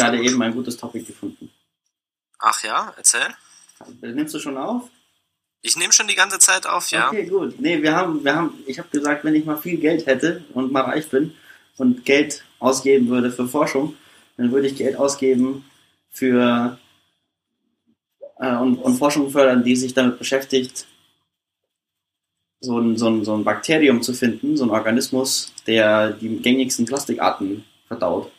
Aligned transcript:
haben 0.00 0.12
gerade 0.12 0.22
eben 0.22 0.42
ein 0.42 0.54
gutes 0.54 0.76
Topic 0.76 1.04
gefunden. 1.04 1.50
Ach 2.38 2.62
ja, 2.64 2.92
erzähl. 2.96 3.26
Nimmst 4.00 4.34
du 4.34 4.38
schon 4.38 4.56
auf? 4.56 4.88
Ich 5.62 5.76
nehme 5.76 5.92
schon 5.92 6.08
die 6.08 6.16
ganze 6.16 6.38
Zeit 6.38 6.66
auf, 6.66 6.90
ja. 6.90 7.08
Okay, 7.08 7.26
gut. 7.26 7.60
Nee, 7.60 7.82
wir 7.82 7.94
haben, 7.94 8.24
wir 8.24 8.34
haben, 8.34 8.58
ich 8.66 8.78
habe 8.78 8.88
gesagt, 8.88 9.24
wenn 9.24 9.34
ich 9.34 9.44
mal 9.44 9.56
viel 9.56 9.78
Geld 9.78 10.06
hätte 10.06 10.44
und 10.54 10.72
mal 10.72 10.82
reich 10.82 11.08
bin 11.08 11.34
und 11.76 12.04
Geld 12.04 12.44
ausgeben 12.58 13.08
würde 13.08 13.30
für 13.30 13.46
Forschung, 13.46 13.96
dann 14.36 14.50
würde 14.50 14.66
ich 14.66 14.76
Geld 14.76 14.96
ausgeben 14.96 15.64
für 16.10 16.78
äh, 18.38 18.56
und, 18.56 18.78
und 18.78 18.96
Forschung 18.96 19.30
fördern, 19.30 19.62
die 19.62 19.76
sich 19.76 19.94
damit 19.94 20.18
beschäftigt, 20.18 20.86
so 22.60 22.78
ein, 22.78 22.96
so, 22.96 23.08
ein, 23.08 23.24
so 23.24 23.34
ein 23.34 23.44
Bakterium 23.44 24.02
zu 24.02 24.14
finden, 24.14 24.56
so 24.56 24.64
ein 24.64 24.70
Organismus, 24.70 25.52
der 25.66 26.10
die 26.10 26.36
gängigsten 26.38 26.86
Plastikarten 26.86 27.64
verdaut. 27.86 28.30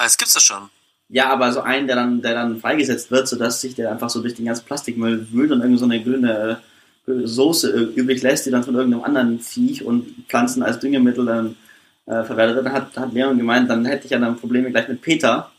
Aber 0.00 0.06
das 0.06 0.16
gibt's 0.16 0.32
doch 0.32 0.40
schon. 0.40 0.70
Ja, 1.10 1.28
aber 1.28 1.52
so 1.52 1.60
einen, 1.60 1.86
der 1.86 1.94
dann, 1.94 2.22
der 2.22 2.32
dann 2.32 2.58
freigesetzt 2.58 3.10
wird, 3.10 3.28
sodass 3.28 3.60
sich 3.60 3.74
der 3.74 3.92
einfach 3.92 4.08
so 4.08 4.22
durch 4.22 4.32
den 4.32 4.46
ganzen 4.46 4.64
Plastikmüll 4.64 5.30
wühlt 5.30 5.52
und 5.52 5.60
irgend 5.60 5.78
so 5.78 5.84
eine 5.84 6.02
grüne 6.02 6.62
äh, 7.06 7.26
Soße 7.26 7.68
übrig 7.68 8.22
lässt, 8.22 8.46
die 8.46 8.50
dann 8.50 8.64
von 8.64 8.74
irgendeinem 8.74 9.04
anderen 9.04 9.40
Viech 9.40 9.84
und 9.84 10.26
Pflanzen 10.26 10.62
als 10.62 10.78
Düngemittel 10.78 11.26
dann 11.26 11.56
äh, 12.06 12.24
verwertet 12.24 12.56
wird. 12.56 12.66
Dann 12.66 12.72
hat, 12.72 12.96
hat 12.96 13.12
Leon 13.12 13.36
gemeint, 13.36 13.68
dann 13.68 13.84
hätte 13.84 14.06
ich 14.06 14.10
ja 14.10 14.18
dann 14.18 14.38
Probleme 14.38 14.70
gleich 14.70 14.88
mit 14.88 15.02
Peter. 15.02 15.50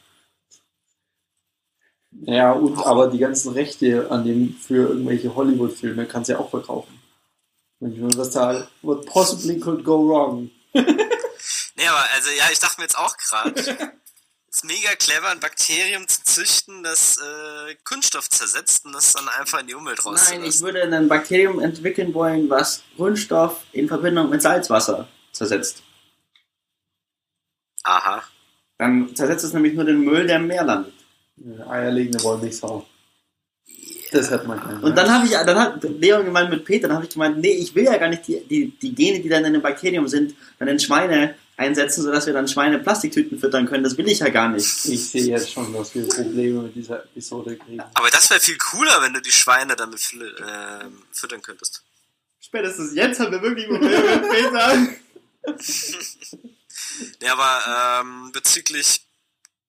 Ja, 2.24 2.54
und 2.54 2.80
aber 2.80 3.12
die 3.12 3.20
ganzen 3.20 3.54
Rechte 3.54 4.10
an 4.10 4.26
dem 4.26 4.56
für 4.56 4.90
irgendwelche 4.90 5.36
Hollywood-Filme 5.36 6.08
kannst 6.08 6.30
du 6.30 6.34
ja 6.34 6.40
auch 6.40 6.50
verkaufen. 6.50 7.00
Wenn 7.80 7.94
ich 7.94 8.00
nur 8.00 8.10
das 8.10 8.32
zahle, 8.32 8.68
what 8.82 9.06
possibly 9.06 9.60
could 9.60 9.84
go 9.84 10.10
wrong. 10.10 10.50
nee, 10.74 11.88
aber 11.88 12.06
also 12.16 12.32
ja, 12.36 12.46
ich 12.52 12.58
dachte 12.58 12.80
mir 12.80 12.86
jetzt 12.86 12.98
auch 12.98 13.16
gerade, 13.18 13.92
ist 14.52 14.66
mega 14.66 14.96
clever, 14.96 15.30
ein 15.30 15.40
Bakterium 15.40 16.08
zu 16.08 16.24
züchten, 16.24 16.84
das 16.84 17.18
äh, 17.18 17.76
Kunststoff 17.86 18.30
zersetzt 18.30 18.86
und 18.86 18.94
das 18.94 19.14
dann 19.14 19.28
einfach 19.30 19.62
in 19.62 19.68
die 19.68 19.74
Umwelt 19.74 20.00
rauszulassen. 20.00 20.40
Nein, 20.40 20.50
ich 20.50 20.62
würde 20.62 20.84
ein 20.84 21.08
Bakterium 21.08 21.60
entwickeln 21.60 22.14
wollen, 22.14 22.50
was 22.50 22.84
Kunststoff 22.98 23.64
in 23.72 23.88
Verbindung 23.88 24.30
mit 24.30 24.42
Salzwasser 24.42 25.08
zersetzt. 25.32 25.82
Aha. 27.84 28.24
Dann 28.78 29.16
zersetzt 29.16 29.46
es 29.46 29.54
nämlich 29.54 29.74
nur 29.74 29.86
den 29.86 30.02
Müll, 30.02 30.28
der 30.28 30.36
im 30.38 30.48
Meer 30.48 30.64
landet. 30.64 30.94
Ja, 31.38 31.70
eierlegende 31.70 32.22
Wollmilchsau. 32.22 32.86
Das 34.12 34.30
hat 34.30 34.46
man 34.46 34.60
keinen. 34.60 34.84
Und 34.84 34.98
dann 34.98 35.10
habe 35.10 35.26
ich, 35.26 35.32
dann 35.32 35.58
hat 35.58 35.84
Leon 35.84 36.26
gemeint 36.26 36.50
mit 36.50 36.66
Peter, 36.66 36.90
dann 36.90 36.98
habe 36.98 37.06
ich 37.06 37.14
gemeint, 37.14 37.38
nee, 37.38 37.54
ich 37.54 37.74
will 37.74 37.86
ja 37.86 37.98
gar 37.98 38.10
nicht 38.10 38.28
die, 38.28 38.42
die, 38.46 38.78
die 38.78 38.94
Gene, 38.94 39.22
die 39.22 39.30
dann 39.30 39.46
in 39.46 39.54
dem 39.54 39.62
Bakterium 39.62 40.10
sind, 40.10 40.36
dann 40.60 40.68
in 40.68 40.80
Schweine 40.80 41.36
einsetzen, 41.62 42.04
sodass 42.04 42.26
wir 42.26 42.34
dann 42.34 42.48
Schweine 42.48 42.80
Plastiktüten 42.80 43.40
füttern 43.40 43.68
können. 43.68 43.84
Das 43.84 43.98
will 43.98 44.08
ich 44.08 44.20
ja 44.20 44.30
gar 44.30 44.50
nicht. 44.50 44.66
Ich 44.86 45.10
sehe 45.10 45.26
jetzt 45.26 45.52
schon, 45.52 45.72
dass 45.74 45.94
wir 45.94 46.08
Probleme 46.08 46.64
mit 46.64 46.76
dieser 46.76 47.04
Episode 47.04 47.56
kriegen. 47.58 47.82
Aber 47.94 48.10
das 48.10 48.30
wäre 48.30 48.40
viel 48.40 48.58
cooler, 48.58 49.02
wenn 49.02 49.14
du 49.14 49.22
die 49.22 49.32
Schweine 49.32 49.76
damit 49.76 50.02
äh, 50.14 50.86
füttern 51.12 51.42
könntest. 51.42 51.84
Spätestens 52.40 52.96
jetzt 52.96 53.20
haben 53.20 53.32
wir 53.32 53.42
wirklich 53.42 53.68
Probleme 53.68 54.16
mit 54.16 54.30
Peter. 54.30 54.88
ja, 57.22 57.34
aber 57.34 58.02
ähm, 58.02 58.32
bezüglich 58.32 59.02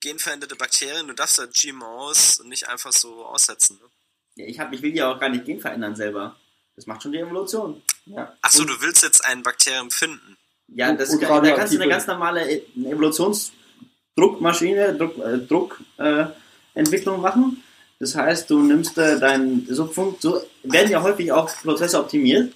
genveränderte 0.01 0.57
Bakterien, 0.57 1.07
du 1.07 1.15
darfst 1.15 1.39
ja 1.39 1.47
GMOs 1.47 2.43
nicht 2.45 2.69
einfach 2.69 2.93
so 2.93 3.25
aussetzen. 3.27 3.79
Ne? 3.81 3.89
Ja, 4.37 4.47
ich, 4.47 4.59
hab, 4.59 4.73
ich 4.73 4.83
will 4.83 4.97
ja 4.97 5.13
auch 5.13 5.21
gar 5.21 5.29
nicht 5.29 5.45
gen 5.45 5.61
verändern 5.61 5.95
selber. 5.95 6.37
Das 6.75 6.87
macht 6.87 7.03
schon 7.03 7.13
die 7.13 7.19
Evolution. 7.19 7.83
Ja. 8.07 8.35
Achso, 8.41 8.65
du 8.65 8.81
willst 8.81 9.03
jetzt 9.03 9.25
ein 9.25 9.43
Bakterium 9.43 9.91
finden. 9.91 10.39
Ja, 10.75 10.93
das, 10.93 11.19
da 11.19 11.41
kannst 11.41 11.75
du 11.75 11.81
eine 11.81 11.91
ganz 11.91 12.07
normale 12.07 12.51
e- 12.51 12.63
Evolutionsdruckmaschine, 12.85 14.95
Druck, 14.95 15.19
äh, 15.19 15.39
Druckentwicklung 15.39 17.19
äh, 17.19 17.23
machen. 17.23 17.63
Das 17.99 18.15
heißt, 18.17 18.49
du 18.51 18.61
nimmst 18.61 18.97
äh, 18.99 19.19
dein, 19.21 19.67
so, 19.69 19.93
so 20.19 20.41
werden 20.63 20.91
ja 20.91 21.03
häufig 21.03 21.33
auch 21.33 21.51
Prozesse 21.63 21.99
optimiert. 21.99 22.55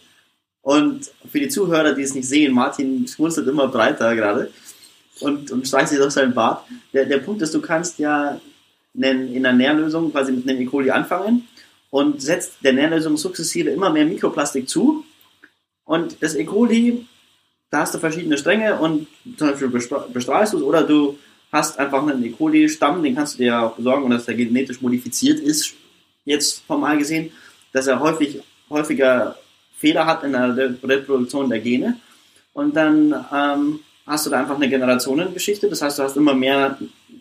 Und 0.62 1.10
für 1.30 1.38
die 1.38 1.48
Zuhörer, 1.48 1.92
die 1.92 2.02
es 2.02 2.14
nicht 2.14 2.28
sehen, 2.28 2.52
Martin 2.52 3.06
schmunzelt 3.06 3.46
immer 3.46 3.68
breiter 3.68 4.16
gerade 4.16 4.50
und, 5.20 5.52
und 5.52 5.68
streicht 5.68 5.90
sich 5.90 6.00
auf 6.00 6.10
seinen 6.10 6.34
Bart. 6.34 6.64
Der, 6.92 7.04
der 7.04 7.18
Punkt 7.18 7.40
ist, 7.42 7.54
du 7.54 7.60
kannst 7.60 8.00
ja 8.00 8.40
in 8.94 9.42
der 9.42 9.52
Nährlösung 9.52 10.10
quasi 10.10 10.32
mit 10.32 10.48
einem 10.48 10.60
E. 10.60 10.64
coli 10.64 10.90
anfangen 10.90 11.46
und 11.90 12.20
setzt 12.20 12.54
der 12.64 12.72
Nährlösung 12.72 13.16
sukzessive 13.16 13.70
immer 13.70 13.90
mehr 13.90 14.06
Mikroplastik 14.06 14.68
zu. 14.68 15.04
Und 15.84 16.20
das 16.20 16.34
E. 16.34 16.44
coli 16.44 17.06
da 17.70 17.80
hast 17.80 17.94
du 17.94 17.98
verschiedene 17.98 18.38
Stränge 18.38 18.78
und 18.78 19.06
zum 19.36 19.50
Beispiel 19.50 19.68
bestrahlst 19.68 20.52
du 20.52 20.58
es 20.58 20.62
oder 20.62 20.82
du 20.82 21.18
hast 21.52 21.78
einfach 21.78 22.06
einen 22.06 22.24
E. 22.24 22.30
coli-Stamm, 22.30 23.02
den 23.02 23.14
kannst 23.14 23.34
du 23.34 23.38
dir 23.38 23.60
auch 23.60 23.76
besorgen 23.76 24.04
und 24.04 24.10
dass 24.10 24.26
der 24.26 24.34
genetisch 24.34 24.80
modifiziert 24.80 25.40
ist, 25.40 25.74
jetzt 26.24 26.62
formal 26.66 26.98
gesehen, 26.98 27.32
dass 27.72 27.86
er 27.86 28.00
häufig, 28.00 28.40
häufiger 28.68 29.36
Fehler 29.78 30.06
hat 30.06 30.24
in 30.24 30.32
der 30.32 30.56
Reproduktion 30.82 31.48
der 31.48 31.60
Gene. 31.60 31.96
Und 32.52 32.74
dann 32.74 33.12
ähm, 33.32 33.80
hast 34.06 34.26
du 34.26 34.30
da 34.30 34.40
einfach 34.40 34.56
eine 34.56 34.68
Generationengeschichte, 34.68 35.68
das 35.68 35.82
heißt, 35.82 35.98
du 35.98 36.02
hast 36.02 36.16
immer 36.16 36.34
mehr 36.34 36.78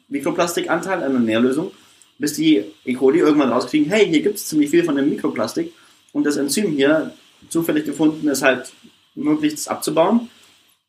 Mikroplastikanteil 0.07 1.01
in 1.01 1.11
der 1.11 1.21
Nährlösung, 1.21 1.71
bis 2.17 2.33
die 2.33 2.63
E. 2.85 2.93
coli 2.93 3.19
irgendwann 3.19 3.51
rauskriegen, 3.51 3.89
hey, 3.91 4.07
hier 4.07 4.21
gibt 4.21 4.37
es 4.37 4.47
ziemlich 4.47 4.69
viel 4.69 4.83
von 4.83 4.95
dem 4.95 5.09
Mikroplastik 5.09 5.73
und 6.13 6.25
das 6.25 6.37
Enzym 6.37 6.71
hier, 6.71 7.13
zufällig 7.49 7.85
gefunden, 7.85 8.27
ist 8.27 8.41
halt 8.41 8.71
möglichst 9.13 9.69
abzubauen 9.69 10.29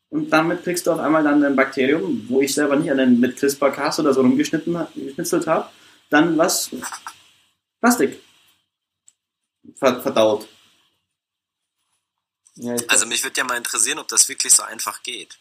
und 0.09 0.29
damit 0.29 0.63
kriegst 0.63 0.87
du 0.87 0.91
auf 0.91 0.99
einmal 0.99 1.23
dann 1.23 1.43
ein 1.43 1.55
Bakterium, 1.55 2.25
wo 2.29 2.41
ich 2.41 2.53
selber 2.53 2.75
nicht 2.75 2.89
an 2.89 2.97
den, 2.97 3.19
mit 3.19 3.37
CRISPR-Cas 3.37 3.99
oder 3.99 4.13
so 4.13 4.21
rumgeschnitzelt 4.21 5.47
habe, 5.47 5.69
dann 6.09 6.37
was 6.37 6.71
Plastik 7.81 8.21
verdaut. 9.75 10.47
Ja, 12.55 12.75
also 12.87 13.05
mich 13.05 13.23
würde 13.23 13.37
ja 13.37 13.43
mal 13.43 13.57
interessieren, 13.57 13.99
ob 13.99 14.07
das 14.07 14.27
wirklich 14.29 14.53
so 14.53 14.63
einfach 14.63 15.03
geht. 15.03 15.37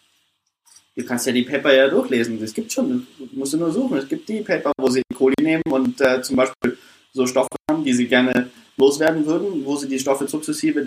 Du 0.97 1.05
kannst 1.05 1.27
ja 1.27 1.33
die 1.33 1.45
Paper 1.45 1.73
ja 1.73 1.89
durchlesen. 1.89 2.43
Es 2.43 2.53
gibt 2.53 2.73
schon, 2.73 3.07
musst 3.33 3.53
du 3.53 3.59
nur 3.59 3.71
suchen. 3.71 3.99
Es 3.99 4.09
gibt 4.09 4.29
die 4.29 4.41
Paper, 4.41 4.73
wo 4.79 4.89
sie 4.89 5.03
Kohle 5.15 5.35
nehmen 5.41 5.63
und 5.71 6.01
äh, 6.01 6.23
zum 6.23 6.37
Beispiel 6.37 6.79
so 7.13 7.27
Stoffe 7.27 7.55
haben, 7.71 7.85
die 7.85 7.95
sie 7.95 8.07
gerne 8.07 8.51
loswerden 8.77 9.27
würden, 9.27 9.65
wo 9.65 9.77
sie 9.77 9.89
die 9.89 9.99
Stoffe 9.99 10.29
sukzessive 10.29 10.81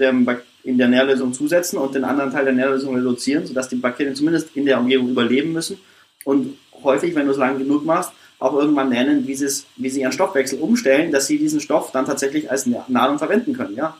in 0.63 0.77
der 0.77 0.87
Nährlösung 0.87 1.33
zusetzen 1.33 1.79
und 1.79 1.95
den 1.95 2.03
anderen 2.03 2.31
Teil 2.31 2.45
der 2.45 2.53
Nährlösung 2.53 2.95
reduzieren, 2.95 3.45
sodass 3.45 3.69
die 3.69 3.77
Bakterien 3.77 4.15
zumindest 4.15 4.55
in 4.55 4.65
der 4.65 4.79
Umgebung 4.79 5.09
überleben 5.09 5.53
müssen 5.53 5.79
und 6.23 6.57
häufig, 6.83 7.15
wenn 7.15 7.25
du 7.25 7.31
es 7.31 7.37
lang 7.37 7.57
genug 7.57 7.85
machst, 7.85 8.11
auch 8.39 8.53
irgendwann 8.53 8.91
lernen, 8.91 9.27
wie, 9.27 9.37
wie 9.37 9.89
sie 9.89 10.01
ihren 10.01 10.11
Stoffwechsel 10.11 10.59
umstellen, 10.59 11.11
dass 11.11 11.27
sie 11.27 11.37
diesen 11.37 11.59
Stoff 11.59 11.91
dann 11.91 12.05
tatsächlich 12.05 12.49
als 12.49 12.65
Nahrung 12.65 13.17
verwenden 13.17 13.55
können, 13.55 13.75
ja. 13.75 13.97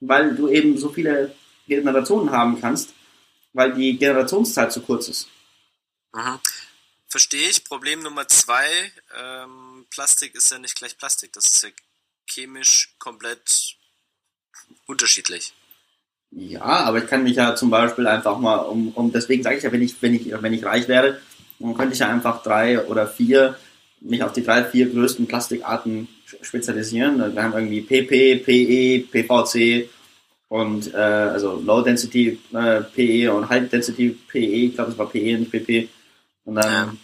Weil 0.00 0.34
du 0.34 0.48
eben 0.48 0.76
so 0.78 0.88
viele 0.88 1.34
Generationen 1.68 2.30
haben 2.30 2.60
kannst, 2.60 2.94
weil 3.52 3.74
die 3.74 3.96
Generationszeit 3.96 4.72
zu 4.72 4.80
kurz 4.80 5.08
ist. 5.08 5.28
Mhm. 6.12 6.40
Verstehe 7.06 7.48
ich. 7.48 7.64
Problem 7.64 8.00
Nummer 8.00 8.26
zwei, 8.28 8.66
ähm, 9.20 9.86
Plastik 9.90 10.34
ist 10.34 10.50
ja 10.50 10.58
nicht 10.58 10.76
gleich 10.76 10.96
Plastik. 10.96 11.32
Das 11.32 11.44
ist 11.46 11.62
ja 11.62 11.70
chemisch 12.30 12.94
komplett 12.98 13.76
unterschiedlich. 14.86 15.52
Ja, 16.30 16.62
aber 16.62 16.98
ich 16.98 17.06
kann 17.08 17.24
mich 17.24 17.36
ja 17.36 17.56
zum 17.56 17.70
Beispiel 17.70 18.06
einfach 18.06 18.38
mal, 18.38 18.56
um, 18.56 18.92
um 18.92 19.12
deswegen 19.12 19.42
sage 19.42 19.56
ich 19.56 19.64
ja, 19.64 19.72
wenn 19.72 19.82
ich, 19.82 20.00
wenn 20.00 20.14
ich, 20.14 20.30
wenn 20.30 20.52
ich 20.52 20.64
reich 20.64 20.86
wäre, 20.86 21.20
dann 21.58 21.74
könnte 21.74 21.94
ich 21.94 21.98
ja 21.98 22.08
einfach 22.08 22.42
drei 22.42 22.84
oder 22.86 23.08
vier, 23.08 23.56
mich 24.00 24.22
auf 24.22 24.32
die 24.32 24.44
drei, 24.44 24.64
vier 24.64 24.88
größten 24.90 25.26
Plastikarten 25.26 26.08
spezialisieren. 26.40 27.34
Wir 27.34 27.42
haben 27.42 27.52
irgendwie 27.52 27.80
PP, 27.82 28.36
PE, 28.36 29.08
PVC 29.10 29.90
und 30.48 30.94
äh, 30.94 30.96
also 30.96 31.60
Low 31.60 31.82
Density 31.82 32.38
äh, 32.54 32.80
PE 32.82 33.32
und 33.32 33.48
High 33.48 33.68
Density 33.68 34.16
PE, 34.28 34.38
ich 34.38 34.74
glaube 34.74 34.92
es 34.92 34.98
war 34.98 35.10
PE, 35.10 35.38
nicht 35.38 35.50
PP. 35.50 35.88
Und 36.44 36.54
dann 36.54 36.98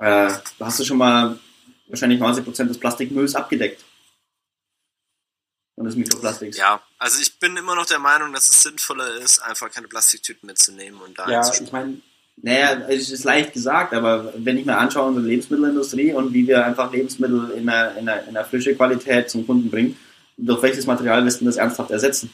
ja. 0.00 0.26
äh, 0.26 0.32
hast 0.60 0.80
du 0.80 0.84
schon 0.84 0.98
mal 0.98 1.38
wahrscheinlich 1.86 2.20
90% 2.20 2.64
des 2.64 2.78
Plastikmülls 2.78 3.34
abgedeckt 3.34 3.84
und 5.76 5.84
des 5.86 5.96
Mikroplastiks. 5.96 6.56
Ja, 6.56 6.80
also 6.98 7.20
ich 7.20 7.38
bin 7.38 7.56
immer 7.56 7.74
noch 7.74 7.86
der 7.86 7.98
Meinung, 7.98 8.32
dass 8.32 8.48
es 8.48 8.62
sinnvoller 8.62 9.16
ist, 9.16 9.40
einfach 9.40 9.70
keine 9.70 9.88
Plastiktüten 9.88 10.46
mitzunehmen 10.46 11.00
und 11.00 11.18
da 11.18 11.28
Ja, 11.28 11.52
ich 11.52 11.72
meine, 11.72 12.00
naja, 12.36 12.88
es 12.88 13.10
ist 13.10 13.24
leicht 13.24 13.52
gesagt, 13.52 13.92
aber 13.92 14.32
wenn 14.36 14.58
ich 14.58 14.66
mir 14.66 14.76
anschaue, 14.76 15.08
unsere 15.08 15.26
Lebensmittelindustrie 15.26 16.12
und 16.12 16.32
wie 16.32 16.46
wir 16.46 16.64
einfach 16.64 16.92
Lebensmittel 16.92 17.50
in 17.50 17.68
einer, 17.68 17.96
in 17.96 18.08
einer, 18.08 18.22
in 18.22 18.28
einer 18.36 18.44
frische 18.44 18.74
Qualität 18.74 19.30
zum 19.30 19.46
Kunden 19.46 19.70
bringen, 19.70 19.96
durch 20.36 20.62
welches 20.62 20.86
Material 20.86 21.24
wirst 21.24 21.40
du 21.40 21.44
das 21.44 21.56
ernsthaft 21.56 21.90
ersetzen? 21.90 22.32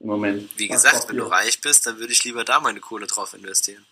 Im 0.00 0.08
Moment. 0.08 0.48
Wie 0.56 0.68
gesagt, 0.68 1.08
wenn 1.08 1.16
du 1.16 1.24
reich 1.24 1.60
bist, 1.60 1.86
dann 1.86 1.98
würde 1.98 2.12
ich 2.12 2.24
lieber 2.24 2.44
da 2.44 2.60
meine 2.60 2.80
Kohle 2.80 3.06
drauf 3.06 3.34
investieren. 3.34 3.84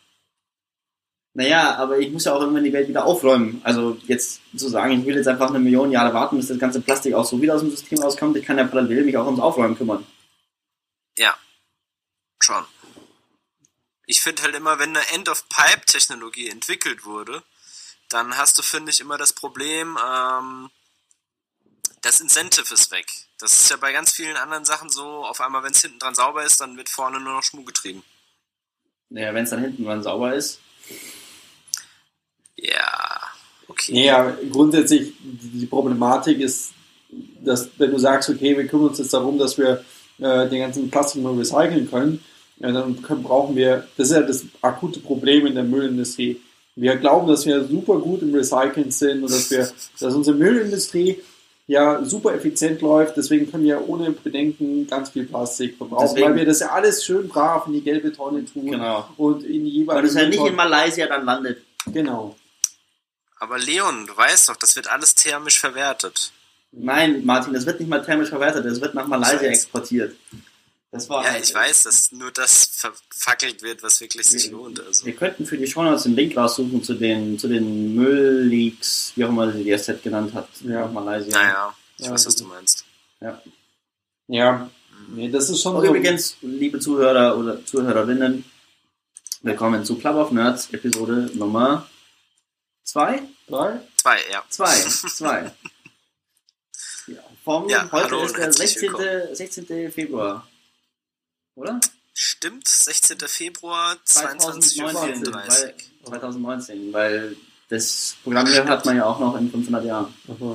Naja, 1.35 1.77
aber 1.77 1.99
ich 1.99 2.11
muss 2.11 2.27
ja 2.27 2.35
auch 2.35 2.41
irgendwann 2.41 2.65
die 2.65 2.73
Welt 2.73 2.89
wieder 2.89 3.07
aufräumen. 3.07 3.63
Also 3.65 3.97
jetzt 4.07 4.43
zu 4.55 4.69
sagen, 4.69 5.01
ich 5.01 5.07
will 5.07 5.17
jetzt 5.17 5.29
einfach 5.29 5.49
eine 5.49 5.61
Million 5.61 5.91
Jahre 5.91 6.13
warten, 6.13 6.37
bis 6.37 6.49
das 6.49 6.59
ganze 6.59 6.83
Plastik 6.83 7.15
auch 7.15 7.25
so 7.25 7.41
wieder 7.41 7.55
aus 7.55 7.63
dem 7.63 7.71
System 7.71 8.01
rauskommt, 8.01 8.37
ich 8.37 8.45
kann 8.45 8.59
ja 8.59 8.65
parallel 8.65 9.05
mich 9.05 9.17
auch 9.17 9.25
ums 9.25 9.41
Aufräumen 9.41 9.77
kümmern. 9.77 10.07
Ja, 11.17 11.35
schon. 12.39 12.65
Ich 14.07 14.21
finde 14.21 14.43
halt 14.43 14.55
immer, 14.55 14.79
wenn 14.79 14.91
eine 14.91 15.09
End-of-Pipe-Technologie 15.15 16.51
entwickelt 16.51 17.07
wurde, 17.07 17.43
dann 18.11 18.37
hast 18.37 18.59
du, 18.59 18.63
finde 18.63 18.91
ich, 18.91 19.01
immer 19.01 19.17
das 19.17 19.33
Problem, 19.33 19.97
ähm, 20.05 20.71
das 22.03 22.21
Incentive 22.21 22.75
ist 22.75 22.91
weg. 22.91 23.07
Das 23.39 23.53
ist 23.55 23.71
ja 23.71 23.77
bei 23.79 23.93
ganz 23.93 24.13
vielen 24.13 24.37
anderen 24.37 24.67
Sachen 24.67 24.91
so, 24.91 25.25
auf 25.25 25.41
einmal, 25.41 25.63
wenn 25.63 25.73
es 25.73 25.81
hinten 25.81 25.99
dran 25.99 26.15
sauber 26.15 26.45
ist, 26.45 26.61
dann 26.61 26.77
wird 26.77 26.91
vorne 26.91 27.21
nur 27.21 27.33
noch 27.33 27.43
Schmuh 27.43 27.65
getrieben. 27.65 28.05
Ja, 29.09 29.33
wenn 29.33 29.45
es 29.45 29.51
dann 29.51 29.61
hinten 29.61 29.85
dran 29.85 30.03
sauber 30.03 30.35
ist. 30.35 30.61
Ja, 32.63 33.21
okay. 33.69 34.05
Ja, 34.05 34.37
grundsätzlich, 34.51 35.13
die 35.21 35.67
Problematik 35.67 36.41
ist, 36.41 36.71
dass 37.45 37.69
wenn 37.79 37.91
du 37.91 37.99
sagst, 37.99 38.31
okay, 38.31 38.57
wir 38.57 38.67
kümmern 38.67 38.89
uns 38.89 38.99
jetzt 38.99 39.13
darum, 39.13 39.39
dass 39.39 39.59
wir 39.59 39.85
äh, 40.21 40.49
den 40.49 40.61
ganzen 40.61 40.91
Plastik 40.91 41.23
mal 41.23 41.35
recyceln 41.35 41.91
können, 41.91 42.23
ja, 42.61 42.71
dann 42.71 43.03
können, 43.03 43.23
brauchen 43.25 43.57
wir, 43.57 43.87
das 43.97 44.11
ist 44.11 44.15
ja 44.17 44.23
das 44.23 44.45
akute 44.63 45.01
Problem 45.01 45.47
in 45.47 45.55
der 45.55 45.65
Müllindustrie. 45.65 46.41
Wir 46.77 46.97
glauben, 46.97 47.27
dass 47.27 47.45
wir 47.45 47.65
super 47.65 47.99
gut 47.99 48.23
im 48.23 48.35
Recyceln 48.35 48.91
sind 48.93 49.23
und 49.25 49.31
dass 49.31 49.51
wir, 49.51 49.69
dass 49.99 50.15
unsere 50.15 50.37
Müllindustrie 50.37 51.19
ja 51.67 52.05
super 52.05 52.35
effizient 52.35 52.81
läuft, 52.81 53.17
deswegen 53.17 53.51
können 53.51 53.65
wir 53.65 53.89
ohne 53.89 54.11
Bedenken 54.13 54.87
ganz 54.87 55.11
viel 55.11 55.25
Plastik 55.25 55.77
verbrauchen, 55.77 56.07
Deswegen- 56.09 56.27
weil 56.29 56.37
wir 56.37 56.45
das 56.47 56.61
ja 56.61 56.69
alles 56.71 57.05
schön 57.05 57.29
brav 57.29 57.67
in 57.67 57.75
die 57.75 57.81
gelbe 57.83 58.13
Tonne 58.13 58.45
tun 58.45 58.67
Genau. 58.71 59.09
und 59.17 59.43
in 59.45 59.65
die 59.65 59.87
Weil 59.87 60.05
es 60.05 60.15
ja 60.15 60.27
nicht 60.29 60.45
in 60.45 60.55
Malaysia 60.55 61.07
dann 61.07 61.25
landet. 61.25 61.59
Genau. 61.93 62.37
Aber 63.43 63.59
Leon, 63.59 64.07
du 64.07 64.17
weißt 64.17 64.49
doch, 64.49 64.55
das 64.55 64.77
wird 64.77 64.87
alles 64.87 65.17
thermisch 65.17 65.59
verwertet. 65.59 66.31
Nein, 66.71 67.25
Martin, 67.25 67.53
das 67.53 67.67
wird 67.67 67.81
nicht 67.81 67.89
mal 67.89 67.99
thermisch 68.05 68.29
verwertet, 68.29 68.65
das 68.65 68.81
wird 68.81 68.95
nach 68.95 69.09
Malaysia 69.09 69.49
exportiert. 69.49 70.15
Das 70.93 71.09
war 71.09 71.25
Ja, 71.25 71.37
ich 71.43 71.53
weiß, 71.53 71.83
dass 71.83 72.13
nur 72.13 72.31
das 72.31 72.67
verfackelt 72.67 73.61
wird, 73.63 73.83
was 73.83 74.01
wirklich 74.01 74.29
sich 74.29 74.49
lohnt. 74.53 74.79
Also. 74.79 75.05
Wir 75.07 75.17
könnten 75.17 75.45
für 75.45 75.57
die 75.59 75.67
Shownotes 75.67 76.07
einen 76.07 76.15
Link 76.15 76.37
raussuchen 76.37 76.85
zu 76.85 76.95
den, 76.95 77.37
zu 77.37 77.49
den 77.49 77.97
Müllleaks, 77.97 79.11
wie 79.17 79.25
auch 79.25 79.31
immer 79.31 79.51
sie 79.53 79.65
die 79.65 79.77
SZ 79.77 80.01
genannt 80.05 80.33
hat, 80.35 80.49
Ja. 80.61 80.83
nach 80.87 80.93
Malaysia. 80.93 81.33
Naja, 81.37 81.75
ich 81.99 82.05
Ja, 82.07 82.13
weiß, 82.13 82.27
was 82.27 82.37
gut. 82.37 82.45
du 82.45 82.49
meinst. 82.49 82.85
Ja, 84.29 84.71
nee, 85.09 85.29
das 85.31 85.51
ist 85.51 85.61
schon 85.63 85.75
Und 85.75 85.85
übrigens, 85.85 86.37
liebe 86.43 86.79
Zuhörer 86.79 87.37
oder 87.37 87.65
Zuhörerinnen, 87.67 88.45
willkommen 89.41 89.85
zu 89.85 89.99
Club 89.99 90.15
of 90.15 90.31
Nerds, 90.31 90.69
Episode 90.73 91.29
Nummer 91.35 91.89
2? 92.85 93.23
Drei. 93.49 93.81
Zwei, 93.97 94.19
ja. 94.31 94.45
2, 94.49 94.67
2. 95.09 95.53
Ja, 97.07 97.21
vom, 97.45 97.69
Ja, 97.69 97.91
heute 97.91 98.05
hallo 98.05 98.25
ist 98.25 98.37
der 98.37 98.45
herzlich 98.45 98.79
16. 98.79 99.35
16. 99.35 99.93
Februar. 99.93 100.47
Oder? 101.55 101.81
Stimmt, 102.15 102.69
16. 102.69 103.19
Februar, 103.21 103.97
22.35 104.07 104.75
2019, 104.75 105.27
Uhr. 105.27 105.35
weil, 105.35 105.75
2019, 106.05 106.93
weil 106.93 107.37
das 107.69 108.17
Programm 108.23 108.47
hat 108.69 108.85
man 108.85 108.97
ja 108.97 109.05
auch 109.07 109.19
noch 109.19 109.37
in 109.37 109.51
500 109.51 109.85
Jahren. 109.85 110.15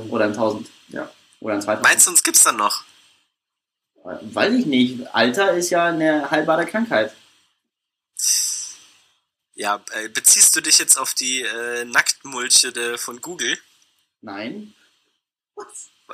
Oder 0.09 0.25
in 0.25 0.31
1000. 0.31 0.69
Ja. 0.89 1.09
Oder 1.39 1.55
in 1.55 1.61
2000. 1.61 1.83
Meinst 1.83 2.05
du, 2.05 2.11
uns 2.11 2.23
gibt's 2.23 2.43
dann 2.43 2.57
noch? 2.57 2.83
Weiß 4.03 4.53
ich 4.53 4.65
nicht. 4.65 5.13
Alter 5.13 5.53
ist 5.53 5.69
ja 5.69 5.87
eine 5.87 6.29
heilbare 6.31 6.65
Krankheit. 6.65 7.13
Ja, 9.57 9.83
äh, 9.93 10.07
beziehst 10.09 10.55
du 10.55 10.61
dich 10.61 10.77
jetzt 10.77 10.97
auf 10.97 11.15
die 11.15 11.41
äh, 11.41 11.83
Nacktmulche 11.85 12.71
de, 12.71 12.95
von 12.95 13.19
Google? 13.21 13.57
Nein. 14.21 14.75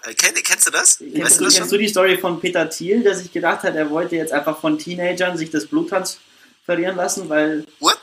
Äh, 0.02 0.14
kenn, 0.14 0.34
kennst 0.36 0.66
du 0.66 0.72
das? 0.72 1.00
Kennst, 1.00 1.20
weißt 1.20 1.40
du, 1.42 1.44
das 1.44 1.56
kennst 1.56 1.72
du 1.74 1.78
die 1.78 1.90
Story 1.90 2.18
von 2.18 2.40
Peter 2.40 2.70
Thiel, 2.70 3.04
der 3.04 3.16
sich 3.16 3.34
gedacht 3.34 3.64
hat, 3.64 3.76
er 3.76 3.90
wollte 3.90 4.16
jetzt 4.16 4.32
einfach 4.32 4.62
von 4.62 4.80
Teenagern 4.80 5.38
sich 5.38 5.52
das 5.52 5.66
Blut 5.66 5.90
transferieren 5.90 6.96
lassen, 6.96 7.28
weil, 7.28 7.66
What? 7.82 8.00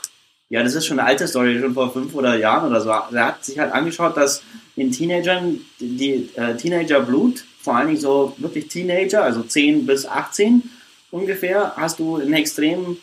ja, 0.49 0.61
das 0.61 0.75
ist 0.75 0.85
schon 0.85 0.99
eine 0.99 1.07
alte 1.07 1.27
Story, 1.27 1.59
schon 1.59 1.73
vor 1.73 1.91
fünf 1.91 2.13
oder 2.13 2.35
Jahren 2.35 2.69
oder 2.69 2.79
so. 2.79 2.89
Er 2.89 3.25
hat 3.25 3.43
sich 3.43 3.57
halt 3.57 3.73
angeschaut, 3.73 4.15
dass 4.15 4.43
in 4.75 4.91
Teenagern 4.91 5.59
die, 5.79 6.29
äh, 6.35 6.55
Teenagerblut, 6.55 7.45
vor 7.63 7.77
allen 7.77 7.87
Dingen 7.87 7.99
so 7.99 8.35
wirklich 8.37 8.67
Teenager, 8.67 9.23
also 9.23 9.41
10 9.41 9.87
bis 9.87 10.05
18 10.05 10.69
ungefähr, 11.09 11.73
hast 11.77 11.97
du 11.97 12.17
ein 12.17 12.33
extrem 12.33 12.97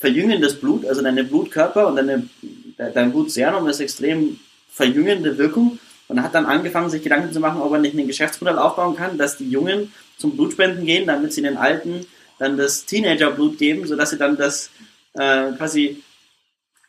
verjüngendes 0.00 0.58
Blut, 0.58 0.84
also 0.86 1.02
deine 1.02 1.22
Blutkörper 1.22 1.86
und 1.86 1.96
deine, 1.96 2.28
de- 2.42 2.92
dein 2.92 3.12
Blutserum 3.12 3.68
ist 3.68 3.80
extrem 3.80 4.40
verjüngende 4.72 5.38
Wirkung 5.38 5.78
und 6.08 6.16
er 6.16 6.24
hat 6.24 6.34
dann 6.34 6.46
angefangen, 6.46 6.90
sich 6.90 7.02
Gedanken 7.02 7.32
zu 7.32 7.38
machen, 7.38 7.60
ob 7.60 7.72
er 7.72 7.78
nicht 7.78 7.96
ein 7.96 8.06
Geschäftsmodell 8.06 8.58
aufbauen 8.58 8.96
kann, 8.96 9.18
dass 9.18 9.36
die 9.36 9.48
Jungen 9.48 9.92
zum 10.16 10.36
Blutspenden 10.36 10.84
gehen, 10.84 11.06
damit 11.06 11.32
sie 11.32 11.42
den 11.42 11.56
Alten 11.56 12.06
dann 12.38 12.56
das 12.56 12.86
Teenagerblut 12.86 13.58
geben, 13.58 13.86
sodass 13.86 14.10
sie 14.10 14.16
dann 14.18 14.36
das 14.36 14.70
äh, 15.12 15.52
quasi 15.52 16.02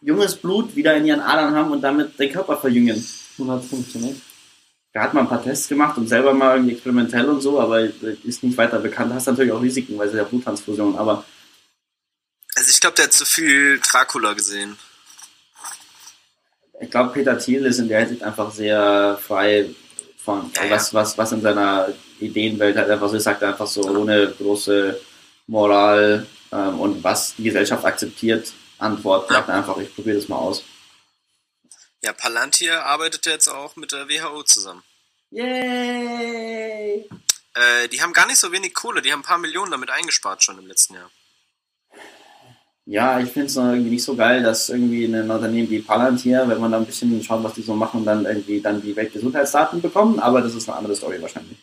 junges 0.02 0.36
Blut 0.36 0.76
wieder 0.76 0.96
in 0.96 1.06
ihren 1.06 1.20
Adern 1.20 1.54
haben 1.54 1.72
und 1.72 1.82
damit 1.82 2.18
den 2.18 2.32
Körper 2.32 2.58
verjüngen. 2.58 3.06
Und 3.38 3.52
hat 3.52 3.64
funktioniert. 3.64 4.16
Da 4.94 5.04
hat 5.04 5.14
man 5.14 5.26
ein 5.26 5.30
paar 5.30 5.44
Tests 5.44 5.68
gemacht 5.68 5.98
und 5.98 6.08
selber 6.08 6.34
mal 6.34 6.56
irgendwie 6.56 6.74
experimentell 6.74 7.30
und 7.30 7.42
so, 7.42 7.60
aber 7.60 7.82
ist 8.24 8.44
nicht 8.44 8.58
weiter 8.58 8.80
bekannt. 8.80 9.14
Hast 9.14 9.28
natürlich 9.28 9.52
auch 9.52 9.62
Risiken, 9.62 9.98
weil 9.98 10.08
es 10.08 10.14
ja 10.14 10.24
Bluttransfusion, 10.24 10.96
aber 10.98 11.24
Also 12.62 12.70
ich 12.70 12.80
glaube, 12.80 12.96
der 12.96 13.06
hat 13.06 13.14
zu 13.14 13.26
viel 13.26 13.80
Dracula 13.80 14.34
gesehen. 14.34 14.78
ich 16.80 16.92
glaube, 16.92 17.12
Peter 17.12 17.36
Thiel 17.36 17.66
ist 17.66 17.80
in 17.80 17.88
der 17.88 18.02
Hinsicht 18.02 18.22
einfach 18.22 18.52
sehr 18.52 19.18
frei 19.18 19.74
von, 20.24 20.52
Ja, 20.56 20.66
ja. 20.66 20.70
was, 20.70 20.94
was, 20.94 21.18
was 21.18 21.32
in 21.32 21.42
seiner 21.42 21.92
Ideenwelt 22.20 22.78
halt 22.78 22.88
einfach 22.88 23.10
so 23.10 23.16
ist, 23.16 23.24
sagt 23.24 23.42
einfach 23.42 23.66
so 23.66 23.82
ohne 23.82 24.32
große 24.32 25.02
Moral 25.48 26.28
ähm, 26.52 26.80
und 26.80 27.04
was 27.04 27.34
die 27.34 27.46
Gesellschaft 27.46 27.84
akzeptiert, 27.84 28.54
Antwort, 28.78 29.28
sagt 29.30 29.50
er 29.50 29.56
einfach, 29.56 29.78
ich 29.78 29.96
probiere 29.96 30.18
das 30.18 30.28
mal 30.28 30.38
aus. 30.38 30.62
Ja, 32.04 32.14
Palantir 32.14 32.86
arbeitet 32.86 33.26
jetzt 33.26 33.48
auch 33.48 33.76
mit 33.76 33.92
der 33.92 34.08
WHO 34.08 34.44
zusammen. 34.44 34.84
Yay! 35.32 37.10
Äh, 37.56 37.88
die 37.88 38.04
haben 38.04 38.14
gar 38.14 38.28
nicht 38.28 38.38
so 38.38 38.52
wenig 38.52 38.76
Kohle, 38.76 39.02
die 39.02 39.12
haben 39.12 39.22
ein 39.22 39.24
paar 39.24 39.40
Millionen 39.40 39.72
damit 39.72 39.90
eingespart 39.90 40.44
schon 40.44 40.60
im 40.60 40.68
letzten 40.68 40.94
Jahr. 40.94 41.10
Ja, 42.86 43.20
ich 43.20 43.32
finde 43.32 43.48
es 43.48 43.56
irgendwie 43.56 43.92
nicht 43.92 44.04
so 44.04 44.16
geil, 44.16 44.42
dass 44.42 44.70
irgendwie 44.70 45.06
ein 45.06 45.30
Unternehmen 45.30 45.70
wie 45.70 45.82
Palantir, 45.82 46.48
wenn 46.48 46.60
man 46.60 46.72
da 46.72 46.78
ein 46.78 46.86
bisschen 46.86 47.24
schaut, 47.24 47.44
was 47.44 47.54
die 47.54 47.62
so 47.62 47.76
machen, 47.76 48.04
dann 48.04 48.26
irgendwie 48.26 48.60
dann 48.60 48.82
die 48.82 48.96
Weltgesundheitsdaten 48.96 49.82
bekommen, 49.82 50.20
aber 50.20 50.42
das 50.42 50.56
ist 50.56 50.68
eine 50.68 50.78
andere 50.78 50.96
Story 50.96 51.22
wahrscheinlich. 51.22 51.58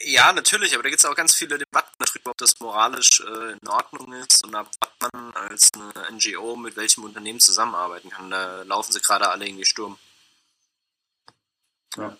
Ja, 0.00 0.32
natürlich, 0.32 0.74
aber 0.74 0.82
da 0.82 0.88
gibt 0.88 1.00
es 1.00 1.04
auch 1.04 1.14
ganz 1.14 1.34
viele 1.34 1.58
Debatten 1.58 1.92
darüber, 1.98 2.30
ob 2.30 2.38
das 2.38 2.58
moralisch 2.60 3.20
äh, 3.20 3.52
in 3.52 3.68
Ordnung 3.68 4.12
ist 4.14 4.44
und 4.44 4.54
ab 4.54 4.70
wann 5.00 5.10
man 5.12 5.34
als 5.34 5.70
eine 5.74 6.16
NGO 6.16 6.56
mit 6.56 6.76
welchem 6.76 7.04
Unternehmen 7.04 7.40
zusammenarbeiten 7.40 8.10
kann. 8.10 8.30
Da 8.30 8.62
laufen 8.62 8.92
sie 8.92 9.00
gerade 9.00 9.28
alle 9.28 9.46
irgendwie 9.46 9.64
Sturm. 9.64 9.98
Ja. 11.96 12.16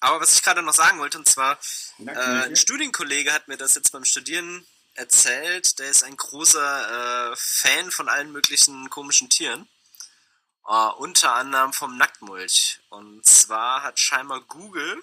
Aber 0.00 0.20
was 0.20 0.34
ich 0.34 0.42
gerade 0.42 0.62
noch 0.62 0.74
sagen 0.74 0.98
wollte, 0.98 1.18
und 1.18 1.28
zwar, 1.28 1.58
äh, 2.04 2.10
ein 2.10 2.56
Studienkollege 2.56 3.32
hat 3.32 3.48
mir 3.48 3.56
das 3.56 3.74
jetzt 3.74 3.92
beim 3.92 4.04
Studieren 4.04 4.66
erzählt. 4.96 5.78
Der 5.78 5.90
ist 5.90 6.04
ein 6.04 6.16
großer 6.16 7.32
äh, 7.32 7.36
Fan 7.36 7.90
von 7.90 8.08
allen 8.08 8.32
möglichen 8.32 8.90
komischen 8.90 9.30
Tieren. 9.30 9.68
Äh, 10.66 10.88
unter 10.98 11.34
anderem 11.34 11.72
vom 11.72 11.96
Nacktmulch. 11.96 12.80
Und 12.88 13.24
zwar 13.24 13.82
hat 13.82 14.00
scheinbar 14.00 14.40
Google 14.40 15.02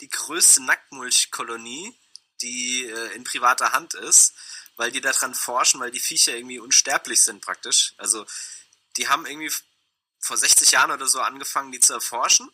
die 0.00 0.08
größte 0.08 0.62
Nacktmulchkolonie, 0.62 1.94
die 2.40 2.84
äh, 2.84 3.14
in 3.14 3.24
privater 3.24 3.72
Hand 3.72 3.94
ist, 3.94 4.34
weil 4.76 4.92
die 4.92 5.00
daran 5.00 5.34
forschen, 5.34 5.80
weil 5.80 5.90
die 5.90 6.00
Viecher 6.00 6.34
irgendwie 6.34 6.58
unsterblich 6.58 7.22
sind 7.22 7.42
praktisch. 7.42 7.94
Also 7.98 8.24
die 8.96 9.08
haben 9.08 9.26
irgendwie 9.26 9.52
vor 10.20 10.36
60 10.36 10.70
Jahren 10.70 10.90
oder 10.90 11.06
so 11.06 11.20
angefangen, 11.20 11.72
die 11.72 11.80
zu 11.80 11.92
erforschen. 11.92 12.50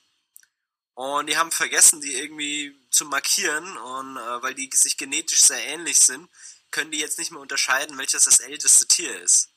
Und 0.94 1.26
die 1.26 1.36
haben 1.36 1.50
vergessen, 1.50 2.00
die 2.00 2.14
irgendwie 2.14 2.74
zu 2.90 3.04
markieren. 3.04 3.76
Und 3.76 4.16
äh, 4.16 4.42
weil 4.42 4.54
die 4.54 4.70
sich 4.72 4.96
genetisch 4.96 5.42
sehr 5.42 5.62
ähnlich 5.66 5.98
sind, 5.98 6.28
können 6.76 6.90
die 6.90 6.98
jetzt 6.98 7.18
nicht 7.18 7.32
mehr 7.32 7.40
unterscheiden, 7.40 7.96
welches 7.96 8.24
das 8.24 8.40
älteste 8.40 8.86
Tier 8.86 9.22
ist. 9.22 9.48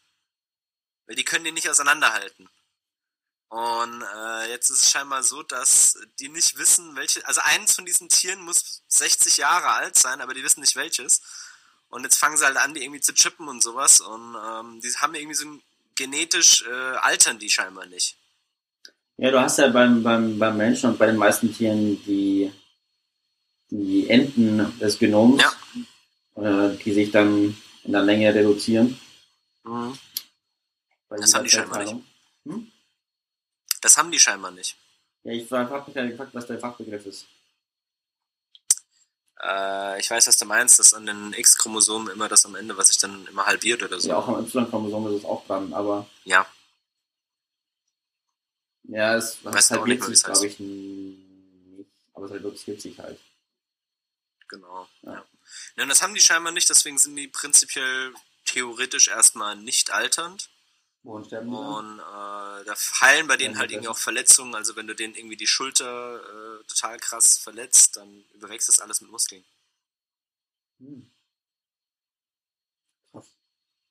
Weil 1.06 1.18
die 1.18 1.26
können 1.26 1.44
die 1.44 1.52
nicht 1.52 1.70
auseinanderhalten. 1.70 2.50
Und 3.50 4.04
äh, 4.16 4.50
jetzt 4.52 4.70
ist 4.70 4.84
es 4.84 4.92
scheinbar 4.92 5.24
so, 5.24 5.44
dass 5.44 5.98
die 6.20 6.30
nicht 6.30 6.58
wissen, 6.58 6.96
welche. 6.96 7.26
Also 7.28 7.42
eins 7.44 7.76
von 7.76 7.86
diesen 7.86 8.08
Tieren 8.08 8.42
muss 8.42 8.84
60 8.88 9.36
Jahre 9.38 9.72
alt 9.72 9.98
sein, 9.98 10.22
aber 10.22 10.34
die 10.34 10.44
wissen 10.44 10.62
nicht 10.62 10.78
welches. 10.78 11.22
Und 11.90 12.04
jetzt 12.04 12.18
fangen 12.18 12.38
sie 12.38 12.46
halt 12.46 12.56
an, 12.56 12.74
die 12.74 12.84
irgendwie 12.84 13.02
zu 13.02 13.14
chippen 13.14 13.50
und 13.50 13.62
sowas. 13.62 14.00
Und 14.00 14.36
ähm, 14.36 14.80
die 14.82 14.90
haben 14.96 15.14
irgendwie 15.14 15.36
so 15.36 15.46
ein 15.46 15.62
genetisch 15.96 16.64
äh, 16.66 16.96
altern 16.98 17.38
die 17.38 17.50
scheinbar 17.50 17.88
nicht. 17.88 18.16
Ja, 19.18 19.32
du 19.32 19.42
hast 19.42 19.58
ja 19.58 19.68
beim, 19.68 20.02
beim, 20.04 20.40
beim 20.40 20.56
Menschen 20.56 20.92
und 20.92 20.98
bei 20.98 21.08
den 21.08 21.18
meisten 21.18 21.54
Tieren 21.54 22.02
die, 22.06 22.54
die 23.70 24.10
Enden 24.10 24.80
des 24.80 24.98
Genoms, 24.98 25.44
äh, 26.42 26.76
die 26.78 26.94
sich 26.94 27.12
dann 27.12 27.56
in 27.84 27.92
der 27.92 28.04
Länge 28.04 28.34
reduzieren. 28.34 29.00
Mhm. 29.64 29.98
Das 31.10 31.34
haben 31.34 31.44
die 31.44 31.50
scheinbar 31.50 31.80
Zellteilung. 31.80 32.06
Hm? 32.46 32.72
Das 33.82 33.98
haben 33.98 34.12
die 34.12 34.20
scheinbar 34.20 34.52
nicht. 34.52 34.78
Ja, 35.24 35.34
ich 35.34 35.50
habe 35.52 35.84
mich 35.88 35.96
ja 35.96 36.06
gefragt, 36.06 36.34
was 36.34 36.46
der 36.48 36.60
Fachbegriff 36.60 37.06
ist. 37.06 37.26
Äh, 39.42 40.00
ich 40.00 40.10
weiß, 40.10 40.28
was 40.28 40.38
du 40.38 40.46
meinst, 40.46 40.80
dass 40.80 40.94
an 40.94 41.06
den 41.06 41.34
X-Chromosomen 41.34 42.10
immer 42.10 42.28
das 42.28 42.46
am 42.46 42.56
Ende, 42.56 42.78
was 42.78 42.88
sich 42.88 42.98
dann 42.98 43.26
immer 43.28 43.46
halbiert 43.46 43.82
oder 43.84 44.00
so. 44.00 44.10
Ja, 44.10 44.18
auch 44.18 44.28
am 44.28 44.46
Y-Chromosom 44.46 45.08
ist 45.08 45.20
es 45.20 45.26
auch 45.26 45.46
dran, 45.46 45.74
aber 45.74 46.08
Ja. 46.26 46.46
Ja, 48.84 49.16
es 49.16 49.38
auch 49.46 49.54
halbiert 49.54 49.88
nicht 49.88 50.06
sich, 50.06 50.24
glaube 50.24 50.48
ich, 50.48 50.60
nicht. 50.60 51.90
Aber 52.14 52.26
es 52.26 52.32
reduziert 52.32 52.82
sich 52.82 52.98
halt. 53.00 53.20
Genau. 54.48 54.88
Ja. 55.04 55.14
Ja. 55.14 55.26
Ja, 55.76 55.84
und 55.84 55.90
das 55.90 56.02
haben 56.02 56.14
die 56.14 56.22
scheinbar 56.22 56.52
nicht, 56.54 56.70
deswegen 56.70 56.98
sind 56.98 57.16
die 57.16 57.28
prinzipiell 57.28 58.14
theoretisch 58.46 59.08
erstmal 59.08 59.56
nicht 59.56 59.92
alternd. 59.92 60.50
Woran 61.04 61.24
sterben 61.24 61.50
die? 61.50 61.56
Und 61.56 62.00
äh, 62.00 62.66
da 62.66 62.76
heilen 63.02 63.28
bei 63.28 63.38
denen 63.38 63.54
Ja, 63.54 63.60
halt 63.62 63.72
irgendwie 63.72 63.88
auch 63.88 63.98
Verletzungen. 63.98 64.56
Also 64.56 64.76
wenn 64.76 64.88
du 64.88 64.96
denen 64.96 65.16
irgendwie 65.16 65.38
die 65.38 65.48
Schulter 65.48 66.20
äh, 66.20 66.64
total 66.68 66.98
krass 67.00 67.38
verletzt, 67.38 67.96
dann 67.98 68.26
überwächst 68.34 68.68
das 68.68 68.80
alles 68.80 69.00
mit 69.02 69.10
Muskeln. 69.12 69.46
Hm. 70.80 71.10
Krass. 73.12 73.28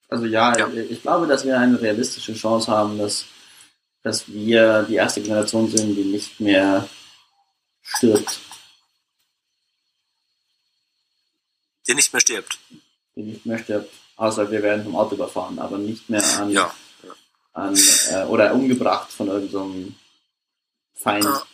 Also 0.09 0.27
ja, 0.27 0.57
Ja. 0.59 0.69
ich 0.69 1.03
glaube, 1.03 1.27
dass 1.27 1.45
wir 1.45 1.59
eine 1.59 1.81
realistische 1.81 2.35
Chance 2.35 2.71
haben, 2.71 2.99
dass, 2.99 3.25
dass 4.03 4.29
wir 4.29 4.83
die 4.85 4.97
erste 4.97 5.23
Generation 5.23 5.71
sind, 5.71 5.95
die 5.95 6.05
nicht 6.05 6.41
mehr 6.41 6.89
stirbt. 7.83 8.41
Der 11.89 11.95
nicht 11.95 12.13
mehr 12.13 12.21
stirbt. 12.21 12.59
Die 13.17 13.23
nicht 13.23 13.47
mehr 13.47 13.59
stirbt. 13.59 13.93
Außer 14.17 14.51
wir 14.51 14.63
werden 14.63 14.85
vom 14.85 14.97
Auto 14.97 15.15
überfahren, 15.15 15.59
aber 15.59 15.79
nicht 15.79 16.09
mehr 16.11 16.23
an, 16.39 16.51
Ja. 16.51 16.75
an 17.53 17.77
äh, 18.11 18.25
oder 18.25 18.53
umgebracht 18.55 19.11
von 19.13 19.29
irgendeinem 19.29 19.95
Feind. 20.95 21.25
Ja. 21.25 21.47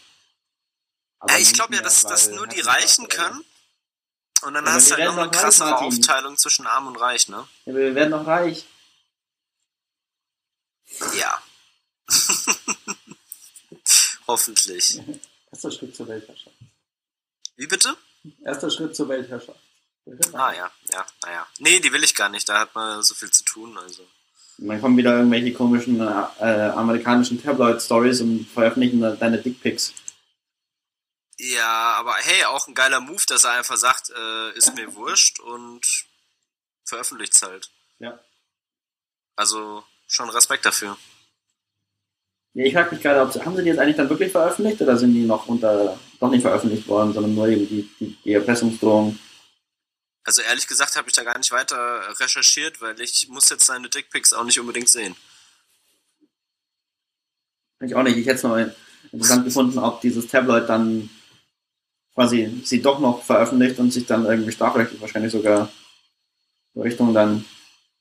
Ja, 1.28 1.38
ich 1.38 1.52
glaube 1.54 1.74
ja, 1.74 1.80
dass 1.82 2.02
das 2.02 2.28
weil 2.28 2.36
nur 2.36 2.46
die 2.46 2.60
Reichen 2.60 3.08
können. 3.08 3.44
Und 4.42 4.52
dann 4.54 4.64
Aber 4.66 4.74
hast 4.74 4.90
du 4.90 4.94
halt 4.96 5.04
noch 5.06 5.16
eine 5.16 5.22
reich, 5.26 5.40
krassere 5.40 5.70
Martin. 5.70 5.86
Aufteilung 5.88 6.36
zwischen 6.36 6.66
Arm 6.66 6.86
und 6.86 6.96
Reich, 6.96 7.28
ne? 7.28 7.48
Ja, 7.64 7.72
aber 7.72 7.80
wir 7.80 7.94
werden 7.94 8.10
noch 8.10 8.26
reich. 8.26 8.66
Ja. 11.16 11.42
Hoffentlich. 14.26 15.00
Erster 15.52 15.70
Schritt 15.70 15.96
zur 15.96 16.08
Weltherrschaft. 16.08 16.56
Wie 17.56 17.66
bitte? 17.66 17.96
Erster 18.44 18.70
Schritt 18.70 18.94
zur 18.96 19.08
Weltherrschaft. 19.08 19.58
Ah 20.32 20.52
ja, 20.52 20.70
ja, 20.92 21.06
naja. 21.24 21.46
Nee, 21.58 21.80
die 21.80 21.92
will 21.92 22.04
ich 22.04 22.14
gar 22.14 22.28
nicht, 22.28 22.48
da 22.48 22.60
hat 22.60 22.74
man 22.74 23.02
so 23.02 23.14
viel 23.14 23.30
zu 23.30 23.44
tun, 23.44 23.76
also. 23.78 24.02
Und 24.58 24.68
dann 24.68 24.80
kommen 24.80 24.96
wieder 24.96 25.16
irgendwelche 25.16 25.52
komischen 25.52 26.00
äh, 26.00 26.22
äh, 26.40 26.70
amerikanischen 26.70 27.42
Tabloid-Stories 27.42 28.20
und 28.20 28.46
veröffentlichen 28.46 29.00
deine 29.18 29.38
Dickpics. 29.38 29.94
Ja, 31.38 31.96
aber 31.98 32.14
hey, 32.14 32.44
auch 32.44 32.68
ein 32.68 32.74
geiler 32.74 33.00
Move, 33.00 33.22
dass 33.26 33.44
er 33.44 33.52
einfach 33.52 33.76
sagt, 33.76 34.10
äh, 34.10 34.56
ist 34.56 34.74
mir 34.76 34.94
wurscht 34.94 35.40
und 35.40 36.06
veröffentlicht's 36.84 37.42
halt. 37.42 37.70
Ja. 37.98 38.20
Also 39.36 39.82
schon 40.06 40.30
Respekt 40.30 40.64
dafür. 40.64 40.96
Ja, 42.52 42.64
ich 42.64 42.72
frage 42.72 42.94
mich 42.94 43.02
gerade, 43.02 43.20
ob 43.20 43.32
sie, 43.32 43.44
haben 43.44 43.56
sie 43.56 43.62
die 43.62 43.70
jetzt 43.70 43.80
eigentlich 43.80 43.96
dann 43.96 44.08
wirklich 44.08 44.30
veröffentlicht 44.30 44.80
oder 44.80 44.96
sind 44.96 45.12
die 45.12 45.24
noch 45.24 45.48
unter, 45.48 45.98
doch 46.20 46.30
nicht 46.30 46.42
veröffentlicht 46.42 46.86
worden, 46.86 47.12
sondern 47.12 47.34
nur 47.34 47.48
eben 47.48 47.66
die, 47.66 47.90
die, 47.98 48.16
die 48.24 48.32
Erpressungsdrohung? 48.34 49.18
Also 50.24 50.42
ehrlich 50.42 50.66
gesagt 50.66 50.96
habe 50.96 51.08
ich 51.08 51.14
da 51.14 51.22
gar 51.22 51.36
nicht 51.36 51.52
weiter 51.52 52.18
recherchiert, 52.18 52.80
weil 52.80 53.00
ich 53.00 53.28
muss 53.28 53.50
jetzt 53.50 53.66
seine 53.66 53.90
Dickpics 53.90 54.32
auch 54.32 54.44
nicht 54.44 54.58
unbedingt 54.58 54.88
sehen. 54.88 55.14
Ich 57.80 57.94
auch 57.94 58.02
nicht. 58.02 58.16
Ich 58.16 58.26
hätte 58.26 58.36
es 58.36 58.42
noch 58.42 58.56
interessant 59.12 59.44
gefunden, 59.44 59.78
ob 59.78 60.00
dieses 60.00 60.26
Tabloid 60.26 60.68
dann 60.68 61.10
quasi 62.14 62.62
sie 62.64 62.80
doch 62.80 63.00
noch 63.00 63.22
veröffentlicht 63.22 63.78
und 63.78 63.90
sich 63.90 64.06
dann 64.06 64.24
irgendwie 64.24 64.52
strafrechtlich 64.52 65.00
wahrscheinlich 65.00 65.32
sogar 65.32 65.70
in 66.74 66.82
Richtung 66.82 67.12
dann 67.12 67.44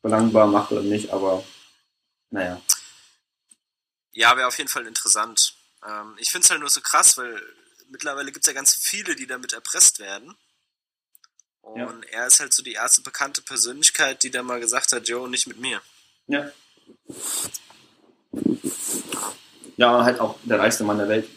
belangbar 0.01 0.48
macht 0.48 0.72
oder 0.72 0.82
nicht, 0.82 1.10
aber 1.12 1.44
naja. 2.30 2.62
Ja, 4.12 4.38
wäre 4.38 4.48
auf 4.48 4.58
jeden 4.58 4.70
Fall 4.70 4.86
interessant. 4.86 5.56
Ähm, 5.86 6.15
ich 6.18 6.32
finde 6.32 6.46
es 6.46 6.51
halt 6.51 6.60
nur 6.60 6.70
so 6.70 6.82
krass, 6.82 7.18
weil 7.18 7.42
mittlerweile 7.89 8.32
gibt 8.32 8.46
es 8.46 8.48
ja 8.48 8.53
ganz 8.53 8.75
viele, 8.75 9.15
die 9.15 9.27
damit 9.27 9.53
erpresst 9.53 10.00
werden. 10.00 10.36
Und 11.63 11.79
Ja. 11.79 11.91
er 12.12 12.27
ist 12.27 12.39
halt 12.39 12.53
so 12.53 12.62
die 12.62 12.74
erste 12.74 13.01
bekannte 13.01 13.41
Persönlichkeit, 13.41 14.22
die 14.24 14.29
da 14.29 14.43
mal 14.43 14.60
gesagt 14.60 14.91
hat, 14.91 15.08
Joe, 15.08 15.27
nicht 15.29 15.48
mit 15.48 15.60
mir. 15.60 15.82
Ja. 16.27 16.51
Ja, 19.77 20.03
halt 20.03 20.20
auch 20.20 20.38
der 20.43 20.60
reichste 20.60 20.84
Mann 20.84 20.98
der 21.00 21.10
Welt. 21.10 21.27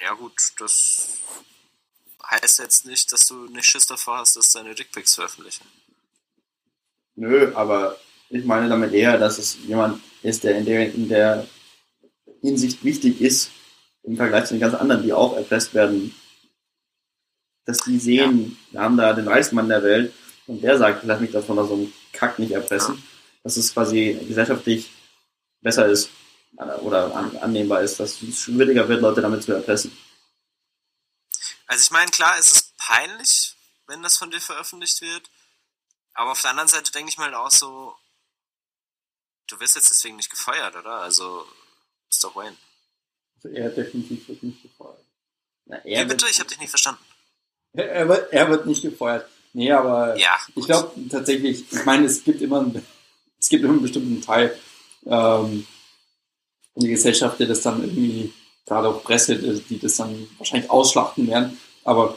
Ja 0.00 0.14
gut, 0.14 0.32
das 0.58 1.18
heißt 2.28 2.58
jetzt 2.58 2.86
nicht, 2.86 3.12
dass 3.12 3.26
du 3.28 3.44
nicht 3.46 3.66
Schiss 3.66 3.86
davor 3.86 4.18
hast, 4.18 4.34
dass 4.36 4.52
deine 4.52 4.74
Dickpics 4.74 5.14
veröffentlichen. 5.14 5.64
Nö, 7.14 7.52
aber 7.54 7.98
ich 8.30 8.44
meine 8.44 8.68
damit 8.68 8.92
eher, 8.94 9.18
dass 9.18 9.38
es 9.38 9.58
jemand 9.66 10.02
ist, 10.22 10.42
der 10.42 10.56
in 10.58 10.64
der, 10.64 10.92
in 10.92 11.08
der 11.08 11.46
Hinsicht 12.40 12.82
wichtig 12.82 13.20
ist, 13.20 13.50
im 14.02 14.16
Vergleich 14.16 14.46
zu 14.46 14.54
den 14.54 14.60
ganzen 14.60 14.80
anderen, 14.80 15.02
die 15.04 15.12
auch 15.12 15.36
erpresst 15.36 15.74
werden. 15.74 16.14
Dass 17.64 17.78
die 17.80 17.98
sehen, 17.98 18.58
wir 18.70 18.80
haben 18.80 18.96
da 18.96 19.12
den 19.12 19.28
reichsten 19.28 19.54
Mann 19.56 19.68
der 19.68 19.82
Welt 19.82 20.12
und 20.46 20.62
der 20.62 20.78
sagt, 20.78 21.04
lass 21.04 21.20
mich 21.20 21.30
davon 21.30 21.58
aus 21.58 21.68
so 21.68 21.74
einem 21.74 21.92
Kack 22.12 22.38
nicht 22.38 22.50
erpressen. 22.52 23.02
Dass 23.44 23.56
es 23.56 23.72
quasi 23.72 24.18
gesellschaftlich 24.26 24.90
besser 25.60 25.86
ist 25.86 26.10
oder 26.82 27.14
an, 27.14 27.36
annehmbar 27.38 27.82
ist, 27.82 27.98
dass 28.00 28.20
es 28.22 28.40
schwieriger 28.40 28.88
wird, 28.88 29.00
Leute 29.00 29.20
damit 29.22 29.42
zu 29.42 29.52
erpressen. 29.52 29.96
Also 31.66 31.82
ich 31.84 31.90
meine, 31.90 32.10
klar, 32.10 32.36
es 32.38 32.52
ist 32.52 32.76
peinlich, 32.76 33.54
wenn 33.86 34.02
das 34.02 34.18
von 34.18 34.30
dir 34.30 34.40
veröffentlicht 34.40 35.00
wird. 35.00 35.30
Aber 36.14 36.32
auf 36.32 36.42
der 36.42 36.50
anderen 36.50 36.68
Seite 36.68 36.92
denke 36.92 37.08
ich 37.10 37.16
mal 37.16 37.32
auch 37.34 37.50
so, 37.50 37.94
du 39.48 39.58
wirst 39.60 39.76
jetzt 39.76 39.90
deswegen 39.90 40.16
nicht 40.16 40.30
gefeuert, 40.30 40.76
oder? 40.76 40.96
Also, 41.00 41.46
ist 42.10 42.22
doch 42.22 42.36
Wayne. 42.36 42.56
Also 43.36 43.48
er 43.48 43.70
definitiv 43.70 44.28
wird 44.28 44.42
nicht 44.42 44.62
gefeuert. 44.62 45.02
Na, 45.64 45.82
Wie 45.84 45.92
er 45.92 46.04
bitte? 46.04 46.22
wird- 46.22 46.32
Ich 46.32 46.38
habe 46.40 46.48
dich 46.50 46.58
nicht 46.58 46.68
verstanden. 46.70 47.02
Er, 47.74 48.08
wird, 48.08 48.32
er 48.32 48.50
wird 48.50 48.66
nicht 48.66 48.82
gefeuert. 48.82 49.26
Nee, 49.54 49.70
aber 49.72 50.16
Ja, 50.18 50.36
ich 50.54 50.64
glaube 50.66 50.92
tatsächlich, 51.10 51.64
ich 51.70 51.84
meine, 51.84 52.06
es 52.06 52.22
gibt 52.24 52.40
immer, 52.42 52.60
einen- 52.60 52.82
es 53.40 53.48
gibt 53.48 53.62
immer 53.64 53.72
einen 53.72 53.82
bestimmten 53.82 54.20
Teil 54.22 54.54
ähm, 55.06 55.66
in 56.76 56.82
der 56.82 56.90
Gesellschaft, 56.90 57.38
der 57.40 57.46
das 57.48 57.60
dann 57.62 57.82
irgendwie, 57.82 58.32
gerade 58.66 58.88
auch 58.88 59.02
Presse, 59.02 59.36
die 59.36 59.60
die 59.60 59.78
das 59.78 59.96
dann 59.96 60.26
wahrscheinlich 60.38 60.70
ausschlachten 60.70 61.26
werden. 61.28 61.58
Aber 61.84 62.16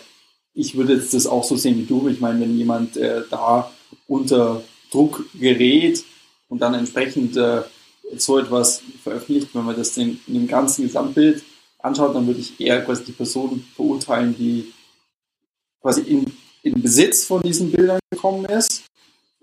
ich 0.53 0.75
würde 0.77 0.93
jetzt 0.93 1.13
das 1.13 1.27
auch 1.27 1.43
so 1.43 1.55
sehen 1.57 1.77
wie 1.77 1.85
du. 1.85 2.07
Ich 2.07 2.19
meine, 2.21 2.39
wenn 2.41 2.57
jemand 2.57 2.95
äh, 2.97 3.23
da 3.29 3.71
unter 4.07 4.61
Druck 4.91 5.25
gerät 5.33 6.03
und 6.47 6.59
dann 6.59 6.73
entsprechend 6.73 7.35
äh, 7.35 7.63
so 8.17 8.39
etwas 8.39 8.81
veröffentlicht, 9.03 9.49
wenn 9.53 9.65
man 9.65 9.75
das 9.75 9.93
den, 9.93 10.21
in 10.27 10.33
dem 10.35 10.47
ganzen 10.47 10.83
Gesamtbild 10.83 11.43
anschaut, 11.79 12.15
dann 12.15 12.27
würde 12.27 12.39
ich 12.39 12.59
eher 12.61 12.83
quasi 12.85 13.03
die 13.05 13.11
Person 13.11 13.65
verurteilen, 13.75 14.35
die 14.37 14.71
quasi 15.85 16.01
in, 16.01 16.35
in 16.63 16.81
Besitz 16.81 17.25
von 17.25 17.43
diesen 17.43 17.71
Bildern 17.71 17.99
gekommen 18.09 18.45
ist, 18.45 18.85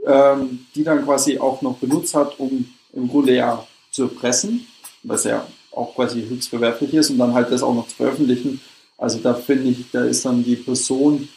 ähm, 0.05 0.67
die 0.75 0.83
dann 0.83 1.05
quasi 1.05 1.39
auch 1.39 1.63
noch 1.63 1.79
benutzt 1.79 2.17
hat, 2.17 2.37
um 2.41 2.69
im 2.93 3.09
Grunde 3.09 3.37
ja 3.37 3.65
zu 3.93 4.03
erpressen, 4.05 4.67
was 5.05 5.23
ja 5.23 5.47
auch 5.71 5.95
quasi 5.95 6.21
höchst 6.27 6.49
verwerflich 6.49 6.95
ist 6.95 7.11
und 7.11 7.19
dann 7.19 7.33
halt 7.33 7.53
das 7.53 7.63
auch 7.63 7.73
noch 7.73 7.87
zu 7.87 7.95
veröffentlichen. 7.95 8.61
Also 8.99 9.21
da 9.21 9.35
finde 9.35 9.71
ich, 9.71 9.89
da 9.93 10.05
ist 10.05 10.25
dann 10.25 10.43
die 10.43 10.57
Person, 10.57 11.29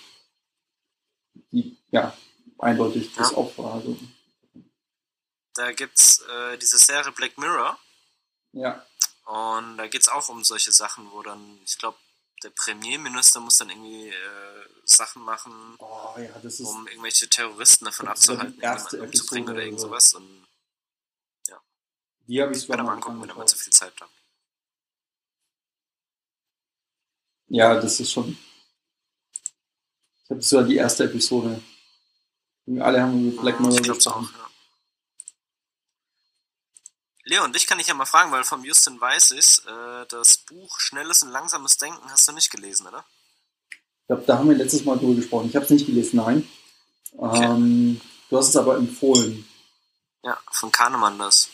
die 1.51 1.77
ja 1.91 2.11
eindeutig 2.57 3.13
das 3.15 3.29
Ja. 3.29 3.37
Opfer. 3.37 3.75
Also 3.75 3.95
Da 5.53 5.71
gibt's 5.71 6.21
äh, 6.21 6.57
diese 6.57 6.79
Serie 6.79 7.11
Black 7.11 7.37
Mirror 7.37 7.77
ja, 8.53 8.83
und 9.25 9.77
da 9.77 9.85
geht's 9.87 10.09
auch 10.09 10.29
um 10.29 10.43
solche 10.43 10.71
Sachen, 10.71 11.11
wo 11.11 11.21
dann, 11.21 11.59
ich 11.63 11.77
glaube, 11.77 11.97
der 12.45 12.51
Premierminister 12.51 13.39
muss 13.39 13.57
dann 13.57 13.71
irgendwie 13.71 14.09
äh, 14.09 14.65
Sachen 14.85 15.23
machen, 15.23 15.75
oh 15.79 16.13
ja, 16.17 16.29
um 16.63 16.87
irgendwelche 16.87 17.27
Terroristen 17.27 17.85
davon 17.85 18.07
abzuhalten, 18.07 18.53
jemanden 18.61 19.01
umzubringen 19.01 19.49
oder 19.49 19.63
irgend 19.63 19.79
sowas. 19.79 20.13
Und 20.13 20.45
die 22.27 22.41
habe 22.41 22.55
ich 22.55 22.67
man 22.67 22.83
mal 22.83 22.93
angucken, 22.93 23.21
wenn 23.21 23.27
mal 23.27 23.33
angeschaut. 23.33 23.49
zu 23.49 23.57
viel 23.57 23.73
Zeit 23.73 23.93
habt. 23.99 24.11
Ja, 27.47 27.79
das 27.79 27.99
ist 27.99 28.11
schon. 28.11 28.37
Ich 30.23 30.29
habe 30.29 30.41
sogar 30.41 30.65
die 30.65 30.75
erste 30.75 31.03
Episode. 31.05 31.61
Wir 32.65 32.85
alle 32.85 33.01
haben 33.01 33.35
Ja, 33.35 33.59
Mirror 33.59 33.75
ich 33.75 33.83
glaub's 33.83 34.07
auch, 34.07 34.21
ja. 34.21 34.44
Leon, 37.25 37.51
dich 37.53 37.65
kann 37.65 37.79
ich 37.79 37.87
ja 37.87 37.95
mal 37.95 38.05
fragen, 38.05 38.31
weil 38.31 38.43
vom 38.43 38.63
Justin 38.63 39.01
weiß 39.01 39.31
ich's, 39.31 39.59
äh, 39.59 40.05
das 40.09 40.37
Buch 40.37 40.79
Schnelles 40.79 41.23
und 41.23 41.31
Langsames 41.31 41.77
Denken 41.77 42.09
hast 42.11 42.27
du 42.27 42.31
nicht 42.33 42.51
gelesen, 42.51 42.85
oder? 42.87 43.03
Ich 43.71 44.07
glaube, 44.07 44.23
da 44.27 44.37
haben 44.37 44.49
wir 44.49 44.55
letztes 44.55 44.85
Mal 44.85 44.97
drüber 44.97 45.15
gesprochen. 45.15 45.49
Ich 45.49 45.55
habe 45.55 45.65
es 45.65 45.71
nicht 45.71 45.87
gelesen, 45.87 46.17
nein. 46.17 46.47
Ähm, 47.19 47.99
du 48.29 48.37
hast 48.37 48.49
es 48.49 48.57
aber 48.57 48.77
empfohlen. 48.77 49.47
Ja, 50.23 50.37
von 50.51 50.71
Kahnemann 50.71 51.17
das. 51.17 51.49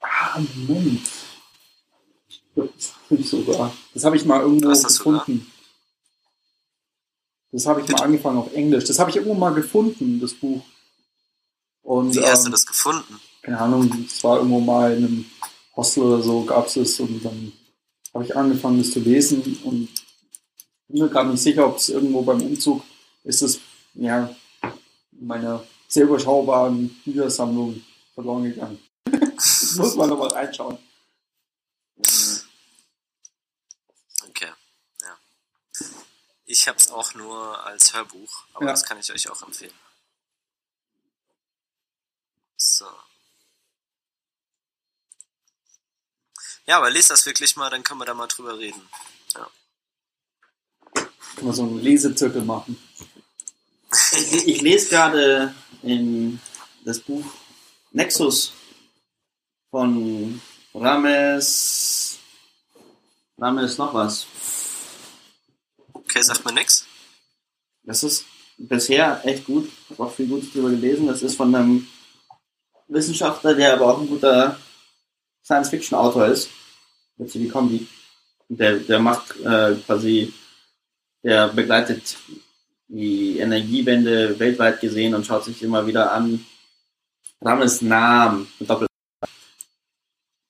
Ah, 0.00 0.38
Moment. 0.66 1.08
Ich 2.28 2.42
Das 2.54 2.92
habe 3.10 3.20
ich 3.20 3.28
sogar. 3.30 3.72
Das 3.94 4.04
habe 4.04 4.16
ich 4.16 4.24
mal 4.26 4.40
irgendwo 4.42 4.68
das 4.68 4.82
sogar? 4.82 5.24
gefunden. 5.24 5.50
Das 7.52 7.64
habe 7.66 7.80
ich 7.80 7.86
mal 7.86 7.92
Bitte? 7.94 8.04
angefangen 8.04 8.38
auf 8.38 8.52
Englisch. 8.52 8.84
Das 8.84 8.98
habe 8.98 9.08
ich 9.08 9.16
irgendwo 9.16 9.34
mal 9.34 9.54
gefunden, 9.54 10.20
das 10.20 10.34
Buch. 10.34 10.62
Und 11.82 12.14
Wie 12.14 12.20
hast 12.26 12.42
du 12.42 12.48
ähm, 12.48 12.52
das 12.52 12.66
gefunden? 12.66 13.20
Keine 13.46 13.60
Ahnung, 13.60 14.04
es 14.04 14.24
war 14.24 14.38
irgendwo 14.38 14.58
mal 14.58 14.92
in 14.96 15.04
einem 15.04 15.30
Hostel 15.76 16.02
oder 16.02 16.20
so 16.20 16.44
gab 16.44 16.66
es 16.66 16.74
es 16.76 16.98
und 16.98 17.24
dann 17.24 17.52
habe 18.12 18.24
ich 18.24 18.36
angefangen, 18.36 18.78
das 18.78 18.90
zu 18.90 18.98
lesen 18.98 19.40
und 19.62 19.88
bin 20.88 21.02
mir 21.02 21.08
gar 21.08 21.22
nicht 21.22 21.40
sicher, 21.40 21.64
ob 21.64 21.76
es 21.76 21.88
irgendwo 21.90 22.22
beim 22.22 22.42
Umzug 22.42 22.82
ist 23.22 23.42
es 23.42 23.60
ja 23.94 24.34
in 25.12 25.26
meiner 25.28 25.64
sehr 25.86 26.04
überschaubaren 26.04 26.88
Büchersammlung 27.04 27.84
verloren 28.14 28.42
gegangen. 28.42 28.80
muss 29.76 29.94
man 29.94 30.08
noch 30.08 30.18
mal 30.18 30.28
reinschauen. 30.28 30.78
Okay, 34.28 34.50
ja. 35.02 35.18
Ich 36.46 36.66
habe 36.66 36.78
es 36.78 36.90
auch 36.90 37.14
nur 37.14 37.64
als 37.64 37.94
Hörbuch, 37.94 38.44
aber 38.54 38.64
Ja. 38.66 38.72
das 38.72 38.82
kann 38.82 38.98
ich 38.98 39.12
euch 39.12 39.30
auch 39.30 39.42
empfehlen. 39.42 39.72
So. 42.56 42.86
Ja, 46.66 46.78
aber 46.78 46.90
lest 46.90 47.10
das 47.10 47.24
wirklich 47.26 47.56
mal, 47.56 47.70
dann 47.70 47.82
können 47.82 48.00
wir 48.00 48.04
da 48.04 48.14
mal 48.14 48.26
drüber 48.26 48.58
reden. 48.58 48.82
Kann 51.36 51.44
man 51.44 51.54
so 51.54 51.62
einen 51.62 51.80
Lesezirkel 51.80 52.42
machen. 52.42 52.78
Ich, 54.12 54.48
ich 54.48 54.60
lese 54.62 54.88
gerade 54.88 55.54
in 55.82 56.40
das 56.84 56.98
Buch 57.00 57.24
Nexus 57.92 58.52
von 59.70 60.40
Rames. 60.74 62.18
Rames 63.38 63.78
noch 63.78 63.92
was. 63.92 64.26
Okay, 65.92 66.22
sagt 66.22 66.44
mir 66.44 66.52
nix. 66.52 66.86
Das 67.82 68.02
ist 68.02 68.24
bisher 68.56 69.20
echt 69.24 69.44
gut. 69.44 69.68
Ich 69.68 69.90
habe 69.90 70.04
auch 70.04 70.14
viel 70.14 70.26
Gutes 70.26 70.52
drüber 70.52 70.70
gelesen. 70.70 71.06
Das 71.06 71.22
ist 71.22 71.36
von 71.36 71.54
einem 71.54 71.86
Wissenschaftler, 72.88 73.54
der 73.54 73.74
aber 73.74 73.92
auch 73.92 74.00
ein 74.00 74.08
guter 74.08 74.58
Science-Fiction-Autor 75.46 76.26
ist. 76.26 76.50
Jetzt 77.18 77.34
die 77.34 77.48
Kombi. 77.48 77.86
Der, 78.48 78.76
der 78.76 78.98
macht 78.98 79.40
äh, 79.40 79.74
quasi, 79.86 80.32
der 81.22 81.48
begleitet 81.48 82.16
die 82.88 83.38
Energiewende 83.38 84.38
weltweit 84.38 84.80
gesehen 84.80 85.14
und 85.14 85.24
schaut 85.24 85.44
sich 85.44 85.62
immer 85.62 85.86
wieder 85.86 86.12
an. 86.12 86.44
Rames 87.40 87.82
mit 87.82 88.70
Doppel 88.70 88.86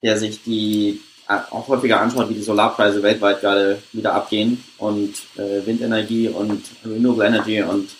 der 0.02 0.18
sich 0.18 0.42
die 0.42 1.00
äh, 1.28 1.38
auch 1.50 1.66
häufiger 1.68 2.00
anschaut, 2.00 2.28
wie 2.28 2.34
die 2.34 2.42
Solarpreise 2.42 3.02
weltweit 3.02 3.40
gerade 3.40 3.82
wieder 3.92 4.14
abgehen 4.14 4.62
und 4.78 5.14
äh, 5.36 5.66
Windenergie 5.66 6.28
und 6.28 6.62
Renewable 6.84 7.26
Energy 7.26 7.62
und 7.62 7.90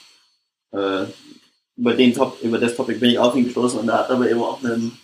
äh, 0.73 1.07
über 1.77 1.95
den 1.95 2.15
Top, 2.15 2.39
über 2.43 2.59
das 2.59 2.77
Topic 2.77 2.99
bin 2.99 3.11
ich 3.11 3.19
auf 3.19 3.35
ihn 3.35 3.45
gestoßen 3.45 3.81
und 3.81 3.89
er 3.89 3.99
hat 3.99 4.11
aber 4.11 4.31
eben 4.31 4.41
auch 4.41 4.63
einen 4.63 4.99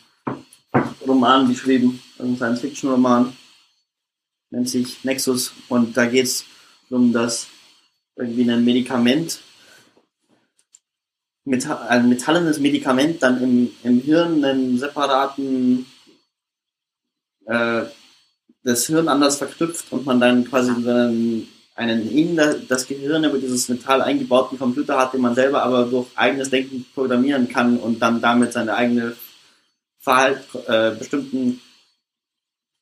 Roman 1.06 1.48
geschrieben, 1.48 2.02
einen 2.18 2.36
Science-Fiction-Roman, 2.36 3.36
nennt 4.50 4.68
sich 4.68 5.02
Nexus. 5.04 5.52
Und 5.68 5.96
da 5.96 6.06
geht 6.06 6.26
es 6.26 6.44
um 6.90 7.12
das 7.12 7.48
irgendwie 8.16 8.50
ein 8.50 8.64
Medikament, 8.64 9.40
ein 11.44 12.08
metallenes 12.08 12.60
Medikament 12.60 13.22
dann 13.22 13.42
im, 13.42 13.70
im 13.82 14.00
Hirn 14.00 14.44
einen 14.44 14.78
separaten 14.78 15.86
äh, 17.46 17.82
das 18.64 18.86
Hirn 18.86 19.08
anders 19.08 19.38
verknüpft 19.38 19.90
und 19.90 20.06
man 20.06 20.20
dann 20.20 20.44
quasi 20.44 20.70
einen, 20.70 21.48
einen 21.74 22.08
in 22.08 22.36
das 22.36 22.86
Gehirn 22.86 23.24
über 23.24 23.38
dieses 23.38 23.68
Metall 23.68 24.02
eingebauten 24.02 24.58
Computer 24.58 24.98
hat, 24.98 25.14
den 25.14 25.20
man 25.20 25.34
selber 25.34 25.62
aber 25.62 25.86
durch 25.86 26.06
eigenes 26.14 26.50
Denken 26.50 26.86
programmieren 26.94 27.48
kann 27.48 27.78
und 27.78 28.00
dann 28.00 28.20
damit 28.20 28.52
seine 28.52 28.74
eigene 28.74 29.16
Verhalt, 30.02 30.44
äh, 30.66 30.90
bestimmten, 30.90 31.62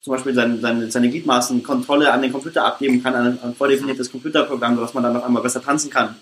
zum 0.00 0.12
Beispiel 0.14 0.34
seine, 0.34 0.58
seine, 0.58 0.90
seine 0.90 1.10
Gliedmaßen 1.10 1.62
Kontrolle 1.62 2.10
an 2.10 2.22
den 2.22 2.32
Computer 2.32 2.64
abgeben 2.64 3.02
kann, 3.02 3.14
an 3.14 3.38
ein, 3.42 3.54
vordefiniertes 3.54 4.10
Computerprogramm, 4.10 4.76
sodass 4.76 4.94
man 4.94 5.02
dann 5.02 5.16
auf 5.16 5.24
einmal 5.24 5.42
besser 5.42 5.62
tanzen 5.62 5.90
kann 5.90 6.16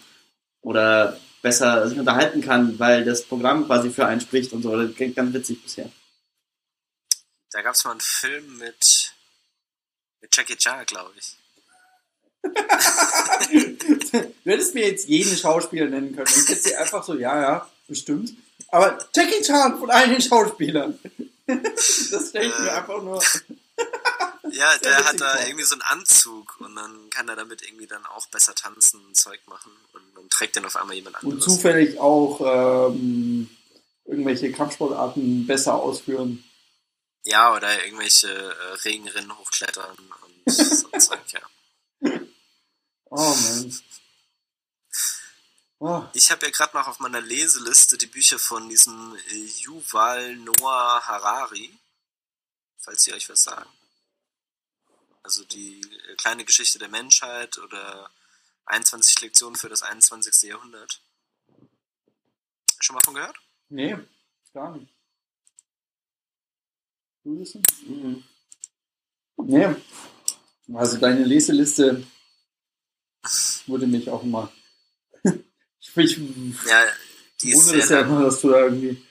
oder 0.61 1.17
besser 1.41 1.89
sich 1.89 1.97
unterhalten 1.97 2.41
kann, 2.41 2.77
weil 2.81 3.05
das 3.05 3.23
Programm 3.25 3.67
quasi 3.67 3.91
für 3.91 4.07
einen 4.07 4.21
spricht 4.21 4.53
und 4.53 4.63
so. 4.63 4.77
Das 4.77 4.93
klingt 4.97 5.15
ganz 5.15 5.33
witzig 5.33 5.63
bisher. 5.63 5.89
Da 7.53 7.63
gab 7.63 7.75
es 7.75 7.85
mal 7.85 7.93
einen 7.93 8.01
Film 8.01 8.59
mit, 8.59 9.15
mit 10.21 10.37
Jackie 10.37 10.57
Chan, 10.57 10.85
glaube 10.85 11.13
ich. 11.17 11.37
Du 14.45 14.55
hättest 14.55 14.75
mir 14.75 14.89
jetzt 14.89 15.09
jeden 15.09 15.37
Schauspieler 15.37 15.87
nennen 15.87 16.17
können. 16.17 16.29
Ich 16.31 16.49
hätte 16.49 16.63
sie 16.63 16.75
einfach 16.75 17.05
so, 17.05 17.15
ja, 17.15 17.39
ja, 17.39 17.71
bestimmt. 17.87 18.33
Aber 18.71 18.99
Jackie 19.15 19.43
Chan 19.43 19.79
von 19.79 19.91
allen 19.91 20.11
den 20.11 20.23
Schauspielern. 20.23 20.99
Das 21.47 22.29
stelle 22.29 22.49
ich 22.49 22.59
mir 22.59 22.67
Äh. 22.67 22.71
einfach 22.71 23.03
nur. 23.03 23.23
Ja, 24.51 24.71
Sehr 24.73 24.79
der 24.81 25.05
hat 25.05 25.21
da 25.21 25.35
vor. 25.37 25.47
irgendwie 25.47 25.65
so 25.65 25.75
einen 25.75 25.83
Anzug 25.83 26.59
und 26.61 26.75
dann 26.75 27.11
kann 27.11 27.29
er 27.29 27.37
damit 27.37 27.61
irgendwie 27.63 27.87
dann 27.87 28.05
auch 28.07 28.27
besser 28.29 28.55
tanzen 28.55 29.05
und 29.05 29.15
Zeug 29.15 29.41
machen 29.47 29.73
und 29.93 30.03
dann 30.17 30.29
trägt 30.31 30.57
den 30.57 30.65
auf 30.65 30.75
einmal 30.77 30.97
jemand 30.97 31.17
Und 31.23 31.33
anderes. 31.33 31.45
zufällig 31.45 31.99
auch 31.99 32.41
ähm, 32.91 33.49
irgendwelche 34.07 34.51
Kampfsportarten 34.53 35.47
besser 35.47 35.75
ausführen. 35.75 36.43
Ja, 37.25 37.55
oder 37.55 37.85
irgendwelche 37.85 38.29
äh, 38.31 38.73
Regenrinnen 38.85 39.37
hochklettern 39.39 39.97
und 40.47 40.53
so 40.53 40.89
ein 40.93 41.01
Zeug, 41.01 41.21
ja. 41.33 41.41
Oh 43.11 43.17
man. 43.17 43.79
Oh, 45.81 46.03
Ich 46.13 46.31
habe 46.31 46.47
ja 46.47 46.51
gerade 46.51 46.77
noch 46.77 46.89
auf 46.89 46.99
meiner 46.99 47.21
Leseliste 47.21 47.97
die 47.97 48.07
Bücher 48.07 48.39
von 48.39 48.69
diesem 48.69 49.15
äh, 49.31 49.47
Yuval 49.63 50.37
Noah 50.37 51.01
Harari, 51.07 51.79
falls 52.79 53.05
sie 53.05 53.13
euch 53.13 53.29
was 53.29 53.43
sagen. 53.45 53.71
Also 55.23 55.45
die 55.45 55.81
äh, 55.81 56.17
kleine 56.17 56.45
Geschichte 56.45 56.81
der 56.81 56.89
Menschheit 56.89 57.59
oder 57.59 58.11
21 58.67 59.21
Lektionen 59.21 59.55
für 59.55 59.69
das 59.69 59.83
21. 59.83 60.51
Jahrhundert. 60.51 61.01
Schon 62.81 62.95
mal 62.95 63.03
von 63.05 63.15
gehört? 63.15 63.37
nee, 63.69 63.97
gar 64.53 64.77
nicht. 64.77 64.93
Du 67.23 67.39
wissen? 67.39 67.63
Mhm. 67.87 68.25
Nee. 69.37 69.77
Also 70.75 70.99
deine 70.99 71.25
Leseliste 71.25 72.05
würde 73.67 73.87
mich 73.87 74.09
auch 74.11 74.23
immer. 74.23 74.53
Ich 75.97 76.19
ich 76.19 76.19
Ja, 76.67 76.85
die 77.43 77.51
ist 77.51 77.59
wundere 77.59 77.79
es 77.79 77.89
sehr 77.89 78.01
ja 78.01 78.07
immer, 78.07 78.23
dass 78.25 78.41
du 78.41 78.51
da 78.51 78.61
irgendwie 78.65 79.03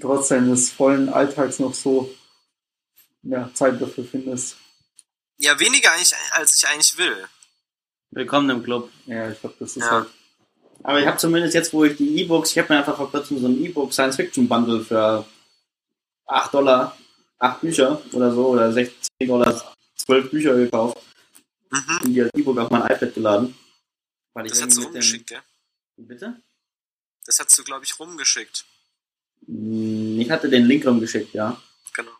trotz 0.00 0.28
deines 0.28 0.70
vollen 0.70 1.08
Alltags 1.08 1.58
noch 1.58 1.74
so 1.74 2.12
ja, 3.22 3.50
Zeit 3.54 3.80
dafür 3.80 4.04
findest. 4.04 4.56
Ja, 5.38 5.58
weniger 5.60 5.92
eigentlich, 5.92 6.12
als 6.32 6.56
ich 6.56 6.66
eigentlich 6.68 6.96
will. 6.98 7.16
Willkommen 8.10 8.50
im 8.50 8.62
Club. 8.62 8.90
Ja, 9.06 9.30
ich 9.30 9.40
glaube, 9.40 9.56
das 9.58 9.70
ist 9.76 9.84
Ja. 9.84 9.90
halt. 9.90 10.08
Aber 10.84 11.00
ich 11.00 11.06
habe 11.06 11.16
zumindest 11.18 11.54
jetzt, 11.54 11.72
wo 11.72 11.84
ich 11.84 11.96
die 11.96 12.20
E-Books, 12.20 12.50
ich 12.50 12.58
habe 12.58 12.72
mir 12.72 12.80
einfach 12.80 12.96
vor 12.96 13.10
kurzem 13.10 13.38
so 13.38 13.46
ein 13.46 13.62
E-Book 13.64 13.92
Science 13.92 14.16
Fiction 14.16 14.48
Bundle 14.48 14.84
für 14.84 15.24
8 16.26 16.52
Dollar, 16.54 16.96
8 17.38 17.60
Bücher 17.60 18.02
oder 18.12 18.32
so, 18.34 18.48
oder 18.48 18.72
16 18.72 19.28
Dollar, 19.28 19.74
12 19.96 20.30
Bücher 20.30 20.54
gekauft 20.56 20.98
Mhm. 21.70 21.98
und 22.02 22.12
die 22.12 22.22
als 22.22 22.30
E-Book 22.36 22.58
auf 22.58 22.70
mein 22.70 22.82
iPad 22.82 23.14
geladen. 23.14 23.54
Weil 24.34 24.46
ich 24.46 24.52
Das 24.52 24.58
du 24.60 24.64
irgendwie 24.64 24.78
mit 24.80 24.86
rumgeschickt, 24.88 25.26
gell? 25.28 25.42
Bitte? 26.06 26.42
Das 27.26 27.38
hast 27.38 27.56
du, 27.58 27.64
glaube 27.64 27.84
ich, 27.84 27.98
rumgeschickt. 27.98 28.64
Hm, 29.46 30.20
Ich 30.20 30.30
hatte 30.30 30.48
den 30.48 30.66
Link 30.66 30.86
rumgeschickt, 30.86 31.34
ja. 31.34 31.60
Genau. 31.94 32.10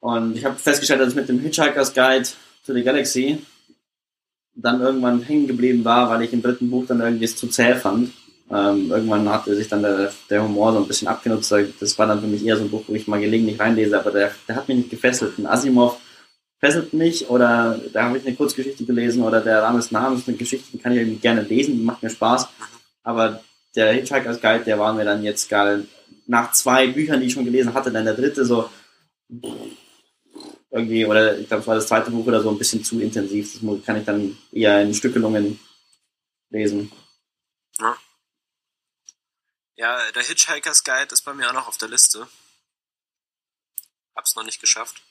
Und 0.00 0.36
ich 0.36 0.44
habe 0.44 0.56
festgestellt, 0.56 1.00
dass 1.00 1.10
ich 1.10 1.14
mit 1.14 1.28
dem 1.28 1.40
Hitchhiker's 1.40 1.94
Guide 1.94 2.28
to 2.66 2.72
the 2.74 2.82
Galaxy 2.82 3.44
dann 4.54 4.80
irgendwann 4.80 5.22
hängen 5.22 5.46
geblieben 5.46 5.84
war, 5.84 6.10
weil 6.10 6.22
ich 6.22 6.32
im 6.32 6.42
dritten 6.42 6.70
Buch 6.70 6.86
dann 6.86 7.00
irgendwie 7.00 7.24
es 7.24 7.36
zu 7.36 7.48
zäh 7.48 7.74
fand. 7.76 8.12
Ähm, 8.50 8.90
irgendwann 8.90 9.28
hatte 9.28 9.54
sich 9.54 9.68
dann 9.68 9.82
der, 9.82 10.12
der 10.28 10.42
Humor 10.42 10.72
so 10.72 10.78
ein 10.78 10.88
bisschen 10.88 11.06
abgenutzt. 11.06 11.52
Das 11.52 11.98
war 11.98 12.06
dann 12.08 12.20
für 12.20 12.26
mich 12.26 12.44
eher 12.44 12.56
so 12.56 12.64
ein 12.64 12.70
Buch, 12.70 12.84
wo 12.88 12.94
ich 12.94 13.06
mal 13.06 13.20
gelegentlich 13.20 13.60
reinlese, 13.60 13.98
aber 13.98 14.10
der, 14.10 14.34
der 14.48 14.56
hat 14.56 14.66
mich 14.66 14.76
nicht 14.78 14.90
gefesselt. 14.90 15.38
Ein 15.38 15.46
Asimov 15.46 16.00
fesselt 16.60 16.92
mich 16.92 17.28
oder 17.28 17.80
da 17.92 18.04
habe 18.04 18.18
ich 18.18 18.26
eine 18.26 18.36
Kurzgeschichte 18.36 18.84
gelesen 18.84 19.22
oder 19.22 19.40
der 19.40 19.62
Rames 19.62 19.90
Name 19.90 20.16
ist 20.16 20.28
eine 20.28 20.36
Geschichte, 20.36 20.68
die 20.72 20.78
kann 20.78 20.92
ich 20.92 20.98
irgendwie 20.98 21.20
gerne 21.20 21.42
lesen, 21.42 21.78
die 21.78 21.84
macht 21.84 22.02
mir 22.02 22.10
Spaß. 22.10 22.48
Aber 23.02 23.42
der 23.74 23.94
Hitchhiker's 23.94 24.40
Guide, 24.40 24.64
der 24.64 24.78
war 24.78 24.92
mir 24.92 25.04
dann 25.04 25.22
jetzt 25.22 25.48
gerade 25.48 25.86
nach 26.26 26.52
zwei 26.52 26.86
Büchern, 26.88 27.20
die 27.20 27.26
ich 27.26 27.32
schon 27.32 27.44
gelesen 27.44 27.74
hatte, 27.74 27.90
dann 27.90 28.04
der 28.04 28.14
dritte 28.14 28.44
so 28.44 28.70
irgendwie, 30.70 31.04
oder 31.04 31.38
ich 31.38 31.48
glaube, 31.48 31.62
es 31.62 31.66
war 31.66 31.74
das 31.74 31.88
zweite 31.88 32.10
Buch 32.10 32.26
oder 32.26 32.42
so, 32.42 32.50
ein 32.50 32.58
bisschen 32.58 32.84
zu 32.84 33.00
intensiv. 33.00 33.52
Das 33.52 33.84
kann 33.84 33.96
ich 33.96 34.04
dann 34.04 34.38
eher 34.52 34.82
in 34.82 34.94
Stückelungen 34.94 35.58
lesen. 36.50 36.92
Ja, 39.76 39.98
der 40.12 40.22
Hitchhiker's 40.22 40.84
Guide 40.84 41.12
ist 41.12 41.22
bei 41.22 41.32
mir 41.32 41.48
auch 41.48 41.54
noch 41.54 41.68
auf 41.68 41.78
der 41.78 41.88
Liste. 41.88 42.28
Hab's 44.14 44.36
noch 44.36 44.44
nicht 44.44 44.60
geschafft. 44.60 45.02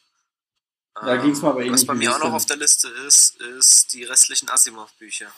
Da 1.01 1.15
ging's 1.17 1.41
mir 1.41 1.49
aber 1.49 1.59
Was 1.59 1.65
ähnlich 1.65 1.87
bei 1.87 1.93
mir 1.93 2.15
auch 2.15 2.19
noch 2.19 2.33
auf 2.33 2.45
der 2.45 2.57
Liste 2.57 2.89
ist, 2.89 3.35
ist 3.37 3.93
die 3.93 4.03
restlichen 4.03 4.49
Asimov-Bücher. 4.49 5.31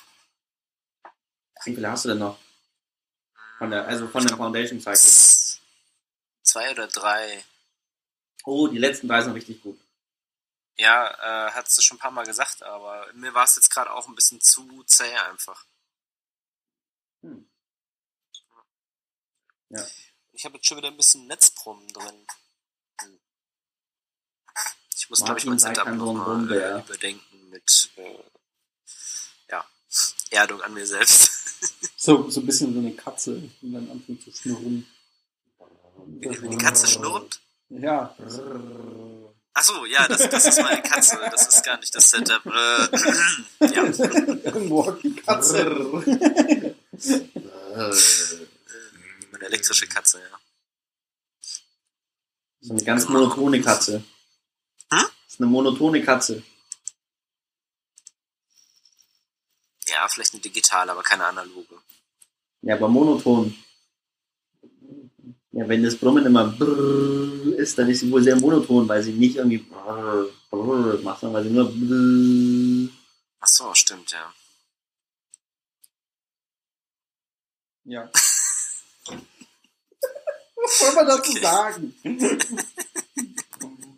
Wie 1.65 1.75
viele 1.75 1.91
hast 1.91 2.05
du 2.05 2.09
denn 2.09 2.19
noch? 2.19 2.39
Von 3.59 3.69
der, 3.69 3.85
also 3.85 4.07
von 4.07 4.21
Ich 4.21 4.27
der 4.27 4.37
Foundation 4.37 4.81
Cycle. 4.81 5.59
Zwei 6.43 6.71
oder 6.71 6.87
drei. 6.87 7.45
Oh, 8.43 8.67
die 8.67 8.79
letzten 8.79 9.07
drei 9.07 9.21
sind 9.21 9.33
richtig 9.33 9.61
gut. 9.61 9.79
Ja, 10.77 11.47
äh, 11.47 11.51
hast 11.51 11.77
du 11.77 11.81
schon 11.83 11.97
ein 11.97 11.99
paar 11.99 12.11
Mal 12.11 12.25
gesagt, 12.25 12.63
aber 12.63 13.05
mir 13.13 13.33
war 13.35 13.43
es 13.43 13.55
jetzt 13.55 13.69
gerade 13.69 13.91
auch 13.91 14.07
ein 14.07 14.15
bisschen 14.15 14.41
zu 14.41 14.83
zäh 14.85 15.15
einfach. 15.29 15.63
Hm. 17.21 17.47
Ja. 19.69 19.85
Ich 20.31 20.43
habe 20.43 20.55
jetzt 20.55 20.67
schon 20.67 20.77
wieder 20.77 20.87
ein 20.87 20.97
bisschen 20.97 21.27
Netzbrummen 21.27 21.87
drin. 21.89 22.25
Ich 25.11 25.19
muss, 25.19 25.25
glaube 25.25 25.39
ich, 25.41 25.45
mein 25.45 25.59
Setup 25.59 25.93
nochmal 25.93 26.49
äh, 26.53 26.79
überdenken 26.79 27.49
mit 27.49 27.89
äh, 27.97 28.17
ja, 29.51 29.65
Erdung 30.29 30.61
an 30.61 30.73
mir 30.73 30.87
selbst. 30.87 31.29
So, 31.97 32.27
so 32.31 32.39
ein 32.39 32.47
bisschen 32.47 32.73
so 32.73 32.79
eine 32.79 32.93
Katze, 32.95 33.39
die 33.61 33.71
dann 33.71 33.91
anfängt 33.91 34.23
zu 34.23 34.31
schnurren. 34.31 34.87
Die 36.07 36.57
Katze 36.57 36.87
schnurrt? 36.87 37.39
Ja. 37.69 38.15
Ach 39.53 39.63
so, 39.63 39.85
ja, 39.85 40.07
das, 40.07 40.27
das 40.27 40.47
ist 40.47 40.59
meine 40.63 40.81
Katze. 40.81 41.19
Das 41.29 41.45
ist 41.45 41.63
gar 41.63 41.77
nicht 41.77 41.93
das 41.93 42.09
Setup. 42.09 42.43
Äh, 42.47 42.49
ja, 43.67 43.85
die 45.03 45.15
Katze. 45.17 46.75
meine 49.31 49.45
elektrische 49.45 49.85
Katze, 49.85 50.19
ja. 50.19 50.39
So 52.61 52.73
eine 52.73 52.83
ganz 52.83 53.07
monotone 53.07 53.61
Katze. 53.61 54.03
Das 55.31 55.35
ist 55.35 55.41
eine 55.43 55.49
monotone 55.49 56.03
Katze. 56.03 56.43
Ja, 59.87 60.05
vielleicht 60.09 60.33
eine 60.33 60.41
digitale, 60.41 60.91
aber 60.91 61.03
keine 61.03 61.23
analoge. 61.23 61.75
Ja, 62.63 62.75
aber 62.75 62.89
monoton. 62.89 63.55
Ja, 65.53 65.69
wenn 65.69 65.83
das 65.83 65.95
Brummen 65.95 66.25
immer 66.25 66.49
brrr 66.49 67.57
ist, 67.57 67.77
dann 67.77 67.89
ist 67.89 68.01
sie 68.01 68.11
wohl 68.11 68.21
sehr 68.21 68.35
monoton, 68.35 68.89
weil 68.89 69.01
sie 69.03 69.13
nicht 69.13 69.37
irgendwie 69.37 69.59
brrr, 69.59 70.27
brrr 70.49 70.99
macht, 71.01 71.21
sondern 71.21 71.41
weil 71.41 71.49
sie 71.49 71.55
nur 71.55 71.71
brrr. 71.71 72.89
Ach 73.39 73.47
so, 73.47 73.73
stimmt, 73.73 74.11
ja. 74.11 74.33
Ja. 77.85 78.11
Was 80.57 80.77
soll 80.79 80.93
man 80.93 81.07
dazu 81.07 81.31
Okay. 81.31 81.41
sagen? 81.41 81.95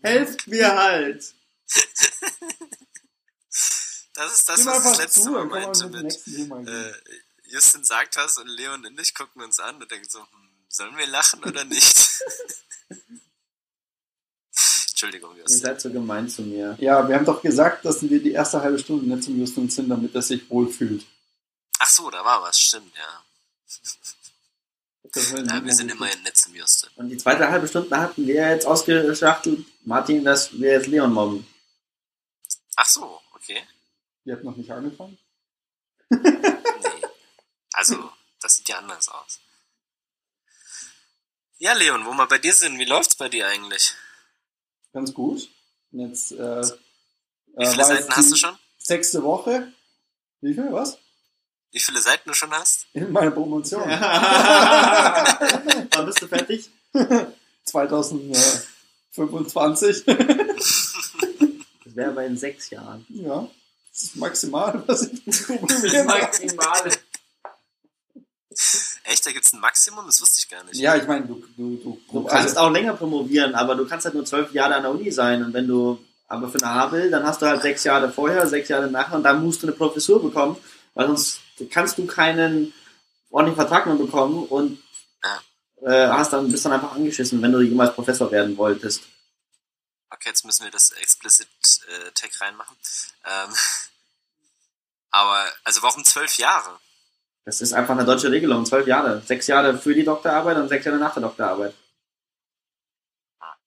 Helft 0.03 0.47
mir 0.47 0.75
halt! 0.75 1.33
Das 4.15 4.31
ist 4.31 4.47
das, 4.47 4.57
Gib 4.57 4.65
was 4.67 4.83
das 4.83 4.97
letzte 4.99 5.21
zu, 5.21 5.31
Mal 5.31 5.45
meinte 5.45 5.87
mit 5.87 6.05
äh, 6.67 6.93
Justin 7.45 7.83
sagt 7.83 8.15
was 8.15 8.37
und 8.37 8.47
Leon 8.47 8.85
und 8.85 8.99
ich 8.99 9.15
gucken 9.15 9.41
uns 9.41 9.59
an 9.59 9.81
und 9.81 9.89
denken 9.89 10.07
so, 10.07 10.19
hm, 10.19 10.49
sollen 10.69 10.95
wir 10.97 11.07
lachen 11.07 11.43
oder 11.43 11.63
nicht? 11.63 12.21
Entschuldigung, 14.89 15.35
Ihr 15.35 15.41
Justin. 15.41 15.59
seid 15.59 15.81
so 15.81 15.91
gemein 15.91 16.29
zu 16.29 16.43
mir. 16.43 16.77
Ja, 16.79 17.07
wir 17.07 17.15
haben 17.15 17.25
doch 17.25 17.41
gesagt, 17.41 17.85
dass 17.85 18.03
wir 18.07 18.21
die 18.21 18.33
erste 18.33 18.61
halbe 18.61 18.77
Stunde 18.77 19.07
nicht 19.07 19.23
zum 19.23 19.37
Justin 19.39 19.69
sind, 19.69 19.89
damit 19.89 20.13
er 20.13 20.21
sich 20.21 20.47
wohlfühlt. 20.49 21.05
Ach 21.79 21.89
so, 21.89 22.09
da 22.11 22.23
war 22.23 22.43
was, 22.43 22.59
stimmt, 22.59 22.93
ja. 22.95 23.23
Ja 25.03 25.63
wir 25.63 25.73
sind 25.73 25.91
immerhin 25.91 26.23
nett 26.23 26.37
zum 26.37 26.55
Justin. 26.55 26.89
Und 26.95 27.09
die 27.09 27.17
zweite 27.17 27.49
halbe 27.49 27.67
Stunde 27.67 27.97
hatten 27.97 28.25
wir 28.25 28.49
jetzt 28.49 28.65
ausgeschachtelt, 28.65 29.65
Martin, 29.85 30.23
dass 30.23 30.53
wir 30.53 30.71
jetzt 30.71 30.87
Leon 30.87 31.13
mobben. 31.13 31.45
Ach 32.75 32.85
so, 32.85 33.21
okay. 33.33 33.61
Ihr 34.25 34.35
habt 34.35 34.43
noch 34.43 34.55
nicht 34.55 34.71
angefangen? 34.71 35.17
Nee. 36.09 36.19
Also, 37.73 38.11
das 38.39 38.55
sieht 38.55 38.69
ja 38.69 38.77
anders 38.77 39.09
aus. 39.09 39.39
Ja, 41.57 41.73
Leon, 41.73 42.05
wo 42.05 42.13
wir 42.13 42.27
bei 42.27 42.37
dir 42.37 42.53
sind, 42.53 42.77
wie 42.77 42.85
läuft's 42.85 43.15
bei 43.15 43.29
dir 43.29 43.47
eigentlich? 43.47 43.93
Ganz 44.93 45.13
gut. 45.13 45.49
Und 45.91 45.99
Jetzt, 45.99 46.31
äh, 46.33 46.61
Wie 47.55 47.65
viele 47.65 47.85
Seiten 47.85 48.15
hast 48.15 48.31
du 48.31 48.35
schon? 48.35 48.57
Sechste 48.77 49.23
Woche. 49.23 49.71
Wie 50.41 50.53
viel? 50.53 50.71
Was? 50.71 50.97
Wie 51.73 51.79
viele 51.79 51.99
Seiten 51.99 52.29
du 52.29 52.33
schon 52.36 52.51
hast? 52.51 52.86
In 52.93 53.12
meiner 53.12 53.31
Promotion. 53.31 53.81
Wann 53.89 55.25
bist 56.05 56.21
du 56.21 56.27
fertig? 56.27 56.69
2025. 57.65 60.03
Das 61.86 61.95
wäre 61.97 62.12
aber 62.12 62.23
in 62.25 62.36
sechs 62.38 62.69
Jahren. 62.71 63.05
ja. 63.09 63.47
Das 63.91 64.01
ist 64.01 64.15
maximal, 64.15 64.81
was 64.88 65.03
ich 65.03 65.45
promovieren 65.45 66.07
kann. 66.07 66.21
Maximale. 66.21 66.91
Echt, 69.03 69.23
da 69.23 69.31
gibt's 69.31 69.53
ein 69.53 69.59
Maximum? 69.59 70.03
Das 70.07 70.19
wusste 70.19 70.39
ich 70.39 70.49
gar 70.49 70.63
nicht. 70.63 70.77
Ja, 70.77 70.95
ich 70.95 71.05
meine, 71.05 71.27
du, 71.27 71.43
du, 71.55 71.75
du, 71.75 71.99
Du 72.12 72.23
kannst 72.23 72.57
auch 72.57 72.71
länger 72.71 72.95
promovieren, 72.95 73.53
aber 73.53 73.75
du 73.75 73.86
kannst 73.86 74.05
halt 74.05 74.15
nur 74.15 74.25
zwölf 74.25 74.51
Jahre 74.53 74.73
an 74.73 74.81
der 74.81 74.89
Uni 74.91 75.12
sein. 75.12 75.43
Und 75.43 75.53
wenn 75.53 75.67
du 75.67 75.99
aber 76.27 76.49
für 76.49 76.57
eine 76.63 76.73
Havel, 76.73 77.12
dann 77.12 77.23
hast 77.23 77.43
du 77.43 77.45
halt 77.45 77.62
sechs 77.62 77.83
Jahre 77.83 78.12
vorher, 78.12 78.47
sechs 78.47 78.69
Jahre 78.69 78.89
nachher 78.89 79.17
und 79.17 79.23
dann 79.23 79.43
musst 79.43 79.62
du 79.62 79.67
eine 79.67 79.75
Professur 79.75 80.19
bekommen, 80.19 80.57
weil 80.95 81.05
sonst 81.05 81.41
kannst 81.69 81.97
du 81.97 82.05
keinen 82.05 82.73
ordentlichen 83.29 83.67
Vertrag 83.67 83.85
mehr 83.85 83.95
bekommen 83.95 84.45
und 84.45 84.79
äh, 85.85 86.07
hast 86.07 86.31
dann, 86.31 86.49
bist 86.49 86.65
dann 86.65 86.73
einfach 86.73 86.93
angeschissen, 86.93 87.41
wenn 87.41 87.51
du 87.51 87.61
jemals 87.61 87.93
Professor 87.93 88.31
werden 88.31 88.57
wolltest. 88.57 89.03
Okay, 90.09 90.29
jetzt 90.29 90.45
müssen 90.45 90.63
wir 90.63 90.71
das 90.71 90.91
explicit 90.91 91.47
äh, 91.87 92.11
Tag 92.11 92.29
reinmachen. 92.39 92.75
Ähm, 93.25 93.53
aber, 95.11 95.45
also 95.63 95.81
warum 95.81 96.05
zwölf 96.05 96.37
Jahre? 96.37 96.79
Das 97.45 97.59
ist 97.59 97.73
einfach 97.73 97.95
eine 97.95 98.05
deutsche 98.05 98.31
Regelung, 98.31 98.65
zwölf 98.65 98.87
Jahre. 98.87 99.21
Sechs 99.25 99.47
Jahre 99.47 99.77
für 99.77 99.93
die 99.93 100.05
Doktorarbeit 100.05 100.57
und 100.57 100.69
sechs 100.69 100.85
Jahre 100.85 100.97
nach 100.97 101.13
der 101.13 101.23
Doktorarbeit. 101.23 101.73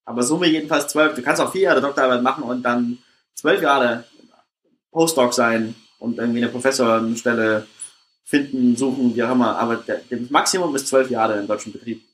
Aber 0.07 0.23
Summe 0.23 0.47
jedenfalls 0.47 0.87
zwölf. 0.89 1.15
Du 1.15 1.23
kannst 1.23 1.43
auch 1.43 1.53
vier 1.53 1.63
Jahre 1.63 1.81
Doktorarbeit 1.81 2.23
machen 2.23 2.45
und 2.45 2.63
dann 2.63 3.03
zwölf 3.35 3.61
Jahre 3.61 4.05
Postdoc 4.93 5.35
sein 5.35 5.75
und 5.99 6.17
irgendwie 6.19 6.43
eine 6.43 6.49
Professorenstelle 6.49 7.67
finden, 8.27 8.77
suchen, 8.77 9.15
wie 9.15 9.23
auch 9.23 9.31
immer. 9.33 9.57
Aber 9.59 9.77
der, 9.77 10.03
das 10.11 10.29
Maximum 10.31 10.75
ist 10.77 10.89
zwölf 10.89 11.09
Jahre 11.11 11.39
im 11.39 11.47
deutschen 11.47 11.73
Betrieb. 11.73 12.05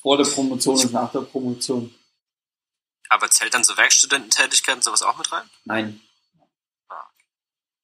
vor 0.00 0.16
der 0.16 0.24
Promotion 0.24 0.78
und 0.78 0.92
nach 0.92 1.10
der 1.10 1.20
Promotion. 1.22 1.92
Aber 3.08 3.28
zählt 3.30 3.54
dann 3.54 3.64
so 3.64 3.76
Werkstudententätigkeit 3.76 4.76
und 4.76 4.84
sowas 4.84 5.02
auch 5.02 5.16
mit 5.16 5.32
rein? 5.32 5.44
Nein. 5.64 6.00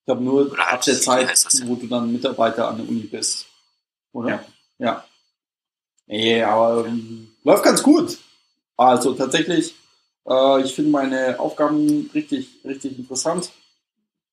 Ich 0.01 0.07
glaube 0.07 0.23
nur 0.23 0.51
Oder 0.51 0.69
ab 0.69 0.83
der 0.83 1.01
Zeit, 1.01 1.29
denn? 1.55 1.69
wo 1.69 1.77
du 1.77 1.87
dann 1.87 2.13
Mitarbeiter 2.13 2.69
an 2.69 2.77
der 2.79 2.89
Uni 2.89 3.03
bist. 3.03 3.47
Oder? 4.13 4.29
Ja. 4.31 4.45
Ja. 4.79 5.05
Nee, 6.07 6.43
aber 6.43 6.87
ähm, 6.87 7.35
läuft 7.45 7.63
ganz 7.65 7.83
gut. 7.83 8.19
Also 8.77 9.15
tatsächlich, 9.15 9.75
äh, 10.27 10.63
ich 10.63 10.75
finde 10.75 10.91
meine 10.91 11.39
Aufgaben 11.39 12.11
richtig, 12.13 12.49
richtig 12.65 12.99
interessant. 12.99 13.53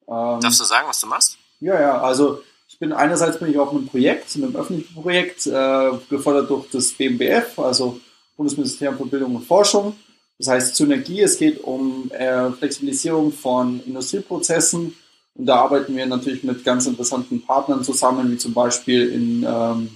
Ähm, 0.07 0.39
Darfst 0.41 0.59
du 0.59 0.63
sagen, 0.63 0.87
was 0.87 0.99
du 0.99 1.05
machst? 1.07 1.37
Ja, 1.59 1.79
ja, 1.79 2.01
also 2.01 2.41
bin 2.79 2.93
einerseits 2.93 3.37
bin 3.39 3.51
ich 3.51 3.59
auf 3.59 3.71
einem 3.71 3.85
Projekt, 3.85 4.35
einem 4.35 4.55
öffentlichen 4.55 4.93
Projekt, 4.93 5.45
äh, 5.47 5.91
gefördert 6.09 6.49
durch 6.49 6.69
das 6.71 6.93
BMBF, 6.93 7.59
also 7.59 7.99
Bundesministerium 8.37 8.97
für 8.97 9.05
Bildung 9.05 9.35
und 9.35 9.43
Forschung. 9.43 9.95
Das 10.37 10.47
heißt 10.47 10.75
Synergie, 10.75 11.21
es 11.21 11.37
geht 11.37 11.61
um 11.61 12.09
äh, 12.11 12.49
Flexibilisierung 12.51 13.33
von 13.33 13.81
Industrieprozessen 13.85 14.95
und 15.33 15.45
da 15.45 15.57
arbeiten 15.57 15.95
wir 15.95 16.05
natürlich 16.05 16.43
mit 16.43 16.63
ganz 16.63 16.85
interessanten 16.87 17.41
Partnern 17.41 17.83
zusammen, 17.83 18.31
wie 18.31 18.37
zum 18.37 18.53
Beispiel 18.53 19.09
in 19.09 19.45
ähm, 19.47 19.89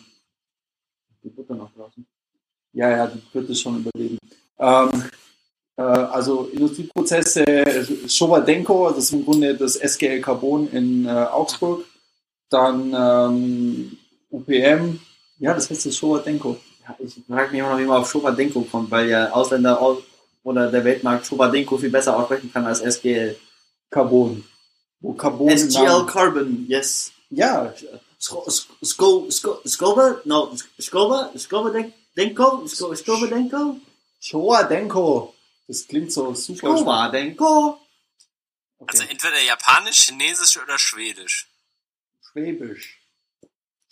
die 1.23 1.29
Butter 1.29 1.55
noch 1.55 1.73
draußen. 1.73 2.05
Ja, 2.73 2.89
ja, 2.89 3.07
die 3.07 3.21
wird 3.33 3.49
es 3.49 3.61
schon 3.61 3.79
überleben. 3.79 4.17
Ähm, 4.59 4.89
äh, 5.77 5.81
also 5.81 6.49
Industrieprozesse, 6.51 7.87
Schowadenko, 8.07 8.89
das 8.89 9.05
ist 9.05 9.13
im 9.13 9.23
Grunde 9.23 9.55
das 9.55 9.77
SGL 9.77 10.19
Carbon 10.19 10.67
in 10.69 11.05
äh, 11.05 11.09
Augsburg. 11.09 11.85
Dann 12.53 12.93
ähm, 12.93 13.97
UPM, 14.29 14.99
ja, 15.39 15.53
das 15.55 15.69
heißt 15.69 15.87
das 15.87 15.97
Schowadenko. 15.97 16.55
Ja, 16.83 16.95
ich 16.99 17.15
frage 17.27 17.51
mich 17.51 17.59
immer 17.59 17.71
noch, 17.71 17.79
wie 17.79 17.85
man 17.85 18.01
auf 18.01 18.11
Schobadenko 18.11 18.61
kommt, 18.61 18.91
weil 18.91 19.09
ja 19.09 19.31
Ausländer 19.31 19.81
au- 19.81 20.03
oder 20.43 20.69
der 20.69 20.83
Weltmarkt 20.85 21.25
Schobadenko 21.25 21.77
viel 21.77 21.89
besser 21.89 22.15
aussprechen 22.15 22.51
kann 22.53 22.65
als 22.67 22.81
SGL. 22.81 23.35
Carbon. 23.89 24.43
Wo 24.99 25.13
Carbon 25.13 25.49
SGL 25.49 26.05
Carbon, 26.05 26.65
yes. 26.67 27.11
Ja, 27.31 27.73
Sko, 28.19 28.47
Sko, 28.83 29.29
Sko, 29.31 29.61
Skoba? 29.65 30.21
No, 30.23 30.55
Skoba? 30.79 31.31
Skoba 31.35 31.71
Denko? 32.15 32.67
Sko, 32.67 32.93
Skoba 32.95 33.27
Denko? 33.27 33.77
Schowadenko. 34.19 35.33
Das 35.67 35.87
klingt 35.87 36.11
so 36.11 36.33
super. 36.35 36.77
Skoba 36.77 37.09
Denko? 37.09 37.79
Okay. 38.77 38.91
Also 38.91 39.03
entweder 39.09 39.41
Japanisch, 39.41 40.05
Chinesisch 40.05 40.57
oder 40.61 40.77
Schwedisch. 40.77 41.47
Schwäbisch. 42.33 42.99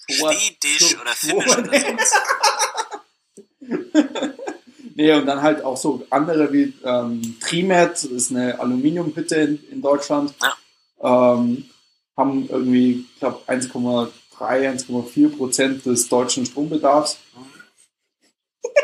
Schwedisch 0.10 0.99
oder 0.99 1.12
Finnisch 1.12 1.58
oder 1.58 1.80
sowas. 1.80 2.13
Nee, 4.95 5.13
und 5.13 5.25
dann 5.25 5.41
halt 5.41 5.63
auch 5.63 5.77
so 5.77 6.06
andere 6.10 6.51
wie 6.51 6.73
ähm, 6.84 7.39
Trimet, 7.39 7.91
das 7.91 8.04
ist 8.04 8.32
eine 8.32 8.60
Aluminiumhütte 8.60 9.36
in, 9.36 9.69
in 9.69 9.82
Deutschland. 9.82 10.34
Ähm, 10.99 11.69
haben 12.17 12.49
irgendwie, 12.49 13.08
ich 13.13 13.19
glaube, 13.19 13.41
1,3, 13.47 14.12
1,4 14.38 15.38
Prozent 15.38 15.86
des 15.86 16.10
deutschen 16.10 16.45
Strombedarfs. 16.45 17.17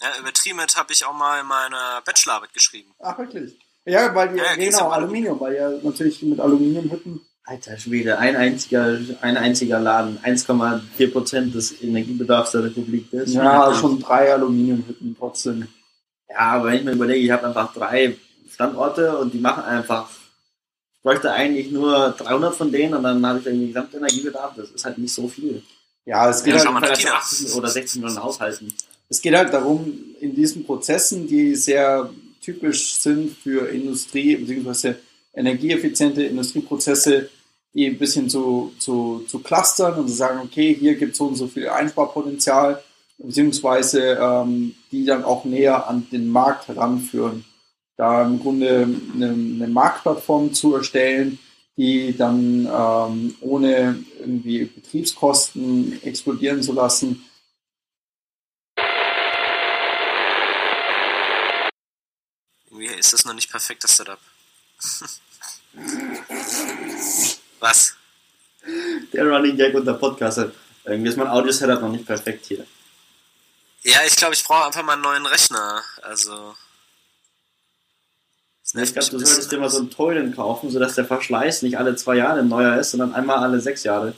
Ja, 0.00 0.16
über 0.20 0.32
Trimet 0.32 0.76
habe 0.76 0.92
ich 0.92 1.04
auch 1.04 1.12
mal 1.12 1.40
in 1.40 1.46
meiner 1.46 2.00
Bachelorarbeit 2.02 2.52
geschrieben. 2.52 2.94
Ach, 3.00 3.18
wirklich? 3.18 3.58
Ja, 3.84 4.14
weil 4.14 4.28
die, 4.32 4.38
Ja, 4.38 4.54
genau, 4.54 4.86
um 4.86 4.92
Aluminium, 4.92 5.40
weil 5.40 5.56
ja 5.56 5.70
natürlich 5.70 6.22
mit 6.22 6.38
Aluminiumhütten. 6.38 7.20
Alter 7.48 7.78
Schwede, 7.78 8.18
ein 8.18 8.36
einziger, 8.36 8.98
ein 9.22 9.38
einziger 9.38 9.80
Laden, 9.80 10.18
1,4 10.22 11.10
Prozent 11.10 11.54
des 11.54 11.82
Energiebedarfs 11.82 12.50
der 12.52 12.64
Republik. 12.64 13.10
Ist 13.12 13.32
Ja, 13.32 13.74
schon 13.74 13.98
drei 14.00 14.34
Aluminiumhütten 14.34 15.16
trotzdem. 15.18 15.66
Ja, 16.28 16.36
aber 16.40 16.66
wenn 16.68 16.74
ich 16.76 16.84
mir 16.84 16.92
überlege, 16.92 17.20
ich 17.24 17.30
habe 17.30 17.46
einfach 17.46 17.72
drei 17.72 18.16
Standorte 18.52 19.16
und 19.16 19.32
die 19.32 19.38
machen 19.38 19.64
einfach, 19.64 20.10
ich 20.94 21.02
bräuchte 21.02 21.32
eigentlich 21.32 21.70
nur 21.70 22.14
300 22.18 22.54
von 22.54 22.70
denen 22.70 22.92
und 22.92 23.02
dann 23.04 23.24
habe 23.24 23.38
ich 23.38 23.46
irgendwie 23.46 23.68
Gesamtenergiebedarf. 23.68 24.52
Das 24.54 24.68
ist 24.70 24.84
halt 24.84 24.98
nicht 24.98 25.14
so 25.14 25.26
viel. 25.26 25.62
Ja, 26.04 26.28
es 26.28 26.44
geht, 26.44 26.52
Ja, 26.52 26.58
halt, 26.58 26.66
schau 26.66 26.72
mal 26.72 26.80
nach 26.80 26.88
Vielleicht 26.88 27.06
China. 27.06 27.14
80 27.16 27.54
oder 27.54 27.68
16 27.68 28.02
Millionen 28.02 28.22
Haushalten. 28.22 28.74
es 29.08 29.22
geht 29.22 29.34
halt 29.34 29.54
darum, 29.54 29.90
in 30.20 30.34
diesen 30.34 30.64
Prozessen, 30.66 31.26
die 31.26 31.54
sehr 31.54 32.10
typisch 32.42 32.96
sind 32.98 33.34
für 33.38 33.68
Industrie 33.70 34.36
bzw. 34.36 34.96
energieeffiziente 35.32 36.24
Industrieprozesse, 36.24 37.30
die 37.78 37.86
ein 37.86 37.96
bisschen 37.96 38.28
zu, 38.28 38.74
zu, 38.80 39.24
zu 39.28 39.38
clustern 39.38 39.94
und 39.94 40.08
zu 40.08 40.14
sagen, 40.14 40.40
okay, 40.42 40.74
hier 40.74 40.96
gibt 40.96 41.12
es 41.12 41.18
so 41.18 41.26
und 41.26 41.36
so 41.36 41.46
viel 41.46 41.68
Einsparpotenzial, 41.68 42.82
beziehungsweise 43.18 44.18
ähm, 44.20 44.74
die 44.90 45.04
dann 45.04 45.22
auch 45.22 45.44
näher 45.44 45.88
an 45.88 46.08
den 46.10 46.28
Markt 46.28 46.66
heranführen. 46.66 47.44
Da 47.96 48.26
im 48.26 48.40
Grunde 48.40 48.88
eine, 49.14 49.28
eine 49.28 49.68
Marktplattform 49.68 50.52
zu 50.54 50.74
erstellen, 50.74 51.38
die 51.76 52.16
dann 52.16 52.66
ähm, 52.66 53.36
ohne 53.40 54.04
irgendwie 54.18 54.64
Betriebskosten 54.64 56.02
explodieren 56.02 56.64
zu 56.64 56.72
lassen, 56.72 57.24
Irgendwie 62.70 62.94
ist 62.94 63.12
das 63.12 63.24
noch 63.24 63.34
nicht 63.34 63.50
perfekt, 63.50 63.82
das 63.82 63.96
Setup. 63.96 64.20
Was? 67.60 67.94
Der 69.12 69.26
Running 69.26 69.56
Gag 69.56 69.74
unter 69.74 69.94
Podcaster. 69.94 70.52
Irgendwie 70.84 71.10
ist 71.10 71.16
mein 71.16 71.28
Audio-Setup 71.28 71.80
noch 71.80 71.90
nicht 71.90 72.06
perfekt 72.06 72.46
hier. 72.46 72.66
Ja, 73.82 74.00
ich 74.06 74.16
glaube, 74.16 74.34
ich 74.34 74.44
brauche 74.44 74.66
einfach 74.66 74.82
mal 74.82 74.94
einen 74.94 75.02
neuen 75.02 75.26
Rechner. 75.26 75.82
Also. 76.02 76.54
Ich 78.74 78.92
glaube, 78.92 79.10
du 79.10 79.18
solltest 79.18 79.50
dir 79.50 79.58
mal 79.58 79.70
so 79.70 79.78
einen 79.78 79.90
Toilen 79.90 80.34
kaufen, 80.34 80.70
sodass 80.70 80.94
der 80.94 81.06
Verschleiß 81.06 81.62
nicht 81.62 81.78
alle 81.78 81.96
zwei 81.96 82.16
Jahre 82.16 82.40
ein 82.40 82.48
neuer 82.48 82.76
ist, 82.78 82.90
sondern 82.90 83.14
einmal 83.14 83.38
alle 83.38 83.60
sechs 83.60 83.82
Jahre. 83.82 84.14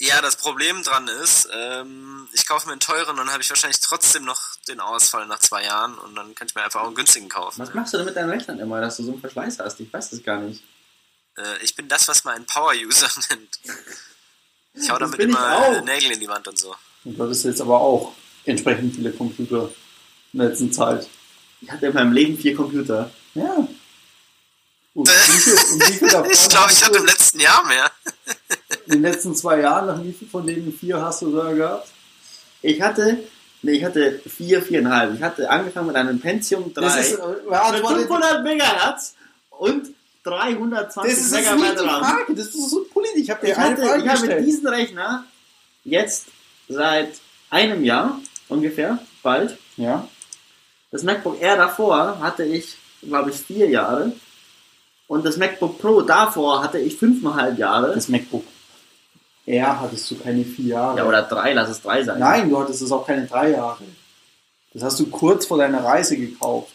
Ja, 0.00 0.20
das 0.22 0.36
Problem 0.36 0.84
dran 0.84 1.08
ist, 1.08 1.48
ähm, 1.52 2.28
ich 2.32 2.46
kaufe 2.46 2.66
mir 2.66 2.72
einen 2.72 2.80
teuren 2.80 3.10
und 3.10 3.16
dann 3.16 3.32
habe 3.32 3.42
ich 3.42 3.50
wahrscheinlich 3.50 3.80
trotzdem 3.80 4.24
noch 4.24 4.54
den 4.68 4.78
Ausfall 4.78 5.26
nach 5.26 5.40
zwei 5.40 5.64
Jahren 5.64 5.98
und 5.98 6.14
dann 6.14 6.36
kann 6.36 6.46
ich 6.46 6.54
mir 6.54 6.62
einfach 6.62 6.82
auch 6.82 6.86
einen 6.86 6.94
günstigen 6.94 7.28
kaufen. 7.28 7.60
Was 7.60 7.74
machst 7.74 7.92
du 7.92 7.96
denn 7.96 8.06
mit 8.06 8.14
deinen 8.14 8.30
Rechnern 8.30 8.60
immer, 8.60 8.80
dass 8.80 8.98
du 8.98 9.02
so 9.02 9.10
einen 9.10 9.20
Verschleiß 9.20 9.58
hast? 9.58 9.80
Ich 9.80 9.92
weiß 9.92 10.10
das 10.10 10.22
gar 10.22 10.38
nicht. 10.38 10.62
Äh, 11.38 11.62
ich 11.64 11.74
bin 11.74 11.88
das, 11.88 12.08
was 12.08 12.24
man 12.24 12.34
einen 12.36 12.46
Power-User 12.46 13.08
nennt. 13.30 13.58
Ich 14.74 14.90
hau 14.90 14.98
Das 14.98 15.10
damit 15.10 15.20
immer 15.20 15.80
Nägel 15.82 16.12
in 16.12 16.20
die 16.20 16.28
Wand 16.28 16.46
und 16.48 16.58
so. 16.58 16.74
Und 17.04 17.18
du 17.18 17.22
hattest 17.24 17.44
jetzt 17.44 17.60
aber 17.60 17.80
auch 17.80 18.12
entsprechend 18.44 18.94
viele 18.94 19.12
Computer 19.12 19.70
in 20.32 20.38
der 20.40 20.48
letzten 20.50 20.72
Zeit. 20.72 21.08
Ich 21.60 21.70
hatte 21.70 21.86
in 21.86 21.94
meinem 21.94 22.12
Leben 22.12 22.38
vier 22.38 22.54
Computer. 22.54 23.10
Ja. 23.34 23.66
Und 24.94 25.08
wie 25.08 25.12
viel, 25.38 25.52
und 25.52 25.88
wie 25.88 25.92
viel 25.92 26.08
davon 26.08 26.30
Ich 26.32 26.48
glaube, 26.48 26.72
ich 26.72 26.84
hatte 26.84 26.96
im 26.98 27.06
letzten 27.06 27.38
Jahr 27.38 27.64
mehr. 27.66 27.88
in 28.86 28.92
den 28.94 29.02
letzten 29.02 29.32
zwei 29.36 29.60
Jahren, 29.60 29.86
nach 29.86 30.02
wie 30.02 30.12
viel 30.12 30.26
von 30.28 30.44
denen 30.44 30.76
vier 30.76 31.00
hast 31.00 31.22
du 31.22 31.30
da 31.36 31.52
gehabt? 31.52 31.88
Ich 32.62 32.80
hatte, 32.82 33.22
nee, 33.62 33.72
ich 33.72 33.84
hatte 33.84 34.20
vier, 34.28 34.60
viereinhalb. 34.60 35.14
Ich 35.14 35.22
hatte 35.22 35.48
angefangen 35.48 35.88
mit 35.88 35.94
einem 35.96 36.18
Pentium 36.20 36.74
3 36.74 36.80
Das 36.80 36.96
ist, 36.96 37.12
äh, 37.12 37.26
mit 37.28 37.48
beantwortet- 37.48 37.98
500 38.08 38.42
Megahertz 38.42 39.14
und 39.50 39.94
320 40.30 41.12
das 41.12 41.20
ist 41.24 41.32
Megabyte 41.32 41.80
RAM. 41.80 42.04
Frage, 42.04 42.34
das 42.34 42.46
ist 42.46 42.70
so 42.70 42.84
politisch. 42.92 43.22
Ich 43.22 43.30
habe 43.30 43.46
dir 43.46 43.52
Ich, 43.52 43.58
eine 43.58 43.70
hatte, 43.70 43.82
Frage 43.82 44.02
ich 44.04 44.08
habe 44.10 44.42
diesen 44.42 44.66
Rechner 44.68 45.24
jetzt 45.84 46.26
seit 46.68 47.12
einem 47.50 47.84
Jahr 47.84 48.20
ungefähr, 48.48 48.98
bald. 49.22 49.58
Ja. 49.76 50.06
Das 50.90 51.02
MacBook 51.02 51.40
Air 51.40 51.56
davor 51.56 52.20
hatte 52.20 52.44
ich, 52.44 52.76
glaube 53.02 53.30
ich, 53.30 53.36
vier 53.36 53.68
Jahre. 53.68 54.12
Und 55.06 55.24
das 55.24 55.38
MacBook 55.38 55.80
Pro 55.80 56.02
davor 56.02 56.62
hatte 56.62 56.78
ich 56.78 56.96
fünfeinhalb 56.96 57.58
Jahre. 57.58 57.94
Das 57.94 58.08
MacBook 58.08 58.44
Air 59.46 59.80
hattest 59.80 60.10
du 60.10 60.18
keine 60.18 60.44
vier 60.44 60.66
Jahre. 60.66 60.98
ja, 60.98 61.04
oder 61.06 61.22
drei, 61.22 61.54
lass 61.54 61.70
es 61.70 61.80
drei 61.80 62.04
sein. 62.04 62.18
Nein, 62.18 62.50
du 62.50 62.58
hattest 62.58 62.82
es 62.82 62.92
auch 62.92 63.06
keine 63.06 63.26
drei 63.26 63.52
Jahre. 63.52 63.82
Das 64.74 64.82
hast 64.82 65.00
du 65.00 65.06
kurz 65.06 65.46
vor 65.46 65.56
deiner 65.56 65.82
Reise 65.82 66.18
gekauft. 66.18 66.74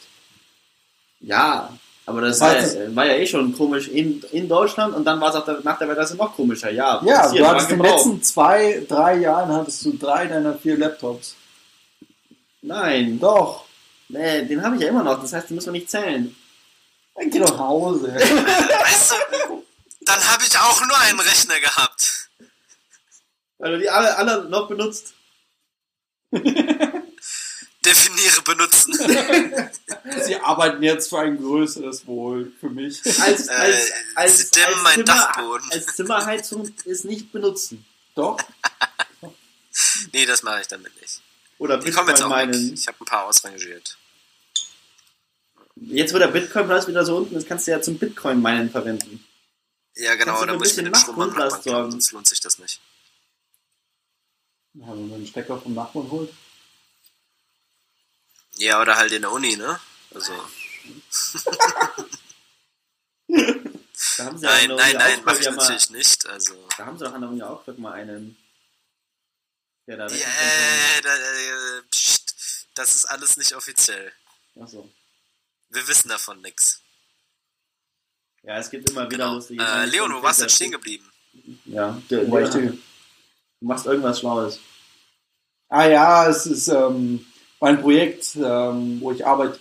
Ja, 1.19 1.69
aber 2.05 2.21
das, 2.21 2.39
Das 2.39 2.75
war, 2.75 2.83
ja, 2.83 2.95
war 2.95 3.05
ja 3.05 3.13
eh 3.13 3.25
schon 3.25 3.55
komisch 3.55 3.87
in, 3.87 4.21
in 4.31 4.49
Deutschland 4.49 4.95
und 4.95 5.05
dann 5.05 5.21
war 5.21 5.29
es 5.29 5.35
auch 5.35 5.45
der, 5.45 5.59
nach 5.63 5.77
der 5.77 5.87
Weltreise 5.87 6.17
noch 6.17 6.35
komischer. 6.35 6.69
Ja, 6.69 7.01
Ja, 7.05 7.31
du 7.31 7.47
hattest 7.47 7.71
in 7.71 7.79
den 7.79 7.85
letzten 7.91 8.21
zwei, 8.21 8.85
drei 8.87 9.15
Jahren 9.17 9.51
hattest 9.51 9.85
du 9.85 9.93
drei 9.97 10.27
deiner 10.27 10.53
vier 10.57 10.77
Laptops. 10.77 11.35
Nein, 12.61 13.19
Doch. 13.19 13.65
nee, 14.09 14.43
den 14.45 14.63
habe 14.63 14.75
ich 14.75 14.81
ja 14.81 14.89
immer 14.89 15.03
noch. 15.03 15.21
Das 15.21 15.33
heißt, 15.33 15.49
den 15.49 15.55
müssen 15.55 15.73
wir 15.73 15.79
nicht 15.79 15.89
zählen. 15.89 16.35
Dann 17.15 17.29
geh 17.29 17.39
doch 17.39 17.51
nach 17.51 17.67
Hause. 17.67 18.13
Weißt 18.15 19.11
du, 19.11 19.63
dann 20.01 20.19
habe 20.31 20.43
ich 20.47 20.57
auch 20.57 20.81
nur 20.85 20.97
einen 21.01 21.19
Rechner 21.19 21.59
gehabt. 21.59 22.29
Weil 23.59 23.71
du 23.73 23.79
die 23.79 23.89
alle, 23.89 24.17
alle 24.17 24.49
noch 24.49 24.67
benutzt. 24.67 25.13
Definiere 27.85 28.41
benutzen. 28.43 28.93
Sie 30.25 30.35
arbeiten 30.37 30.81
jetzt 30.83 31.09
für 31.09 31.19
ein 31.19 31.37
größeres 31.37 32.05
Wohl 32.07 32.51
für 32.59 32.69
mich. 32.69 33.01
Als, 33.21 33.47
Äh, 33.47 33.51
als, 33.51 33.91
als, 34.15 34.37
sie 34.39 34.51
dämmen 34.51 34.73
als, 34.75 34.83
meinen 34.83 35.05
Zimmer, 35.05 35.17
Dachboden. 35.17 35.71
als 35.71 35.85
Zimmerheizung 35.95 36.71
ist 36.85 37.05
nicht 37.05 37.31
benutzen. 37.31 37.85
Doch. 38.15 38.37
Nee, 40.11 40.27
das 40.27 40.43
mache 40.43 40.61
ich 40.61 40.67
damit 40.67 40.95
nicht. 41.01 41.19
Oder 41.57 41.79
Die 41.79 41.89
kommen 41.89 42.07
jetzt 42.09 42.19
Bitcoin 42.19 42.31
auch 42.33 42.37
weg. 42.37 42.49
meinen. 42.53 42.73
Ich 42.75 42.87
habe 42.87 42.97
ein 43.01 43.05
paar 43.05 43.25
ausrangiert. 43.25 43.97
Jetzt, 45.75 46.13
wo 46.13 46.19
der 46.19 46.27
Bitcoin-Preis 46.27 46.87
wieder 46.87 47.03
so 47.03 47.17
unten 47.17 47.35
ist, 47.35 47.47
kannst 47.47 47.65
du 47.65 47.71
ja 47.71 47.81
zum 47.81 47.97
Bitcoin-Meinen 47.97 48.69
verwenden. 48.69 49.25
Ja, 49.95 50.13
genau, 50.13 50.45
da 50.45 50.53
muss 50.53 50.69
ich 50.71 50.77
mir 50.77 50.83
den 50.83 50.91
bisschen 50.91 51.13
Strom 51.15 51.33
sorgen? 51.63 51.91
sonst 51.91 52.11
lohnt 52.11 52.27
sich 52.27 52.39
das 52.39 52.59
nicht. 52.59 52.81
Ja, 54.75 54.87
wenn 54.89 55.07
man 55.09 55.13
einen 55.17 55.27
Stecker 55.27 55.59
vom 55.59 55.73
Nachbarn 55.73 56.11
holt. 56.11 56.31
Ja, 58.55 58.81
oder 58.81 58.95
halt 58.97 59.11
in 59.11 59.21
der 59.23 59.31
Uni, 59.31 59.55
ne? 59.55 59.79
Also, 60.13 60.33
Da 64.17 64.25
haben 64.25 64.37
sie 64.37 64.45
ja 64.45 64.51
nein, 64.51 64.69
nein, 64.69 64.95
nein, 64.95 65.23
mache 65.23 65.39
ich 65.39 65.45
ja 65.45 65.51
mal, 65.51 65.63
natürlich 65.63 65.89
nicht. 65.89 66.25
Also, 66.27 66.67
Da 66.77 66.85
haben 66.85 66.97
sie 66.97 67.05
doch 67.05 67.13
an 67.13 67.21
der 67.21 67.29
Uni 67.29 67.41
Augsburg 67.41 67.79
mal 67.79 67.93
einen. 67.93 68.37
Der 69.87 69.97
da 69.97 70.07
ja, 70.07 70.15
äh, 70.15 71.01
da, 71.01 71.15
äh, 71.15 71.81
pst, 71.91 72.67
das 72.75 72.95
ist 72.95 73.05
alles 73.05 73.37
nicht 73.37 73.53
offiziell. 73.53 74.13
Achso. 74.59 74.89
Wir 75.69 75.87
wissen 75.87 76.09
davon 76.09 76.41
nix. 76.41 76.79
Ja, 78.43 78.57
es 78.59 78.69
gibt 78.69 78.89
immer 78.89 79.05
wieder 79.09 79.17
Genau. 79.17 79.33
lustige. 79.35 79.63
Äh, 79.63 79.85
Leon, 79.85 80.13
wo 80.13 80.21
warst 80.21 80.39
du 80.39 80.43
denn 80.43 80.49
stehen 80.49 80.71
geblieben? 80.71 81.09
Ja, 81.65 81.99
der, 82.09 82.27
Wo 82.27 82.33
war 82.33 82.41
ich 82.41 82.49
du 82.49 82.77
machst 83.61 83.85
irgendwas 83.85 84.19
Schlaues. 84.19 84.59
Ah 85.69 85.85
ja, 85.87 86.27
es 86.29 86.45
ist 86.45 86.67
ähm, 86.67 87.25
mein 87.63 87.79
Projekt, 87.79 88.35
ähm, 88.35 88.99
wo 88.99 89.13
ich 89.13 89.25
arbeite. 89.25 89.57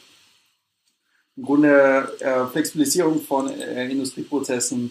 Im 1.36 1.44
Grunde 1.44 2.16
äh, 2.18 2.50
Flexibilisierung 2.50 3.24
von 3.24 3.48
äh, 3.48 3.88
Industrieprozessen. 3.88 4.90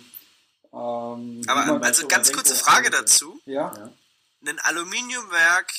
Ähm, 0.71 1.41
Aber 1.45 1.84
also 1.84 2.04
so 2.04 2.08
ganz 2.08 2.32
kurze 2.32 2.56
Frage 2.56 2.89
dazu. 2.89 3.39
ja, 3.45 3.74
Ja. 3.76 3.91
Ein 4.47 4.60
Aluminiumwerk 4.60 5.74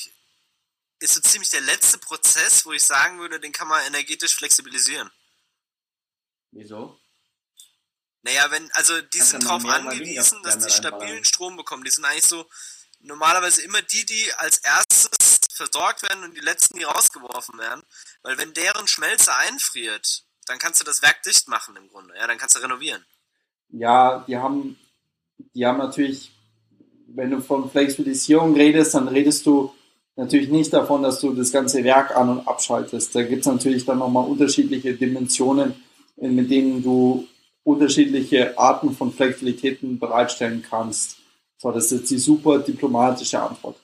ist 0.99 1.15
so 1.15 1.21
ziemlich 1.21 1.49
der 1.49 1.61
letzte 1.61 1.97
Prozess, 1.97 2.67
wo 2.67 2.71
ich 2.71 2.83
sagen 2.83 3.19
würde, 3.19 3.39
den 3.39 3.51
kann 3.51 3.67
man 3.67 3.83
energetisch 3.87 4.35
flexibilisieren. 4.35 5.09
Wieso? 6.51 6.99
Naja, 8.21 8.45
wenn, 8.51 8.71
also 8.73 9.01
die 9.01 9.17
Kannst 9.17 9.31
sind 9.31 9.49
weniger 9.49 9.73
angewiesen, 9.73 10.43
dass 10.43 10.59
die 10.59 10.71
stabilen 10.71 11.25
Strom 11.25 11.57
bekommen. 11.57 11.83
Die 11.83 11.89
sind 11.89 12.05
eigentlich 12.05 12.25
so 12.25 12.47
normalerweise 12.99 13.63
immer 13.63 13.81
die, 13.81 14.05
die 14.05 14.33
als 14.35 14.59
erstes 14.59 15.32
versorgt 15.55 16.03
werden 16.03 16.23
und 16.23 16.35
die 16.35 16.41
letzten, 16.41 16.77
die 16.77 16.83
rausgeworfen 16.83 17.59
werden. 17.59 17.83
Weil 18.21 18.37
wenn 18.37 18.53
deren 18.53 18.87
Schmelze 18.87 19.35
einfriert, 19.35 20.23
dann 20.45 20.59
kannst 20.59 20.81
du 20.81 20.85
das 20.85 21.01
Werk 21.01 21.23
dicht 21.23 21.47
machen 21.47 21.75
im 21.75 21.87
Grunde. 21.89 22.15
Ja, 22.15 22.27
dann 22.27 22.37
kannst 22.37 22.55
du 22.55 22.59
renovieren. 22.59 23.05
ja, 23.69 24.23
die 24.27 24.37
haben, 24.37 24.77
die 25.55 25.65
haben 25.65 25.77
natürlich, 25.79 26.31
wenn 27.07 27.31
du 27.31 27.41
von 27.41 27.69
Flexibilisierung 27.69 28.55
redest, 28.55 28.93
dann 28.93 29.07
redest 29.07 29.45
du 29.45 29.73
natürlich 30.15 30.49
nicht 30.49 30.71
davon, 30.73 31.01
dass 31.03 31.19
du 31.19 31.33
das 31.33 31.51
ganze 31.51 31.83
Werk 31.83 32.15
an- 32.15 32.29
und 32.29 32.47
abschaltest. 32.47 33.15
Da 33.15 33.23
gibt 33.23 33.41
es 33.41 33.47
natürlich 33.47 33.85
dann 33.85 33.99
nochmal 33.99 34.27
unterschiedliche 34.27 34.93
Dimensionen, 34.93 35.73
äh, 36.17 36.27
mit 36.27 36.51
denen 36.51 36.83
du 36.83 37.27
unterschiedliche 37.63 38.57
Arten 38.57 38.93
von 38.95 39.13
Flexibilitäten 39.13 39.97
bereitstellen 39.97 40.63
kannst. 40.67 41.17
So, 41.57 41.71
das 41.71 41.85
ist 41.85 41.91
jetzt 41.99 42.11
die 42.11 42.17
super 42.17 42.59
diplomatische 42.59 43.41
Antwort. 43.41 43.77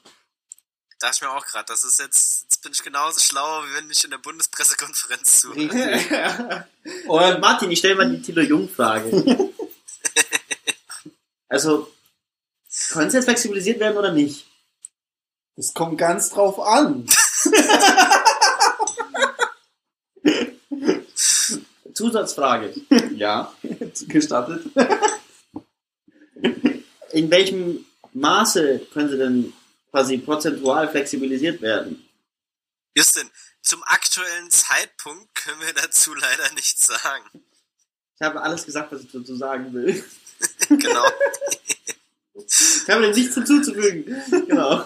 Dachte 1.00 1.16
ich 1.16 1.22
mir 1.22 1.32
auch 1.32 1.46
gerade, 1.46 1.66
das 1.68 1.84
ist 1.84 2.00
jetzt, 2.00 2.44
jetzt 2.44 2.62
bin 2.62 2.72
ich 2.74 2.84
genauso 2.84 3.20
schlau, 3.20 3.64
wie 3.64 3.74
wenn 3.76 3.90
ich 3.90 4.04
in 4.04 4.12
der 4.12 4.20
Bundespressekonferenz 4.20 5.42
zu. 5.42 5.50
Richtig. 5.52 6.12
Und 7.08 7.40
Martin, 7.40 7.72
ich 7.72 7.80
stelle 7.80 7.96
mal 7.96 8.10
die 8.10 8.22
Thilo 8.22 8.42
Jung-Frage. 8.42 9.10
also, 11.50 11.92
können 12.92 13.10
sie 13.10 13.18
jetzt 13.18 13.26
flexibilisiert 13.26 13.80
werden 13.80 13.98
oder 13.98 14.12
nicht? 14.12 14.46
Das 15.56 15.74
kommt 15.74 15.98
ganz 15.98 16.30
drauf 16.30 16.60
an. 16.60 17.08
Zusatzfrage. 21.94 22.74
Ja. 23.16 23.54
Gestattet. 24.08 24.66
In 27.12 27.30
welchem 27.30 27.86
Maße 28.14 28.80
können 28.94 29.10
sie 29.10 29.18
denn 29.18 29.54
quasi 29.92 30.18
prozentual 30.18 30.90
flexibilisiert 30.90 31.62
werden? 31.62 32.08
Justin, 32.96 33.30
zum 33.62 33.84
aktuellen 33.84 34.50
Zeitpunkt 34.50 35.34
können 35.36 35.62
wir 35.62 35.74
dazu 35.74 36.14
leider 36.14 36.54
nichts 36.56 36.88
sagen. 36.88 37.44
Ich 38.16 38.26
habe 38.26 38.42
alles 38.42 38.66
gesagt, 38.66 38.92
was 38.92 39.02
ich 39.02 39.12
dazu 39.12 39.36
sagen 39.36 39.74
will. 39.74 40.04
genau. 40.70 41.06
Ich 42.36 42.90
habe 42.90 43.04
dem 43.04 43.12
nichts 43.12 43.36
hinzuzufügen. 43.36 44.22
Genau. 44.48 44.86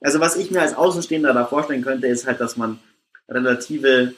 Also 0.00 0.20
was 0.20 0.36
ich 0.36 0.50
mir 0.50 0.62
als 0.62 0.74
Außenstehender 0.74 1.32
da 1.32 1.46
vorstellen 1.46 1.82
könnte, 1.82 2.06
ist 2.06 2.26
halt, 2.26 2.40
dass 2.40 2.56
man 2.56 2.80
relative 3.28 4.14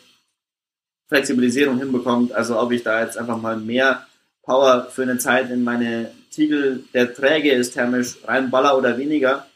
Flexibilisierung 1.09 1.79
hinbekommt. 1.79 2.33
Also 2.33 2.59
ob 2.59 2.73
ich 2.73 2.83
da 2.83 3.03
jetzt 3.03 3.18
einfach 3.18 3.40
mal 3.40 3.57
mehr 3.57 4.07
Power 4.42 4.90
für 4.90 5.03
eine 5.03 5.18
Zeit 5.18 5.51
in 5.51 5.64
meine 5.64 6.12
Tiegel, 6.31 6.85
der 6.92 7.14
träge 7.14 7.53
ist 7.53 7.73
thermisch, 7.73 8.16
reinballer 8.25 8.77
oder 8.77 8.99
weniger, 8.99 9.47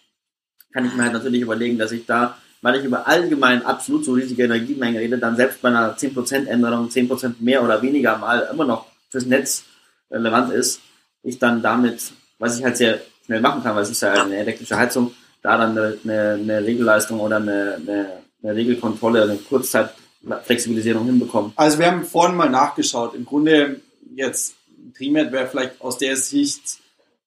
kann 0.72 0.87
ich 0.87 0.94
mir 0.94 1.04
halt 1.04 1.12
natürlich 1.12 1.42
überlegen, 1.42 1.78
dass 1.78 1.92
ich 1.92 2.07
da, 2.07 2.37
weil 2.62 2.76
ich 2.76 2.85
über 2.85 3.07
allgemein 3.07 3.64
absolut 3.64 4.04
so 4.04 4.12
riesige 4.12 4.44
Energiemengen 4.44 4.98
rede, 4.98 5.18
dann 5.18 5.37
selbst 5.37 5.62
bei 5.62 5.68
einer 5.68 5.96
10% 5.96 6.46
Änderung 6.46 6.88
10% 6.88 7.35
mehr 7.40 7.62
oder 7.62 7.81
weniger 7.83 8.18
mal 8.18 8.48
immer 8.52 8.64
noch 8.64 8.87
fürs 9.11 9.26
Netz 9.26 9.64
relevant 10.11 10.52
ist, 10.52 10.81
ich 11.22 11.38
dann 11.38 11.62
damit, 11.62 12.12
was 12.38 12.59
ich 12.59 12.64
halt 12.64 12.76
sehr 12.76 13.00
schnell 13.24 13.40
machen 13.40 13.62
kann, 13.62 13.74
weil 13.74 13.83
es 13.83 13.90
ist 13.90 14.02
ja 14.02 14.12
eine 14.12 14.37
elektrische 14.37 14.76
Heizung, 14.76 15.14
da 15.42 15.57
dann 15.57 15.76
eine, 15.76 15.98
eine, 16.04 16.33
eine 16.33 16.64
Regelleistung 16.64 17.20
oder 17.20 17.37
eine, 17.37 17.76
eine, 17.76 18.12
eine 18.42 18.54
Regelkontrolle, 18.54 19.22
eine 19.22 19.37
Kurzzeitflexibilisierung 19.37 21.07
hinbekommen. 21.07 21.52
Also 21.57 21.78
wir 21.78 21.87
haben 21.87 22.04
vorhin 22.04 22.37
mal 22.37 22.50
nachgeschaut. 22.50 23.14
Im 23.14 23.24
Grunde 23.24 23.81
jetzt 24.14 24.54
Trimet 24.96 25.33
wäre 25.33 25.46
vielleicht 25.46 25.81
aus 25.81 25.98
der 25.98 26.16
Sicht 26.16 26.78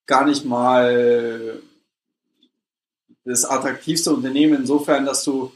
gar 0.06 0.26
nicht 0.26 0.44
mal 0.44 1.62
das 3.26 3.46
attraktivste 3.46 4.14
Unternehmen 4.14 4.56
insofern, 4.62 5.06
dass 5.06 5.24
du 5.24 5.52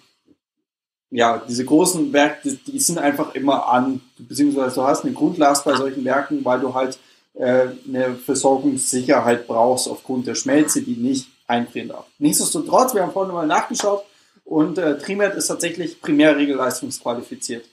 ja, 1.12 1.42
diese 1.48 1.64
großen 1.64 2.12
Werke, 2.12 2.50
die, 2.50 2.72
die 2.72 2.80
sind 2.80 2.98
einfach 2.98 3.36
immer 3.36 3.70
an, 3.70 4.02
beziehungsweise 4.18 4.76
du 4.76 4.84
hast 4.84 5.06
eine 5.06 5.14
Grundlast 5.14 5.64
bei 5.64 5.76
solchen 5.76 6.04
Werken, 6.04 6.44
weil 6.44 6.60
du 6.60 6.74
halt 6.74 7.00
äh, 7.36 7.68
eine 7.88 8.16
Versorgungssicherheit 8.16 9.48
brauchst 9.48 9.88
aufgrund 9.88 10.28
der 10.28 10.36
Schmelze, 10.36 10.82
die 10.82 10.96
nicht 10.96 11.28
einfrieren 11.48 11.90
darf. 11.90 12.06
Nichtsdestotrotz, 12.18 12.94
wir 12.94 13.04
haben 13.04 13.14
vorhin 13.14 13.34
mal 13.34 13.48
nachgeschaut 13.48 14.04
und 14.44 14.78
äh, 14.78 14.98
Trimet 14.98 15.36
ist 15.36 15.48
tatsächlich 15.48 16.02
primärregelleistungsqualifiziert. 16.02 17.66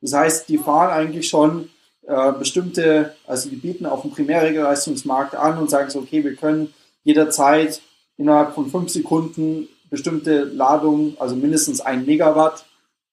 Das 0.00 0.12
heißt, 0.12 0.48
die 0.48 0.58
fahren 0.58 0.90
eigentlich 0.90 1.28
schon 1.28 1.70
äh, 2.06 2.32
bestimmte, 2.32 3.14
also 3.26 3.48
die 3.48 3.56
bieten 3.56 3.86
auf 3.86 4.02
dem 4.02 4.10
Primärregelleistungsmarkt 4.10 5.34
an 5.34 5.58
und 5.58 5.70
sagen 5.70 5.90
so, 5.90 6.00
okay, 6.00 6.24
wir 6.24 6.34
können 6.36 6.72
jederzeit 7.04 7.80
innerhalb 8.18 8.54
von 8.54 8.70
fünf 8.70 8.90
Sekunden 8.90 9.68
bestimmte 9.90 10.44
Ladungen, 10.44 11.16
also 11.18 11.34
mindestens 11.34 11.80
ein 11.80 12.04
Megawatt 12.04 12.66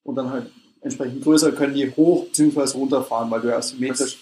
und 0.04 0.16
dann 0.16 0.30
halt 0.30 0.52
entsprechend 0.82 1.24
größer, 1.24 1.54
können 1.54 1.74
die 1.74 1.90
hoch 1.96 2.26
bzw. 2.26 2.78
runterfahren, 2.78 3.32
weil 3.32 3.42
du 3.42 3.48
ja 3.48 3.62
symmetrisch 3.62 4.18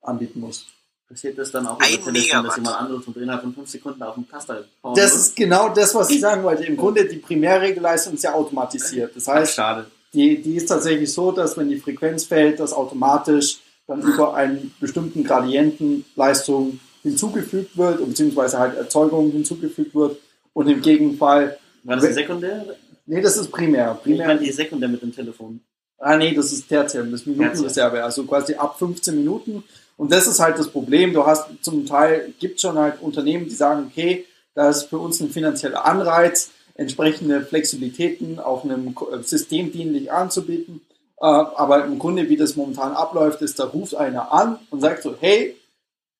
anbieten 0.00 0.40
musst. 0.40 0.66
Passiert 1.08 1.36
das 1.38 1.50
dann 1.50 1.66
auch 1.66 1.78
Ein 1.80 1.94
über 1.94 2.04
Telefon, 2.12 2.14
dass 2.14 2.22
Megawatt. 2.24 2.56
jemand 2.56 2.76
anruft 2.76 3.08
und 3.08 3.16
innerhalb 3.16 3.42
von 3.42 3.52
fünf 3.54 3.68
Sekunden 3.68 4.02
auf 4.02 4.14
den 4.14 4.28
Taster 4.28 4.64
hauen 4.82 4.94
Das 4.94 5.12
muss? 5.12 5.20
ist 5.26 5.36
genau 5.36 5.68
das, 5.68 5.94
was 5.94 6.08
ich 6.10 6.20
sagen 6.20 6.42
wollte. 6.44 6.64
Im 6.64 6.76
Grunde, 6.76 7.04
die 7.04 7.16
Primärregelleistung 7.16 8.14
ist 8.14 8.22
ja 8.24 8.32
automatisiert. 8.32 9.14
Das 9.16 9.28
Ach, 9.28 9.34
heißt, 9.34 9.54
schade. 9.54 9.86
die, 10.14 10.40
die 10.40 10.54
ist 10.54 10.66
tatsächlich 10.66 11.12
so, 11.12 11.32
dass 11.32 11.56
wenn 11.56 11.68
die 11.68 11.78
Frequenz 11.80 12.24
fällt, 12.24 12.60
dass 12.60 12.72
automatisch 12.72 13.58
dann 13.88 14.00
über 14.02 14.34
einen 14.34 14.72
bestimmten 14.78 15.24
Gradienten 15.24 16.04
Leistung 16.14 16.78
hinzugefügt 17.02 17.76
wird, 17.76 18.04
beziehungsweise 18.06 18.58
halt 18.58 18.76
Erzeugung 18.76 19.30
hinzugefügt 19.30 19.94
wird. 19.94 20.18
Und 20.52 20.68
im 20.68 20.80
Gegenfall, 20.82 21.58
War 21.84 21.96
das 21.96 22.14
sekundär? 22.14 22.64
nee, 23.06 23.20
das 23.20 23.36
ist 23.36 23.50
primär. 23.50 23.98
Ich 24.04 24.10
meine 24.10 24.24
Primär, 24.24 24.36
die 24.38 24.52
sekundär 24.52 24.88
mit 24.88 25.02
dem 25.02 25.14
Telefon. 25.14 25.60
ah 25.98 26.16
nee, 26.16 26.34
das 26.34 26.52
ist 26.52 26.68
tertiär, 26.68 27.02
das 27.04 27.20
ist 27.20 27.26
Minutenreserve, 27.26 28.02
also 28.02 28.24
quasi 28.24 28.54
ab 28.54 28.78
15 28.78 29.14
Minuten. 29.16 29.62
Und 29.96 30.10
das 30.12 30.26
ist 30.26 30.40
halt 30.40 30.58
das 30.58 30.68
Problem. 30.68 31.12
Du 31.12 31.24
hast 31.26 31.46
zum 31.62 31.84
Teil, 31.86 32.32
gibt 32.40 32.60
schon 32.60 32.78
halt 32.78 33.00
Unternehmen, 33.02 33.44
die 33.44 33.54
sagen, 33.54 33.86
okay, 33.90 34.24
da 34.54 34.70
ist 34.70 34.84
für 34.84 34.98
uns 34.98 35.20
ein 35.20 35.30
finanzieller 35.30 35.84
Anreiz, 35.84 36.50
entsprechende 36.74 37.42
Flexibilitäten 37.42 38.38
auf 38.38 38.64
einem 38.64 38.88
äh, 39.12 39.22
System 39.22 39.70
dienlich 39.70 40.10
anzubieten. 40.10 40.80
Äh, 41.20 41.26
Aber 41.26 41.84
im 41.84 41.98
Grunde, 41.98 42.28
wie 42.30 42.36
das 42.38 42.56
momentan 42.56 42.92
abläuft, 42.92 43.42
ist, 43.42 43.58
da 43.58 43.64
ruft 43.64 43.94
einer 43.94 44.32
an 44.32 44.58
und 44.70 44.80
sagt 44.80 45.02
so, 45.02 45.14
hey, 45.20 45.54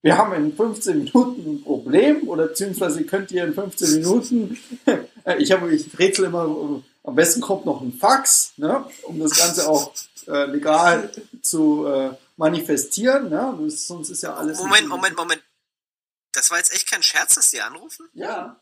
wir 0.03 0.17
haben 0.17 0.33
in 0.33 0.57
15 0.57 1.05
Minuten 1.05 1.55
ein 1.55 1.63
Problem 1.63 2.29
oder 2.29 2.49
beziehungsweise 2.49 3.05
könnt 3.05 3.31
ihr 3.33 3.45
in 3.45 3.55
15 3.55 3.95
Minuten, 3.97 4.59
äh, 5.25 5.37
ich 5.39 5.53
habe, 5.53 5.73
ich 5.75 5.99
rätsel 5.99 6.27
immer, 6.27 6.45
äh, 6.45 7.09
am 7.09 7.15
besten 7.15 7.41
kommt 7.41 7.67
noch 7.67 7.81
ein 7.81 7.93
Fax, 7.93 8.53
ne, 8.57 8.85
um 9.03 9.19
das 9.19 9.37
Ganze 9.37 9.69
auch 9.69 9.93
äh, 10.27 10.47
legal 10.47 11.11
zu 11.43 11.87
äh, 11.87 12.11
manifestieren, 12.37 13.29
ne, 13.29 13.57
sonst 13.69 14.11
ist 14.11 14.23
ja 14.23 14.35
alles... 14.35 14.59
Moment, 14.59 14.89
Moment, 14.89 15.17
Moment. 15.17 15.43
Das 16.33 16.51
war 16.51 16.59
jetzt 16.59 16.73
echt 16.73 16.89
kein 16.89 17.03
Scherz, 17.03 17.35
dass 17.35 17.51
die 17.51 17.61
anrufen? 17.61 18.09
Ja. 18.15 18.61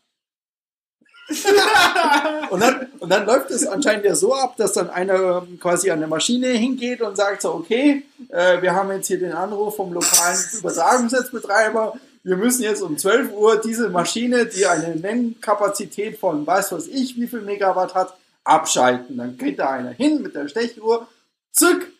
und, 2.49 2.59
dann, 2.59 2.87
und 2.99 3.09
dann 3.09 3.25
läuft 3.25 3.51
es 3.51 3.65
anscheinend 3.67 4.05
ja 4.05 4.15
so 4.15 4.33
ab, 4.33 4.55
dass 4.57 4.73
dann 4.73 4.89
einer 4.89 5.43
ähm, 5.47 5.59
quasi 5.59 5.91
an 5.91 5.99
der 5.99 6.07
Maschine 6.07 6.47
hingeht 6.47 7.01
und 7.01 7.15
sagt 7.15 7.43
so, 7.43 7.53
okay, 7.53 8.03
äh, 8.29 8.61
wir 8.61 8.73
haben 8.73 8.91
jetzt 8.91 9.07
hier 9.07 9.19
den 9.19 9.33
Anruf 9.33 9.75
vom 9.75 9.93
lokalen 9.93 10.39
Übertragungsnetzbetreiber, 10.57 11.93
wir 12.23 12.35
müssen 12.35 12.63
jetzt 12.63 12.81
um 12.81 12.97
12 12.97 13.33
Uhr 13.33 13.61
diese 13.61 13.89
Maschine, 13.89 14.45
die 14.45 14.65
eine 14.65 14.95
Nennkapazität 14.95 16.19
von 16.19 16.45
weiß 16.45 16.71
was 16.73 16.87
ich, 16.87 17.15
wie 17.15 17.27
viel 17.27 17.41
Megawatt 17.41 17.95
hat, 17.95 18.13
abschalten. 18.43 19.17
Dann 19.17 19.37
geht 19.37 19.59
da 19.59 19.69
einer 19.69 19.91
hin 19.91 20.21
mit 20.21 20.35
der 20.35 20.47
Stechuhr, 20.47 21.07
zück, 21.51 21.91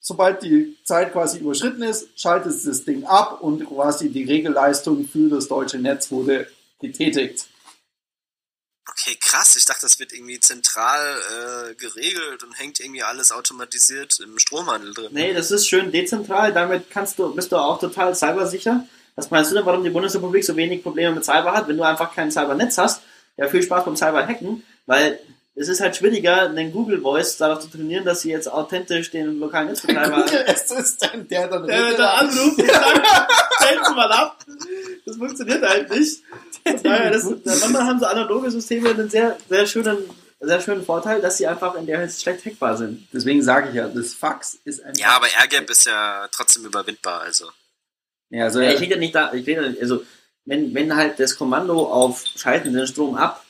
sobald 0.00 0.42
die 0.42 0.76
Zeit 0.84 1.12
quasi 1.12 1.38
überschritten 1.40 1.82
ist, 1.82 2.08
schaltet 2.18 2.54
das 2.64 2.84
Ding 2.84 3.04
ab 3.04 3.40
und 3.42 3.66
quasi 3.66 4.08
die 4.08 4.24
Regelleistung 4.24 5.06
für 5.06 5.28
das 5.28 5.48
deutsche 5.48 5.78
Netz 5.78 6.10
wurde 6.10 6.46
getätigt. 6.80 7.46
Okay, 8.90 9.16
krass. 9.20 9.56
Ich 9.56 9.64
dachte, 9.64 9.82
das 9.82 9.98
wird 9.98 10.12
irgendwie 10.12 10.40
zentral 10.40 11.16
äh, 11.70 11.74
geregelt 11.74 12.42
und 12.42 12.58
hängt 12.58 12.80
irgendwie 12.80 13.02
alles 13.02 13.32
automatisiert 13.32 14.18
im 14.20 14.38
Stromhandel 14.38 14.94
drin. 14.94 15.08
Nee, 15.12 15.34
das 15.34 15.50
ist 15.50 15.68
schön 15.68 15.92
dezentral. 15.92 16.52
Damit 16.52 16.90
kannst 16.90 17.18
du, 17.18 17.34
bist 17.34 17.52
du 17.52 17.56
auch 17.56 17.78
total 17.78 18.14
cybersicher. 18.14 18.86
Was 19.14 19.30
meinst 19.30 19.50
du 19.50 19.56
denn, 19.56 19.66
warum 19.66 19.82
die 19.84 19.90
Bundesrepublik 19.90 20.44
so 20.44 20.56
wenig 20.56 20.82
Probleme 20.82 21.14
mit 21.14 21.24
Cyber 21.24 21.52
hat? 21.52 21.68
Wenn 21.68 21.76
du 21.76 21.82
einfach 21.82 22.14
kein 22.14 22.30
Cybernetz 22.30 22.78
hast, 22.78 23.02
ja, 23.36 23.48
viel 23.48 23.62
Spaß 23.62 23.84
beim 23.84 23.96
Cyberhacken, 23.96 24.64
weil 24.86 25.18
es 25.54 25.68
ist 25.68 25.80
halt 25.80 25.96
schwieriger, 25.96 26.48
den 26.48 26.72
Google 26.72 27.00
Voice 27.00 27.36
darauf 27.36 27.58
zu 27.58 27.68
trainieren, 27.68 28.04
dass 28.04 28.20
sie 28.20 28.30
jetzt 28.30 28.50
authentisch 28.50 29.10
den 29.10 29.40
lokalen 29.40 29.68
Netzbetreiber 29.68 30.24
es 30.46 30.70
ist 30.70 31.02
dann 31.02 31.26
der 31.26 31.48
dann 31.48 31.66
der 31.66 31.94
da 31.94 32.12
anruft 32.14 32.58
und 32.60 32.66
sagt, 32.68 33.96
mal 33.96 34.12
ab. 34.12 34.44
Das 35.04 35.16
funktioniert 35.16 35.62
halt 35.62 35.90
nicht. 35.90 36.22
Daher, 36.64 37.10
das, 37.10 37.24
manchmal 37.24 37.84
haben 37.84 38.00
so 38.00 38.06
analoge 38.06 38.50
Systeme 38.50 38.90
einen 38.90 39.10
sehr, 39.10 39.36
sehr 39.48 39.66
schönen, 39.66 39.98
sehr 40.40 40.60
schönen 40.60 40.84
Vorteil, 40.84 41.20
dass 41.20 41.38
sie 41.38 41.46
einfach 41.46 41.74
in 41.74 41.86
der 41.86 42.00
Hinsicht 42.00 42.22
schlecht 42.22 42.44
hackbar 42.44 42.76
sind. 42.76 43.08
Deswegen 43.12 43.42
sage 43.42 43.70
ich 43.70 43.74
ja, 43.74 43.88
das 43.88 44.14
Fax 44.14 44.58
ist 44.64 44.84
ein 44.84 44.94
Ja, 44.96 45.10
aber 45.10 45.26
AirGap 45.38 45.68
ist 45.70 45.86
ja 45.86 46.28
trotzdem 46.30 46.64
überwindbar, 46.64 47.22
also. 47.22 47.46
Ja, 48.30 48.44
also, 48.44 48.60
Ja, 48.60 48.72
ich 48.72 48.80
rede 48.80 48.98
nicht 48.98 49.14
da, 49.14 49.32
ich 49.32 49.46
rede, 49.46 49.76
also, 49.80 50.04
wenn, 50.44 50.74
wenn 50.74 50.94
halt 50.96 51.20
das 51.20 51.36
Kommando 51.36 51.86
auf 51.92 52.24
Schalten 52.36 52.72
den 52.72 52.86
Strom 52.86 53.16
ab, 53.16 53.44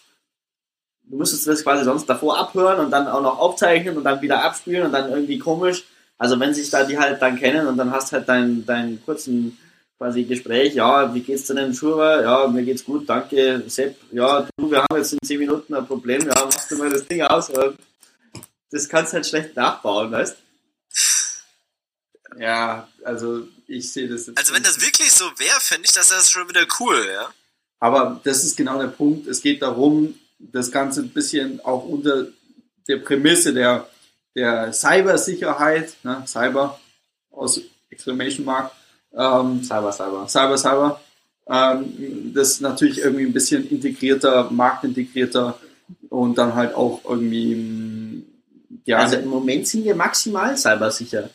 du 1.05 1.17
müsstest 1.17 1.47
das 1.47 1.63
quasi 1.63 1.85
sonst 1.85 2.07
davor 2.07 2.39
abhören 2.39 2.81
und 2.81 2.91
dann 2.91 3.09
auch 3.09 3.23
noch 3.23 3.39
aufzeichnen 3.39 3.97
und 3.97 4.05
dann 4.05 4.21
wieder 4.21 4.43
abspielen 4.45 4.87
und 4.87 4.93
dann 4.93 5.11
irgendwie 5.11 5.39
komisch. 5.39 5.85
Also 6.19 6.39
wenn 6.41 6.53
sich 6.53 6.69
da 6.71 6.85
die 6.85 6.99
halt 6.99 7.23
dann 7.23 7.39
kennen 7.39 7.67
und 7.67 7.77
dann 7.77 7.93
hast 7.93 8.13
halt 8.13 8.29
deinen 8.29 8.67
deinen 8.67 9.03
kurzen 9.05 9.57
quasi 9.99 10.25
Gespräch, 10.25 10.75
ja, 10.75 11.13
wie 11.13 11.21
geht's 11.21 11.47
denn, 11.47 11.75
Schurber? 11.75 12.23
Ja, 12.23 12.47
mir 12.47 12.63
geht's 12.63 12.85
gut, 12.85 13.09
danke, 13.09 13.65
Sepp. 13.67 13.97
Ja, 14.13 14.49
du, 14.57 14.71
wir 14.71 14.79
haben 14.79 14.97
jetzt 14.97 15.13
in 15.13 15.19
10 15.23 15.39
Minuten 15.41 15.75
ein 15.75 15.87
Problem, 15.87 16.23
ja, 16.23 16.45
machst 16.45 16.71
du 16.71 16.77
mal 16.77 16.89
das 16.89 17.07
Ding 17.07 17.23
aus. 17.23 17.51
Das 18.71 18.89
kannst 18.89 19.13
halt 19.13 19.27
schlecht 19.27 19.57
nachbauen, 19.57 20.13
weißt 20.13 20.37
ja, 22.39 22.89
also 23.05 23.49
ich 23.67 23.93
sehe 23.93 24.09
das 24.09 24.27
jetzt. 24.27 24.39
Also 24.39 24.55
wenn 24.55 24.63
das 24.63 24.81
wirklich 24.81 25.11
so 25.13 25.25
wäre, 25.39 25.61
fände 25.61 25.87
ich 25.87 25.93
das, 25.93 26.09
das 26.09 26.31
schon 26.31 26.49
wieder 26.49 26.67
cool, 26.81 27.07
ja. 27.13 27.33
Aber 27.81 28.21
das 28.25 28.45
ist 28.45 28.57
genau 28.57 28.79
der 28.81 28.89
Punkt. 28.89 29.27
Es 29.27 29.43
geht 29.43 29.63
darum, 29.63 30.19
das 30.39 30.71
Ganze 30.71 31.01
ein 31.01 31.11
bisschen 31.11 31.61
auch 31.61 31.85
unter 31.85 32.29
der 32.89 32.99
Prämisse 32.99 33.53
der, 33.53 33.89
der 34.35 34.73
Cybersicherheit, 34.73 35.97
ne, 36.03 36.25
Cyber 36.27 36.81
aus 37.31 37.61
Exclamation 37.91 38.45
Mark, 38.45 38.73
ähm, 39.15 39.63
Cyber, 39.63 39.93
Cyber. 39.93 40.29
Cyber, 40.29 40.59
Cyber, 40.59 41.01
ähm, 41.49 42.33
das 42.35 42.61
natürlich 42.61 42.99
irgendwie 42.99 43.25
ein 43.25 43.33
bisschen 43.33 43.69
integrierter, 43.69 44.51
marktintegrierter 44.51 45.59
und 46.11 46.37
dann 46.37 46.55
halt 46.55 46.75
auch 46.75 47.01
irgendwie, 47.05 47.55
mm, 47.55 48.27
ja, 48.85 48.99
Also 48.99 49.17
im 49.17 49.29
Moment 49.29 49.67
sind 49.67 49.85
wir 49.85 49.95
maximal 49.95 50.57
cybersicher. 50.57 51.31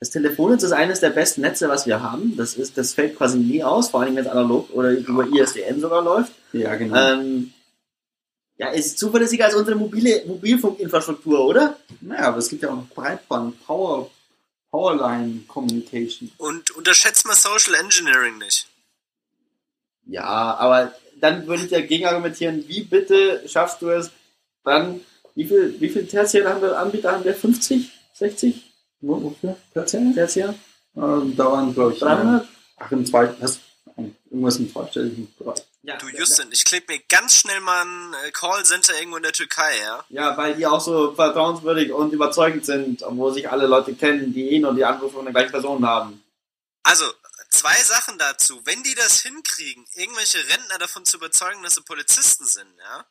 Das 0.00 0.10
Telefonnetz 0.10 0.62
ist 0.62 0.72
eines 0.72 1.00
der 1.00 1.10
besten 1.10 1.40
Netze, 1.40 1.68
was 1.68 1.86
wir 1.86 2.02
haben. 2.02 2.36
Das, 2.36 2.54
ist, 2.54 2.78
das 2.78 2.94
fällt 2.94 3.16
quasi 3.16 3.38
nie 3.38 3.64
aus, 3.64 3.90
vor 3.90 4.00
allem 4.00 4.14
wenn 4.14 4.24
es 4.24 4.30
analog 4.30 4.70
oder 4.72 4.92
über 4.92 5.26
ISDN 5.26 5.80
sogar 5.80 6.02
läuft. 6.02 6.32
ja, 6.52 6.76
genau. 6.76 6.96
Ähm, 6.96 7.52
ja, 8.58 8.70
ist 8.70 8.98
zuverlässiger 8.98 9.44
als 9.44 9.54
unsere 9.54 9.76
mobile 9.76 10.24
Mobilfunkinfrastruktur, 10.26 11.44
oder? 11.44 11.76
naja, 12.00 12.28
aber 12.28 12.38
es 12.38 12.48
gibt 12.48 12.62
ja 12.62 12.70
auch 12.70 12.76
noch 12.76 12.88
Breitband, 12.88 13.64
Power, 13.64 14.10
Powerline 14.70 15.42
Communication. 15.48 16.30
Und 16.38 16.70
unterschätzt 16.72 17.26
mal 17.26 17.34
Social 17.34 17.74
Engineering 17.74 18.38
nicht. 18.38 18.66
Ja, 20.06 20.24
aber 20.56 20.92
dann 21.20 21.46
würde 21.46 21.64
ich 21.64 21.70
dagegen 21.70 22.06
argumentieren, 22.06 22.64
wie 22.68 22.82
bitte 22.82 23.46
schaffst 23.48 23.82
du 23.82 23.88
es 23.90 24.10
dann, 24.64 25.00
wie 25.34 25.44
viel, 25.46 25.80
wie 25.80 25.88
viel 25.88 26.06
tertiäre 26.06 26.60
wir, 26.60 26.78
Anbieter 26.78 27.12
haben 27.12 27.24
wir? 27.24 27.34
50? 27.34 27.90
60? 28.14 28.72
Wo- 29.00 29.22
Wofür? 29.22 29.56
Tertiär? 29.72 30.12
Tertiär? 30.14 30.54
Ähm, 30.96 31.34
da 31.36 31.52
waren, 31.52 31.72
glaube 31.74 31.92
ich, 31.92 32.00
300? 32.00 32.42
äh, 32.42 32.46
ach, 32.78 32.92
im 32.92 33.06
zweiten, 33.06 33.40
was, 33.42 33.60
irgendwas 34.30 34.56
im 34.56 34.70
zweistelligen 34.72 35.32
Bereich. 35.38 35.62
Ja, 35.88 35.96
Du 35.96 36.06
Justin, 36.08 36.48
ich 36.52 36.66
klebe 36.66 36.92
mir 36.92 37.00
ganz 37.08 37.34
schnell 37.34 37.60
mal 37.60 37.82
ein 37.82 38.14
äh, 38.26 38.30
Callcenter 38.30 38.92
irgendwo 38.98 39.16
in 39.16 39.22
der 39.22 39.32
Türkei, 39.32 39.74
ja? 39.78 40.04
Ja, 40.10 40.36
weil 40.36 40.54
die 40.54 40.66
auch 40.66 40.82
so 40.82 41.14
vertrauenswürdig 41.14 41.92
und 41.92 42.12
überzeugend 42.12 42.66
sind, 42.66 43.02
wo 43.08 43.30
sich 43.30 43.48
alle 43.48 43.66
Leute 43.66 43.94
kennen, 43.94 44.34
die 44.34 44.50
eh 44.50 44.58
nur 44.58 44.74
die 44.74 44.84
Anrufe 44.84 45.14
von 45.14 45.24
der 45.24 45.32
gleichen 45.32 45.50
Person 45.50 45.86
haben. 45.86 46.22
Also, 46.82 47.06
zwei 47.48 47.74
Sachen 47.82 48.18
dazu. 48.18 48.60
Wenn 48.66 48.82
die 48.82 48.94
das 48.96 49.22
hinkriegen, 49.22 49.86
irgendwelche 49.94 50.36
Rentner 50.50 50.76
davon 50.78 51.06
zu 51.06 51.16
überzeugen, 51.16 51.62
dass 51.62 51.76
sie 51.76 51.80
Polizisten 51.80 52.44
sind, 52.44 52.68
ja, 52.78 53.06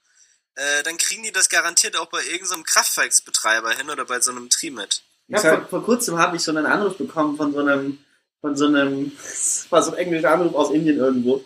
äh, 0.53 0.83
dann 0.83 0.99
kriegen 0.99 1.23
die 1.23 1.31
das 1.31 1.49
garantiert 1.49 1.97
auch 1.97 2.09
bei 2.09 2.23
irgendeinem 2.25 2.63
Kraftwerksbetreiber 2.63 3.71
hin 3.71 3.89
oder 3.89 4.05
bei 4.05 4.21
so 4.21 4.29
einem 4.29 4.51
Trimet. 4.51 5.01
Ja, 5.29 5.39
vor, 5.39 5.65
vor 5.67 5.83
kurzem 5.83 6.19
habe 6.19 6.35
ich 6.35 6.43
so 6.43 6.51
einen 6.51 6.67
Anruf 6.67 6.95
bekommen 6.95 7.37
von 7.37 7.53
so 7.53 7.59
einem, 7.59 7.97
von 8.39 8.55
so 8.55 8.67
einem, 8.67 9.11
war 9.71 9.81
so 9.81 9.93
ein 9.93 9.97
englischer 9.97 10.29
Anruf 10.29 10.53
aus 10.53 10.69
Indien 10.69 10.99
irgendwo. 10.99 11.43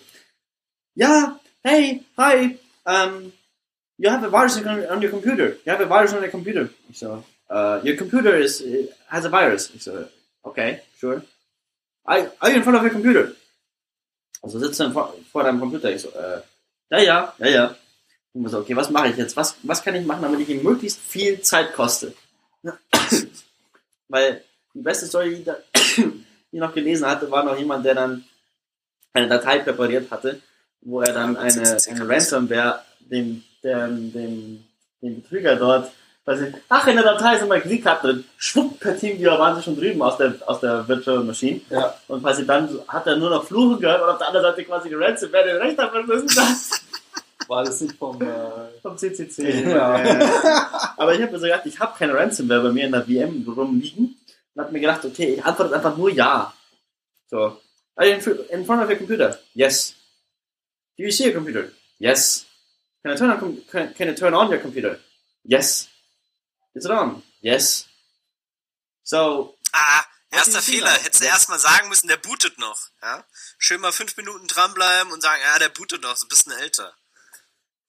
Ja, 0.94 1.40
hey, 1.64 2.04
hi, 2.18 2.58
um, 2.86 3.32
you 3.98 4.10
have 4.10 4.24
a 4.24 4.30
virus 4.30 4.58
on 4.58 5.02
your 5.02 5.10
computer. 5.10 5.56
You 5.66 5.72
have 5.72 5.80
a 5.80 5.86
virus 5.86 6.12
on 6.12 6.22
your 6.22 6.32
computer. 6.32 6.70
Ich 6.90 7.00
so, 7.00 7.24
uh, 7.50 7.80
your 7.82 7.96
computer 7.96 8.36
is 8.36 8.62
has 9.08 9.24
a 9.24 9.30
virus. 9.30 9.72
Ich 9.74 9.84
so, 9.84 10.06
okay, 10.44 10.82
sure. 11.00 11.24
Are, 12.06 12.30
are 12.42 12.50
you 12.50 12.58
in 12.58 12.64
front 12.64 12.78
of 12.78 12.84
your 12.84 12.92
computer? 12.92 13.32
Also 14.44 14.60
sitzt 14.60 14.82
du 14.82 14.92
vor, 14.92 15.14
vor 15.32 15.44
deinem 15.44 15.62
Computer. 15.62 15.90
Ich 15.92 16.02
so, 16.02 16.10
äh, 16.10 16.42
ja, 16.90 17.00
ja, 17.00 17.34
ja, 17.38 17.48
ja. 17.48 17.76
Und 18.34 18.50
so, 18.50 18.60
okay, 18.60 18.76
was 18.76 18.90
mache 18.90 19.10
ich 19.10 19.18
jetzt? 19.18 19.38
Was, 19.38 19.56
was 19.64 19.82
kann 19.82 19.96
ich 19.96 20.06
machen, 20.06 20.24
damit 20.24 20.42
ich 20.42 20.50
ihm 20.50 20.62
möglichst 20.62 21.00
viel 21.00 21.42
Zeit 21.42 21.74
koste? 21.74 22.14
Weil 24.10 24.44
die 24.74 24.82
beste 24.82 25.06
Story, 25.06 25.46
die 25.98 26.26
ich 26.52 26.60
noch 26.60 26.74
gelesen 26.74 27.08
hatte, 27.08 27.32
war 27.32 27.46
noch 27.46 27.58
jemand, 27.58 27.86
der 27.86 27.96
dann 27.96 28.26
eine 29.14 29.30
Datei 29.30 29.60
präpariert 29.60 30.12
hatte, 30.12 30.42
wo 30.82 31.02
er 31.02 31.14
dann 31.14 31.38
eine, 31.38 31.78
eine 31.90 32.10
Ransomware 32.10 32.80
dem, 33.00 33.44
dem, 33.64 34.12
dem, 34.14 34.64
dem 35.02 35.22
Betrüger 35.22 35.56
dort, 35.56 35.92
ich, 36.28 36.54
ach, 36.70 36.88
in 36.88 36.96
der 36.96 37.04
Datei 37.04 37.36
ist 37.36 37.42
immer 37.42 37.60
Kreditkarten 37.60 38.10
drin, 38.10 38.24
schwupp, 38.38 38.80
per 38.80 38.98
Teamviewer 38.98 39.40
waren 39.40 39.56
sie 39.56 39.64
schon 39.64 39.76
drüben 39.76 40.02
aus 40.02 40.18
der, 40.18 40.36
aus 40.46 40.60
der 40.62 40.88
Virtual 40.88 41.24
Machine. 41.24 41.62
Ja. 41.70 41.96
Und 42.08 42.22
quasi 42.22 42.46
dann 42.46 42.70
hat 42.88 43.08
er 43.08 43.18
nur 43.18 43.32
noch 43.32 43.44
Fluchen 43.44 43.80
gehört 43.80 44.02
und 44.04 44.10
auf 44.10 44.18
der 44.20 44.28
anderen 44.28 44.46
Seite 44.46 44.64
quasi 44.64 44.90
die 44.90 44.96
Ransomware 44.96 45.44
den 45.46 45.58
Rechner 45.58 45.90
verschlüsselt 45.90 46.40
hat. 46.40 47.50
War 47.50 47.64
das 47.66 47.82
nicht 47.82 47.96
vom, 47.98 48.22
äh, 48.22 48.26
Vom 48.82 48.98
CCC. 48.98 49.72
Ja. 49.72 49.96
Aber 50.98 51.14
ich 51.16 51.22
habe 51.22 51.32
mir 51.34 51.40
so 51.40 51.46
gedacht, 51.46 51.66
ich 51.66 51.80
habe 51.80 51.98
keine 51.98 52.14
Ransomware 52.14 52.62
bei 52.62 52.72
mir 52.72 52.86
in 52.86 52.92
der 52.92 53.04
VM 53.04 53.44
rumliegen. 53.58 54.16
Und 54.54 54.62
habe 54.62 54.72
mir 54.72 54.80
gedacht, 54.80 55.04
okay, 55.04 55.34
ich 55.34 55.44
antworte 55.44 55.76
einfach 55.76 55.98
nur 55.98 56.12
Ja. 56.12 56.54
So. 57.30 57.58
In 58.00 58.22
fr- 58.22 58.48
in 58.50 58.64
front 58.66 58.84
of 58.84 58.90
your 58.90 58.96
computer? 58.96 59.38
Yes. 59.54 59.96
Do 61.02 61.08
you 61.08 61.12
see 61.12 61.24
your 61.26 61.34
computer? 61.34 61.74
Yes. 61.98 62.46
Can 63.02 63.14
I 63.14 63.16
turn 63.18 63.32
on, 63.32 63.40
com- 63.40 63.62
can, 63.72 63.92
can 63.96 64.10
I 64.10 64.14
turn 64.14 64.36
on 64.36 64.52
your 64.52 64.60
computer? 64.60 65.00
Yes. 65.44 65.90
Is 66.76 66.86
it 66.86 66.92
on? 66.92 67.24
Yes. 67.42 67.88
So, 69.02 69.56
Ah, 69.74 70.06
erster 70.32 70.62
Fehler. 70.62 70.92
Hättest 70.92 71.24
du 71.24 71.26
erstmal 71.26 71.58
sagen 71.58 71.90
müssen, 71.90 72.08
der 72.08 72.18
bootet 72.18 72.60
noch. 72.60 72.78
Ja? 73.02 73.26
Schön 73.58 73.82
mal 73.82 73.92
fünf 73.92 74.16
Minuten 74.16 74.46
dranbleiben 74.46 75.12
und 75.12 75.22
sagen, 75.22 75.42
ja, 75.44 75.58
der 75.58 75.70
bootet 75.70 76.04
noch, 76.04 76.16
so 76.16 76.28
ein 76.28 76.30
bisschen 76.30 76.52
älter. 76.52 76.96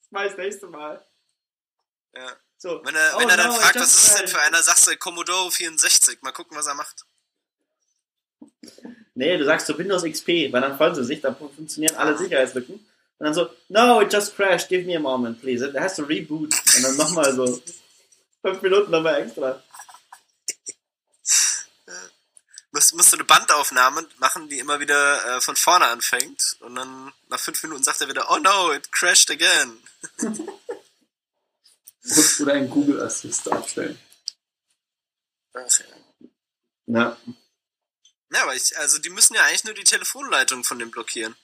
mal 0.08 0.26
das 0.26 0.38
nächste 0.38 0.66
Mal. 0.68 1.04
Ja. 2.14 2.34
So. 2.56 2.80
Wenn 2.82 2.94
er, 2.94 3.12
Oh 3.16 3.20
wenn 3.20 3.28
er 3.28 3.36
dann 3.36 3.48
no, 3.48 3.56
fragt, 3.56 3.74
was 3.76 3.94
ist 3.94 4.08
das 4.08 4.16
denn 4.20 4.28
für 4.28 4.40
einer, 4.40 4.62
sagst 4.62 4.86
du 4.88 4.96
Commodore 4.96 5.50
64. 5.52 6.22
Mal 6.22 6.32
gucken, 6.32 6.56
was 6.56 6.66
er 6.66 6.74
macht. 6.76 7.04
Nee, 9.14 9.36
du 9.36 9.44
sagst 9.44 9.66
so 9.66 9.76
Windows 9.76 10.02
XP, 10.02 10.50
weil 10.50 10.62
dann 10.62 10.78
freuen 10.78 10.94
sie 10.94 11.04
sich, 11.04 11.20
dann 11.20 11.36
funktionieren 11.36 11.96
alle 11.96 12.16
Sicherheitslücken. 12.16 12.88
Und 13.22 13.26
dann 13.26 13.34
so, 13.34 13.50
no, 13.68 14.00
it 14.00 14.12
just 14.12 14.34
crashed, 14.34 14.68
give 14.68 14.84
me 14.84 14.96
a 14.96 14.98
moment, 14.98 15.40
please. 15.40 15.64
It 15.64 15.76
has 15.76 15.94
to 15.94 16.02
reboot. 16.02 16.52
Und 16.74 16.82
dann 16.82 16.96
nochmal 16.96 17.32
so 17.32 17.62
fünf 18.40 18.60
Minuten 18.62 18.90
nochmal 18.90 19.22
extra. 19.22 19.62
Musst, 22.72 22.96
musst 22.96 23.12
du 23.12 23.16
eine 23.18 23.24
Bandaufnahme 23.24 24.08
machen, 24.18 24.48
die 24.48 24.58
immer 24.58 24.80
wieder 24.80 25.36
äh, 25.36 25.40
von 25.40 25.54
vorne 25.54 25.86
anfängt. 25.86 26.56
Und 26.62 26.74
dann 26.74 27.12
nach 27.28 27.38
fünf 27.38 27.62
Minuten 27.62 27.84
sagt 27.84 28.00
er 28.00 28.08
wieder, 28.08 28.28
oh 28.28 28.38
no, 28.38 28.72
it 28.72 28.90
crashed 28.90 29.30
again. 29.30 29.80
oder 32.40 32.54
ein 32.54 32.68
Google 32.68 33.02
Assist 33.02 33.52
abstellen. 33.52 34.00
Ja. 36.86 37.16
Ja, 38.32 38.42
aber 38.42 38.56
ich, 38.56 38.76
also 38.78 38.98
die 38.98 39.10
müssen 39.10 39.34
ja 39.34 39.44
eigentlich 39.44 39.62
nur 39.62 39.74
die 39.74 39.84
Telefonleitung 39.84 40.64
von 40.64 40.80
dem 40.80 40.90
blockieren. 40.90 41.36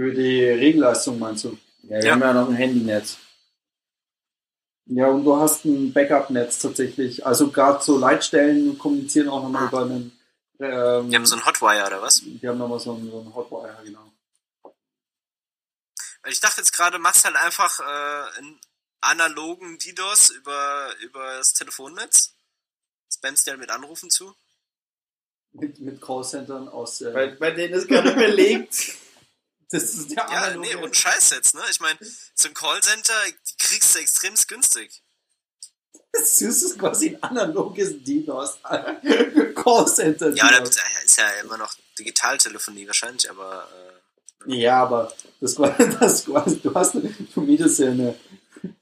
Für 0.00 0.14
die 0.14 0.44
Regelleistung 0.46 1.18
meinst 1.18 1.44
du? 1.44 1.58
Ja, 1.82 1.90
wir 1.98 2.04
Ja. 2.04 2.12
haben 2.12 2.20
ja 2.22 2.32
noch 2.32 2.48
ein 2.48 2.54
Handynetz. 2.54 3.18
Ja, 4.86 5.08
und 5.08 5.24
du 5.24 5.36
hast 5.36 5.66
ein 5.66 5.92
Backup-Netz 5.92 6.58
tatsächlich. 6.58 7.26
Also 7.26 7.50
gerade 7.50 7.84
so 7.84 7.98
Leitstellen 7.98 8.78
kommunizieren 8.78 9.28
auch 9.28 9.42
nochmal 9.42 9.68
über 9.68 9.82
einen. 9.82 10.18
Ähm, 10.58 11.10
Die 11.10 11.16
haben 11.16 11.26
so 11.26 11.36
ein 11.36 11.44
Hotwire 11.44 11.86
oder 11.86 12.00
was? 12.00 12.22
die 12.24 12.48
haben 12.48 12.56
nochmal 12.56 12.80
so 12.80 12.94
einen, 12.94 13.10
so 13.10 13.20
einen 13.20 13.34
Hotwire, 13.34 13.76
genau. 13.84 14.10
Weil 16.22 16.32
ich 16.32 16.40
dachte 16.40 16.62
jetzt 16.62 16.72
gerade, 16.72 16.98
machst 16.98 17.26
halt 17.26 17.36
einfach 17.36 17.80
äh, 17.80 18.38
einen 18.38 18.58
analogen 19.02 19.76
DDoS 19.78 20.30
über, 20.30 20.94
über 21.00 21.36
das 21.36 21.52
Telefonnetz. 21.52 22.32
Spammst 23.12 23.46
dir 23.46 23.50
halt 23.50 23.60
mit 23.60 23.68
Anrufen 23.70 24.08
zu. 24.08 24.34
Mit, 25.52 25.78
mit 25.78 26.00
Callcentern 26.00 26.70
aus. 26.70 27.02
Äh, 27.02 27.10
Bei, 27.10 27.26
bei 27.26 27.50
denen 27.50 27.74
ist 27.74 27.86
gerade 27.86 28.12
belegt. 28.14 28.96
das 29.70 29.84
ist 29.94 30.10
der 30.10 30.26
Ja, 30.30 30.56
nee, 30.56 30.74
und 30.74 30.96
Scheiß 30.96 31.30
jetzt, 31.30 31.54
ne? 31.54 31.60
Ich 31.70 31.80
meine, 31.80 31.98
so 32.34 32.48
ein 32.48 32.54
Callcenter, 32.54 33.14
die 33.48 33.56
kriegst 33.58 33.94
du 33.94 34.00
extrem 34.00 34.34
günstig. 34.48 35.02
Das 36.12 36.42
ist 36.42 36.76
quasi 36.78 37.10
ein 37.10 37.22
analoges 37.22 38.02
DDoS. 38.02 38.58
Callcenter. 39.54 40.30
Ja, 40.30 40.50
da 40.50 40.62
ist 41.04 41.18
ja 41.18 41.28
immer 41.42 41.56
noch 41.56 41.72
Digitaltelefonie 41.98 42.86
wahrscheinlich, 42.86 43.30
aber 43.30 43.66
äh, 44.46 44.54
Ja, 44.60 44.82
aber 44.82 45.12
das, 45.40 45.58
war- 45.58 45.76
das 46.00 46.24
quasi, 46.24 46.60
du 46.60 46.74
hast, 46.74 46.94
du 46.94 47.40
mietest 47.40 47.78
ja 47.78 47.90
eine, 47.90 48.14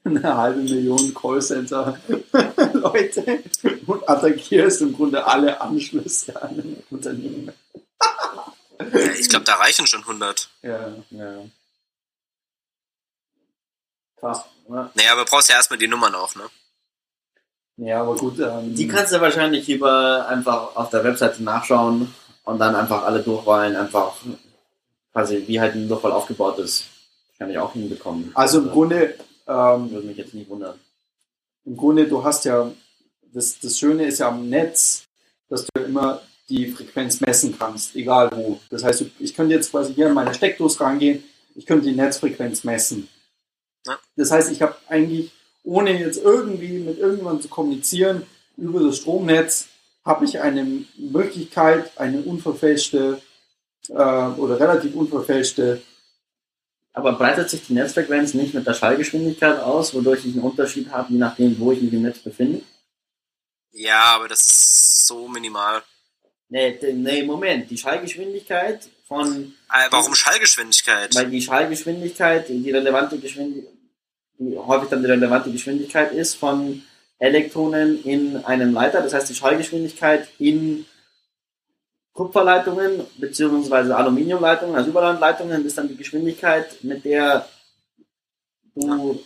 eine 0.03 0.37
halbe 0.37 0.61
Million 0.61 1.13
Callcenter-Leute 1.13 3.43
und 3.85 4.09
attackierst 4.09 4.81
im 4.81 4.93
Grunde 4.95 5.23
alle 5.25 5.59
Anschlüsse 5.61 6.41
an 6.41 6.81
Unternehmen. 6.89 7.51
Ich 9.19 9.29
glaube, 9.29 9.45
da 9.45 9.55
reichen 9.55 9.87
schon 9.87 10.01
100. 10.01 10.49
Ja. 10.61 10.93
Ja. 11.09 11.45
Krass. 14.17 14.43
Ja. 14.69 14.91
Naja, 14.93 15.11
aber 15.13 15.25
brauchst 15.25 15.49
ja 15.49 15.55
erstmal 15.55 15.79
die 15.79 15.87
Nummern 15.87 16.15
auch, 16.15 16.35
ne? 16.35 16.43
Ja, 17.77 18.01
aber 18.01 18.15
gut. 18.15 18.39
Ähm, 18.39 18.75
Die 18.75 18.87
kannst 18.87 19.13
du 19.13 19.21
wahrscheinlich 19.21 19.69
über 19.69 20.27
einfach 20.27 20.75
auf 20.75 20.89
der 20.89 21.03
Webseite 21.03 21.41
nachschauen 21.41 22.13
und 22.43 22.59
dann 22.59 22.75
einfach 22.75 23.03
alle 23.03 23.21
Durchwahlen 23.21 23.75
einfach 23.75 24.15
quasi 25.13 25.43
wie 25.47 25.59
halt 25.59 25.75
ein 25.75 25.87
Durchwahl 25.87 26.11
aufgebaut 26.11 26.59
ist. 26.59 26.85
Kann 27.37 27.49
ich 27.49 27.57
auch 27.57 27.71
hinbekommen. 27.71 28.31
also 28.35 28.59
im 28.59 28.69
Grunde, 28.69 29.15
ähm, 29.47 29.91
würde 29.91 30.07
mich 30.07 30.17
jetzt 30.17 30.33
nicht 30.33 30.49
wundern. 30.49 30.77
im 31.65 31.77
Grunde, 31.77 32.05
du 32.05 32.21
hast 32.23 32.43
ja, 32.43 32.69
das, 33.33 33.59
das 33.59 33.79
Schöne 33.79 34.05
ist 34.05 34.19
ja 34.19 34.27
am 34.27 34.49
Netz, 34.49 35.03
dass 35.47 35.65
du 35.65 35.81
immer 35.81 36.21
die 36.49 36.71
Frequenz 36.71 37.21
messen 37.21 37.57
kannst, 37.57 37.95
egal 37.95 38.29
wo. 38.33 38.59
Das 38.69 38.83
heißt, 38.83 39.05
ich 39.19 39.35
könnte 39.35 39.53
jetzt 39.53 39.71
quasi 39.71 39.93
hier 39.93 40.07
in 40.07 40.13
meine 40.13 40.33
Steckdose 40.33 40.79
rangehen, 40.81 41.23
ich 41.55 41.65
könnte 41.65 41.87
die 41.87 41.95
Netzfrequenz 41.95 42.63
messen. 42.63 43.07
Das 44.15 44.31
heißt, 44.31 44.51
ich 44.51 44.61
habe 44.61 44.75
eigentlich, 44.87 45.31
ohne 45.63 45.99
jetzt 45.99 46.21
irgendwie 46.23 46.79
mit 46.79 46.99
irgendjemandem 46.99 47.43
zu 47.43 47.47
kommunizieren, 47.49 48.23
über 48.57 48.81
das 48.81 48.97
Stromnetz, 48.97 49.67
habe 50.05 50.25
ich 50.25 50.39
eine 50.39 50.85
Möglichkeit, 50.97 51.97
eine 51.97 52.21
unverfälschte 52.21 53.21
äh, 53.89 53.93
oder 53.93 54.59
relativ 54.59 54.95
unverfälschte 54.95 55.81
Aber 56.93 57.13
breitet 57.13 57.49
sich 57.49 57.65
die 57.67 57.73
Netzfrequenz 57.73 58.33
nicht 58.33 58.53
mit 58.53 58.65
der 58.65 58.73
Schallgeschwindigkeit 58.73 59.59
aus, 59.59 59.93
wodurch 59.93 60.25
ich 60.25 60.33
einen 60.33 60.43
Unterschied 60.43 60.91
habe, 60.91 61.13
je 61.13 61.19
nachdem, 61.19 61.59
wo 61.59 61.71
ich 61.71 61.81
mich 61.81 61.93
im 61.93 62.01
Netz 62.01 62.19
befinde? 62.19 62.61
Ja, 63.71 64.15
aber 64.15 64.27
das 64.27 64.41
ist 64.41 65.07
so 65.07 65.27
minimal. 65.27 65.83
Nee, 66.49 66.77
nee, 66.93 67.23
Moment. 67.23 67.69
Die 67.69 67.77
Schallgeschwindigkeit 67.77 68.89
von, 69.07 69.53
Äh, 69.71 69.87
warum 69.91 70.15
Schallgeschwindigkeit? 70.15 71.13
weil 71.15 71.29
die 71.29 71.41
Schallgeschwindigkeit 71.41 72.49
die 72.49 72.71
relevante 72.71 73.19
Geschwindigkeit, 73.19 73.73
die 74.39 74.57
häufig 74.57 74.89
dann 74.89 75.01
die 75.01 75.09
relevante 75.09 75.51
Geschwindigkeit 75.51 76.11
ist 76.11 76.35
von 76.35 76.81
Elektronen 77.19 78.03
in 78.03 78.37
einem 78.45 78.73
Leiter. 78.73 79.01
Das 79.01 79.13
heißt, 79.13 79.29
die 79.29 79.35
Schallgeschwindigkeit 79.35 80.27
in 80.39 80.85
Kupferleitungen 82.13 83.05
beziehungsweise 83.17 83.95
Aluminiumleitungen, 83.95 84.75
also 84.75 84.89
Überlandleitungen, 84.89 85.65
ist 85.65 85.77
dann 85.77 85.87
die 85.87 85.97
Geschwindigkeit, 85.97 86.83
mit 86.83 87.05
der 87.05 87.47
du 88.75 89.23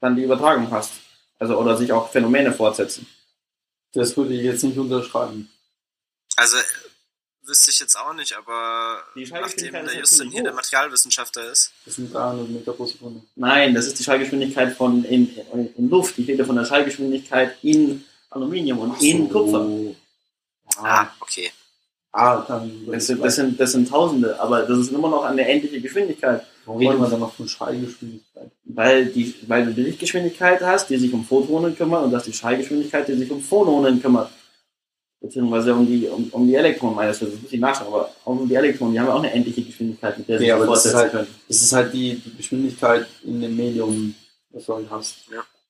dann 0.00 0.16
die 0.16 0.24
Übertragung 0.24 0.70
hast. 0.70 0.94
Also 1.38 1.56
oder 1.58 1.76
sich 1.76 1.92
auch 1.92 2.10
Phänomene 2.10 2.52
fortsetzen. 2.52 3.06
Das 3.92 4.16
würde 4.16 4.34
ich 4.34 4.42
jetzt 4.42 4.64
nicht 4.64 4.76
unterschreiben. 4.78 5.50
Also 6.40 6.56
wüsste 7.42 7.70
ich 7.70 7.80
jetzt 7.80 7.96
auch 7.96 8.14
nicht, 8.14 8.32
aber 8.34 9.02
Die 9.14 9.20
nachdem 9.20 9.26
Schallgeschwindigkeit 9.26 9.86
der 9.86 10.02
ist 10.02 10.10
Justin 10.12 10.30
hier 10.30 10.42
der. 10.42 10.54
Materialwissenschaftler 10.54 11.50
ist. 11.50 11.72
Das 11.84 11.96
sind 11.96 12.14
300 12.14 12.48
Meter 12.48 12.72
pro 12.72 12.86
Sekunde. 12.86 13.20
Nein, 13.36 13.74
das 13.74 13.86
ist 13.86 13.98
die 13.98 14.04
Schallgeschwindigkeit 14.04 14.74
von 14.74 15.04
in, 15.04 15.36
in 15.76 15.90
Luft. 15.90 16.18
Ich 16.18 16.26
rede 16.26 16.46
von 16.46 16.56
der 16.56 16.64
Schallgeschwindigkeit 16.64 17.56
in 17.62 18.04
Aluminium 18.30 18.78
und 18.78 19.02
in 19.02 19.28
Kupfer. 19.28 19.68
Ah, 20.76 21.08
okay. 21.20 21.52
Ah, 22.12 22.42
dann. 22.48 22.86
Das 22.86 23.06
sind, 23.06 23.22
das, 23.22 23.36
sind, 23.36 23.60
das 23.60 23.72
sind 23.72 23.88
Tausende, 23.88 24.40
aber 24.40 24.62
das 24.62 24.78
ist 24.78 24.92
immer 24.92 25.10
noch 25.10 25.24
eine 25.24 25.46
ähnliche 25.46 25.80
Geschwindigkeit, 25.80 26.46
Warum 26.64 26.80
redet 26.80 26.98
man 26.98 27.10
dann 27.10 27.20
noch 27.20 27.34
von 27.34 27.46
Schallgeschwindigkeit? 27.46 28.50
weil, 28.64 29.06
die, 29.06 29.34
weil 29.46 29.66
du 29.66 29.74
die 29.74 29.82
Lichtgeschwindigkeit 29.82 30.62
hast, 30.62 30.88
die 30.88 30.96
sich 30.96 31.12
um 31.12 31.22
Photonen 31.24 31.76
kümmert 31.76 32.04
und 32.04 32.10
du 32.10 32.16
hast 32.16 32.26
die 32.26 32.32
Schallgeschwindigkeit, 32.32 33.06
die 33.08 33.14
sich 33.14 33.30
um 33.30 33.42
Phononen 33.42 34.00
kümmert. 34.00 34.30
Beziehungsweise 35.20 35.74
um 35.74 35.86
die, 35.86 36.06
um, 36.08 36.28
um 36.32 36.46
die 36.46 36.54
Elektronen 36.54 36.96
meines 36.96 37.20
Wissens. 37.20 37.34
Das 37.34 37.42
muss 37.42 37.52
ich 37.52 37.60
nachschauen, 37.60 37.88
aber 37.88 38.10
auch 38.24 38.30
um 38.32 38.48
die 38.48 38.54
Elektronen, 38.54 38.94
die 38.94 39.00
haben 39.00 39.06
ja 39.08 39.12
auch 39.14 39.18
eine 39.18 39.30
endliche 39.32 39.62
Geschwindigkeit, 39.62 40.16
mit 40.18 40.28
der 40.28 40.38
sie 40.38 40.46
Ja, 40.46 40.56
sich 40.56 40.62
aber 40.64 40.72
das 40.74 40.86
ist 40.86 40.92
fortsetzen 40.92 41.12
halt- 41.18 41.26
können. 41.28 41.40
Das 41.48 41.60
ist 41.62 41.72
halt 41.72 41.92
die, 41.92 42.14
die 42.14 42.36
Geschwindigkeit 42.36 43.06
in 43.24 43.40
dem 43.40 43.54
Medium, 43.56 44.14
was 44.50 44.64
du 44.64 44.74
halt 44.76 44.86
hast. 44.90 45.16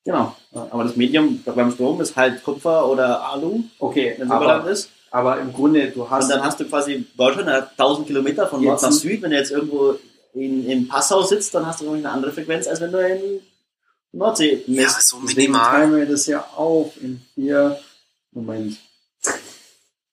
Genau. 0.05 0.37
Aber 0.53 0.85
das 0.85 0.95
Medium 0.97 1.43
beim 1.45 1.73
Strom 1.73 2.01
ist 2.01 2.15
halt 2.17 2.43
Kupfer 2.45 2.89
oder 2.89 3.23
Alu, 3.29 3.65
Okay, 3.81 4.15
wenn 4.19 4.27
es 4.29 4.33
aber, 4.33 4.71
ist. 4.71 4.89
aber 5.11 5.41
im 5.41 5.53
Grunde, 5.53 5.91
du 5.91 6.03
Und 6.05 6.11
hast. 6.11 6.31
dann 6.31 6.43
hast 6.45 6.61
du 6.61 6.65
quasi 6.67 7.05
Deutschland 7.17 7.49
hat 7.51 7.73
1000 7.77 8.07
Kilometer 8.07 8.47
von 8.47 8.63
Nord 8.65 8.81
nach 8.81 8.93
Süd. 8.93 9.21
Wenn 9.21 9.31
du 9.31 9.37
jetzt 9.37 9.51
irgendwo 9.51 9.97
in, 10.33 10.65
in 10.67 10.87
Passau 10.87 11.23
sitzt, 11.23 11.53
dann 11.57 11.67
hast 11.67 11.81
du 11.81 11.87
irgendwie 11.87 12.07
eine 12.07 12.15
andere 12.15 12.31
Frequenz, 12.33 12.69
als 12.69 12.81
wenn 12.81 12.93
du 12.93 12.99
in 12.99 13.41
Nordsee 14.13 14.63
Ja, 14.69 14.83
misst. 14.85 15.09
so 15.09 15.19
Deswegen 15.23 15.53
minimal. 15.53 15.71
teilen 15.71 15.97
wir 15.97 16.07
das 16.07 16.27
ja 16.27 16.45
auf 16.57 16.93
in 17.03 17.21
vier. 17.35 17.79
Moment. 18.33 18.77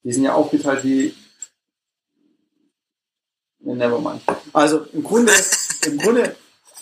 Die 0.07 0.13
sind 0.13 0.23
ja 0.23 0.35
aufgeteilt 0.35 0.85
wie. 0.85 1.13
Ne, 3.59 3.75
nevermind. 3.75 4.21
Also 4.53 4.85
im 4.93 5.03
Grunde, 5.03 5.33
im 5.85 5.97
Grunde, 5.97 6.33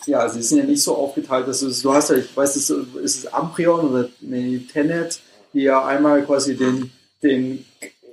ja, 0.04 0.28
sie 0.28 0.42
sind 0.42 0.58
ja 0.58 0.64
nicht 0.64 0.80
so 0.80 0.94
aufgeteilt, 0.94 1.48
dass 1.48 1.58
du, 1.58 1.68
du 1.68 1.92
hast 1.92 2.10
ja, 2.10 2.16
ich 2.18 2.36
weiß, 2.36 2.54
es 2.54 2.70
ist 2.70 2.94
es 2.94 3.26
Amprion 3.26 3.88
oder 3.88 4.08
nee, 4.20 4.58
Tenet, 4.72 5.20
die 5.52 5.62
ja 5.62 5.84
einmal 5.84 6.24
quasi 6.24 6.56
den, 6.56 6.92
den, 7.20 7.66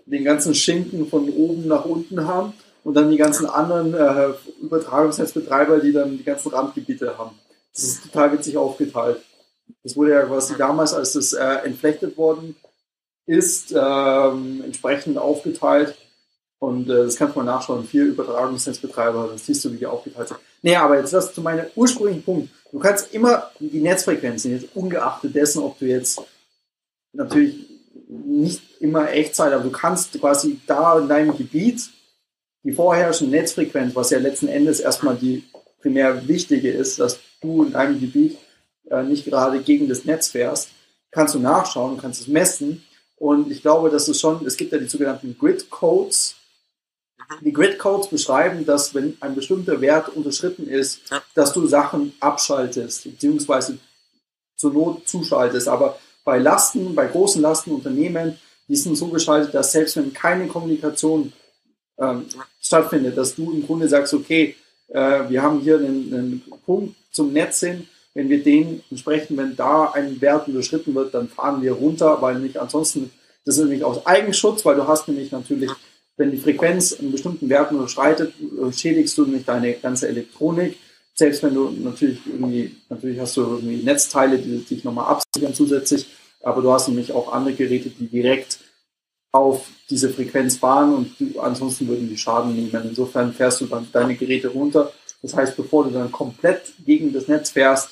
den 0.08 0.24
ganzen 0.24 0.56
Schinken 0.56 1.08
von 1.08 1.30
oben 1.30 1.68
nach 1.68 1.86
unten 1.86 2.26
haben 2.26 2.54
und 2.84 2.96
dann 2.96 3.12
die 3.12 3.18
ganzen 3.18 3.46
anderen 3.46 3.94
äh, 3.94 4.34
Übertragungsnetzbetreiber, 4.64 5.80
die 5.80 5.92
dann 5.92 6.18
die 6.18 6.24
ganzen 6.24 6.52
Randgebiete 6.52 7.20
haben. 7.20 7.38
Das 7.72 7.84
ist 7.84 8.02
total 8.02 8.34
witzig 8.34 8.58
aufgeteilt. 8.58 9.22
Das 9.84 9.96
wurde 9.96 10.14
ja 10.14 10.24
quasi 10.24 10.56
damals, 10.58 10.96
als 10.96 11.14
das 11.14 11.34
äh, 11.34 11.66
entflechtet 11.66 12.18
worden 12.18 12.56
ist, 13.26 13.74
ähm, 13.76 14.62
entsprechend 14.64 15.18
aufgeteilt. 15.18 15.96
Und 16.60 16.90
äh, 16.90 17.06
das 17.06 17.18
kannst 17.18 17.36
du 17.36 17.40
mal 17.40 17.46
nachschauen. 17.46 17.86
Vier 17.86 18.06
Übertragungsnetzbetreiber, 18.06 19.30
das 19.34 19.46
siehst 19.46 19.66
du, 19.66 19.74
wie 19.74 19.78
die 19.78 19.86
aufgeteilt 19.86 20.30
sind. 20.30 20.40
Nee, 20.62 20.76
aber 20.76 20.98
jetzt 20.98 21.14
das 21.14 21.34
zu 21.34 21.42
meinem 21.42 21.66
ursprünglichen 21.76 22.24
Punkt. 22.24 22.50
Du 22.72 22.80
kannst 22.80 23.14
immer 23.14 23.52
die 23.60 23.82
Netzfrequenzen, 23.82 24.52
jetzt 24.52 24.76
ungeachtet 24.76 25.36
dessen, 25.36 25.62
ob 25.62 25.78
du 25.80 25.86
jetzt 25.86 26.22
natürlich 27.12 27.70
nicht 28.08 28.82
immer 28.82 29.12
Echtzeit, 29.12 29.54
aber 29.54 29.64
du 29.64 29.72
kannst 29.72 30.20
quasi 30.20 30.60
da 30.66 31.00
in 31.00 31.08
deinem 31.08 31.38
Gebiet 31.38 31.90
die 32.64 32.72
vorherrschende 32.72 33.38
Netzfrequenz, 33.38 33.96
was 33.96 34.10
ja 34.10 34.20
letzten 34.20 34.48
Endes 34.48 34.80
erstmal 34.80 35.16
die 35.16 35.44
primär 35.82 36.28
wichtige 36.28 36.72
ist, 36.72 37.00
dass 37.00 37.20
du 37.42 37.64
in 37.64 37.74
deinem 37.74 38.00
Gebiet 38.00 38.38
äh, 38.90 39.04
nicht 39.04 39.26
gerade 39.26 39.62
gegen 39.62 39.90
das 39.90 40.06
Netz 40.06 40.30
fährst, 40.30 40.70
kannst 41.12 41.36
du 41.36 41.40
nachschauen, 41.40 41.98
kannst 41.98 42.22
es 42.22 42.28
messen. 42.28 42.84
Und 43.24 43.50
ich 43.50 43.62
glaube, 43.62 43.90
dass 43.90 44.10
es 44.10 44.20
schon, 44.20 44.46
es 44.46 44.58
gibt 44.58 44.74
ja 44.74 44.78
die 44.78 44.88
sogenannten 44.90 45.38
Grid 45.40 45.70
Codes. 45.70 46.36
Die 47.40 47.54
Grid 47.54 47.80
Codes 47.80 48.10
beschreiben, 48.10 48.66
dass 48.66 48.94
wenn 48.94 49.16
ein 49.22 49.34
bestimmter 49.34 49.80
Wert 49.80 50.10
unterschritten 50.10 50.68
ist, 50.68 51.10
Ja. 51.10 51.22
dass 51.34 51.54
du 51.54 51.66
Sachen 51.66 52.12
abschaltest, 52.20 53.06
beziehungsweise 53.06 53.78
zur 54.58 54.74
Not 54.74 55.08
zuschaltest. 55.08 55.70
Aber 55.70 55.98
bei 56.26 56.38
Lasten, 56.38 56.94
bei 56.96 57.08
großen 57.08 57.42
Lastenunternehmen, 57.42 58.38
die 58.68 58.76
sind 58.76 58.98
so 58.98 59.08
geschaltet, 59.08 59.54
dass 59.54 59.72
selbst 59.72 59.96
wenn 59.96 60.12
keine 60.12 60.48
Kommunikation 60.48 61.32
ähm, 62.00 62.26
stattfindet, 62.60 63.18
dass 63.18 63.36
du 63.36 63.54
im 63.54 63.66
Grunde 63.66 63.88
sagst, 63.88 64.14
okay, 64.14 64.54
äh, 64.90 65.30
wir 65.30 65.42
haben 65.42 65.62
hier 65.62 65.78
einen, 65.78 66.14
einen 66.14 66.44
Punkt 66.66 66.94
zum 67.10 67.32
Netz 67.32 67.62
hin, 67.62 67.88
wenn 68.14 68.30
wir 68.30 68.44
den 68.44 68.84
entsprechend, 68.92 69.38
wenn 69.38 69.56
da 69.56 69.92
ein 69.92 70.22
Wert 70.22 70.48
überschritten 70.48 70.94
wird, 70.94 71.14
dann 71.14 71.30
fahren 71.30 71.62
wir 71.62 71.74
runter, 71.74 72.22
weil 72.22 72.40
nicht 72.40 72.58
ansonsten, 72.58 73.12
das 73.46 73.58
ist 73.58 73.64
nämlich 73.64 73.84
aus 73.84 74.06
Eigenschutz, 74.06 74.64
weil 74.66 74.76
du 74.76 74.88
hast 74.88 75.08
nämlich 75.08 75.32
natürlich, 75.32 75.72
wenn 76.18 76.32
die 76.32 76.38
Frequenz 76.38 76.98
einen 77.00 77.12
bestimmten 77.12 77.50
Wert 77.50 77.72
überschreitet, 77.72 78.34
äh, 78.40 78.72
schädigst 78.72 79.18
du 79.18 79.24
nämlich 79.24 79.46
deine 79.46 79.74
ganze 79.74 80.08
Elektronik. 80.08 80.78
Selbst 81.16 81.44
wenn 81.44 81.56
du 81.56 81.70
natürlich 81.70 82.20
irgendwie, 82.26 82.76
natürlich 82.90 83.20
hast 83.20 83.36
du 83.38 83.42
irgendwie 83.42 83.84
Netzteile, 83.84 84.38
die 84.38 84.64
dich 84.64 84.84
nochmal 84.84 85.06
absichern 85.06 85.54
zusätzlich, 85.54 86.08
aber 86.44 86.62
du 86.62 86.72
hast 86.72 86.88
nämlich 86.88 87.12
auch 87.12 87.32
andere 87.34 87.56
Geräte, 87.56 87.90
die 87.90 88.08
direkt 88.08 88.60
auf 89.32 89.68
diese 89.90 90.10
Frequenz 90.10 90.58
fahren 90.58 90.94
und 90.94 91.20
du, 91.20 91.40
ansonsten 91.40 91.88
würden 91.88 92.08
die 92.08 92.18
Schaden 92.18 92.56
nehmen. 92.56 92.72
Insofern 92.84 93.34
fährst 93.34 93.62
du 93.62 93.66
dann 93.66 93.88
deine 93.92 94.16
Geräte 94.16 94.50
runter. 94.50 94.92
Das 95.24 95.36
heißt, 95.36 95.56
bevor 95.58 95.86
du 95.86 95.90
dann 95.90 96.12
komplett 96.12 96.74
gegen 96.86 97.12
das 97.12 97.28
Netz 97.28 97.50
fährst 97.50 97.90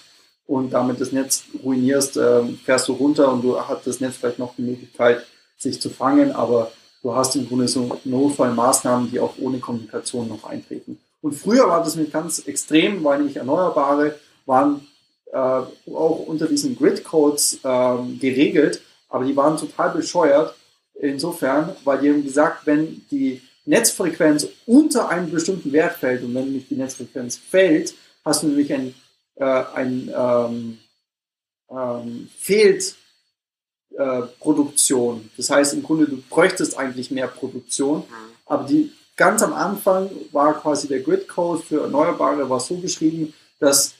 und 0.51 0.71
damit 0.71 0.99
das 0.99 1.13
Netz 1.13 1.45
ruinierst, 1.63 2.17
ähm, 2.17 2.59
fährst 2.65 2.89
du 2.89 2.93
runter 2.93 3.31
und 3.31 3.41
du 3.41 3.57
hat 3.57 3.87
das 3.87 4.01
Netz 4.01 4.17
vielleicht 4.17 4.37
noch 4.37 4.53
die 4.57 4.63
Möglichkeit, 4.63 5.25
sich 5.57 5.79
zu 5.79 5.89
fangen, 5.89 6.33
aber 6.33 6.73
du 7.01 7.15
hast 7.15 7.37
im 7.37 7.47
Grunde 7.47 7.69
so 7.69 7.97
Notfallmaßnahmen, 8.03 9.09
die 9.09 9.21
auch 9.21 9.35
ohne 9.39 9.59
Kommunikation 9.59 10.27
noch 10.27 10.43
eintreten. 10.43 10.99
Und 11.21 11.35
früher 11.35 11.69
war 11.69 11.81
das 11.81 11.95
nämlich 11.95 12.11
ganz 12.11 12.39
extrem, 12.39 13.01
weil 13.01 13.19
nämlich 13.19 13.37
Erneuerbare 13.37 14.15
waren 14.45 14.85
äh, 15.31 15.37
auch 15.37 16.25
unter 16.27 16.47
diesen 16.47 16.75
Grid-Codes 16.75 17.59
ähm, 17.63 18.19
geregelt, 18.19 18.81
aber 19.07 19.23
die 19.23 19.37
waren 19.37 19.55
total 19.55 19.91
bescheuert, 19.91 20.53
insofern, 20.95 21.77
weil 21.85 21.99
die 21.99 22.09
haben 22.09 22.25
gesagt, 22.25 22.65
wenn 22.65 23.05
die 23.09 23.41
Netzfrequenz 23.63 24.49
unter 24.65 25.07
einem 25.07 25.31
bestimmten 25.31 25.71
Wert 25.71 25.95
fällt 25.95 26.23
und 26.23 26.35
wenn 26.35 26.43
nämlich 26.43 26.67
die 26.67 26.75
Netzfrequenz 26.75 27.37
fällt, 27.37 27.93
hast 28.25 28.43
du 28.43 28.47
nämlich 28.47 28.73
ein, 28.73 28.93
äh, 29.35 29.43
ein 29.45 30.11
ähm, 30.15 30.79
ähm, 31.69 32.29
fehlt 32.37 32.95
äh, 33.97 34.21
Produktion. 34.39 35.29
Das 35.37 35.49
heißt 35.49 35.73
im 35.73 35.83
Grunde, 35.83 36.05
du 36.07 36.21
bräuchtest 36.29 36.77
eigentlich 36.77 37.11
mehr 37.11 37.27
Produktion, 37.27 37.99
Mhm. 37.99 38.13
aber 38.45 38.63
die 38.65 38.91
ganz 39.17 39.41
am 39.43 39.53
Anfang 39.53 40.09
war 40.31 40.59
quasi 40.59 40.87
der 40.87 41.01
Grid 41.01 41.27
Code 41.27 41.61
für 41.63 41.81
Erneuerbare 41.83 42.49
war 42.49 42.59
so 42.59 42.77
geschrieben, 42.77 43.33
dass 43.59 43.93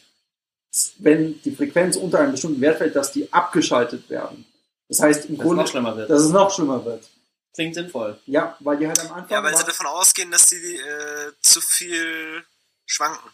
wenn 1.00 1.42
die 1.44 1.52
Frequenz 1.52 1.98
unter 1.98 2.20
einem 2.20 2.32
bestimmten 2.32 2.62
Wert 2.62 2.78
fällt, 2.78 2.96
dass 2.96 3.12
die 3.12 3.32
abgeschaltet 3.32 4.10
werden. 4.10 4.46
Das 4.88 5.02
heißt 5.02 5.26
im 5.26 5.36
Dass 5.36 5.40
es 5.40 5.44
Grunde, 5.48 5.64
noch 5.64 5.70
schlimmer 5.70 5.98
wird. 5.98 6.10
dass 6.10 6.22
es 6.22 6.30
noch 6.32 6.52
schlimmer 6.54 6.84
wird. 6.86 7.10
Klingt 7.54 7.76
sinnvoll. 7.76 8.18
Ja, 8.26 8.56
weil 8.62 8.78
die 8.78 8.88
halt 8.88 9.00
am 9.02 9.12
Anfang. 9.12 9.30
Ja, 9.30 9.44
weil 9.44 9.56
sie 9.58 9.66
davon 9.66 9.86
ausgehen, 9.88 10.32
dass 10.32 10.48
die 10.48 10.56
äh, 10.78 11.32
zu 11.42 11.60
viel 11.60 12.44
schwanken. 12.86 13.30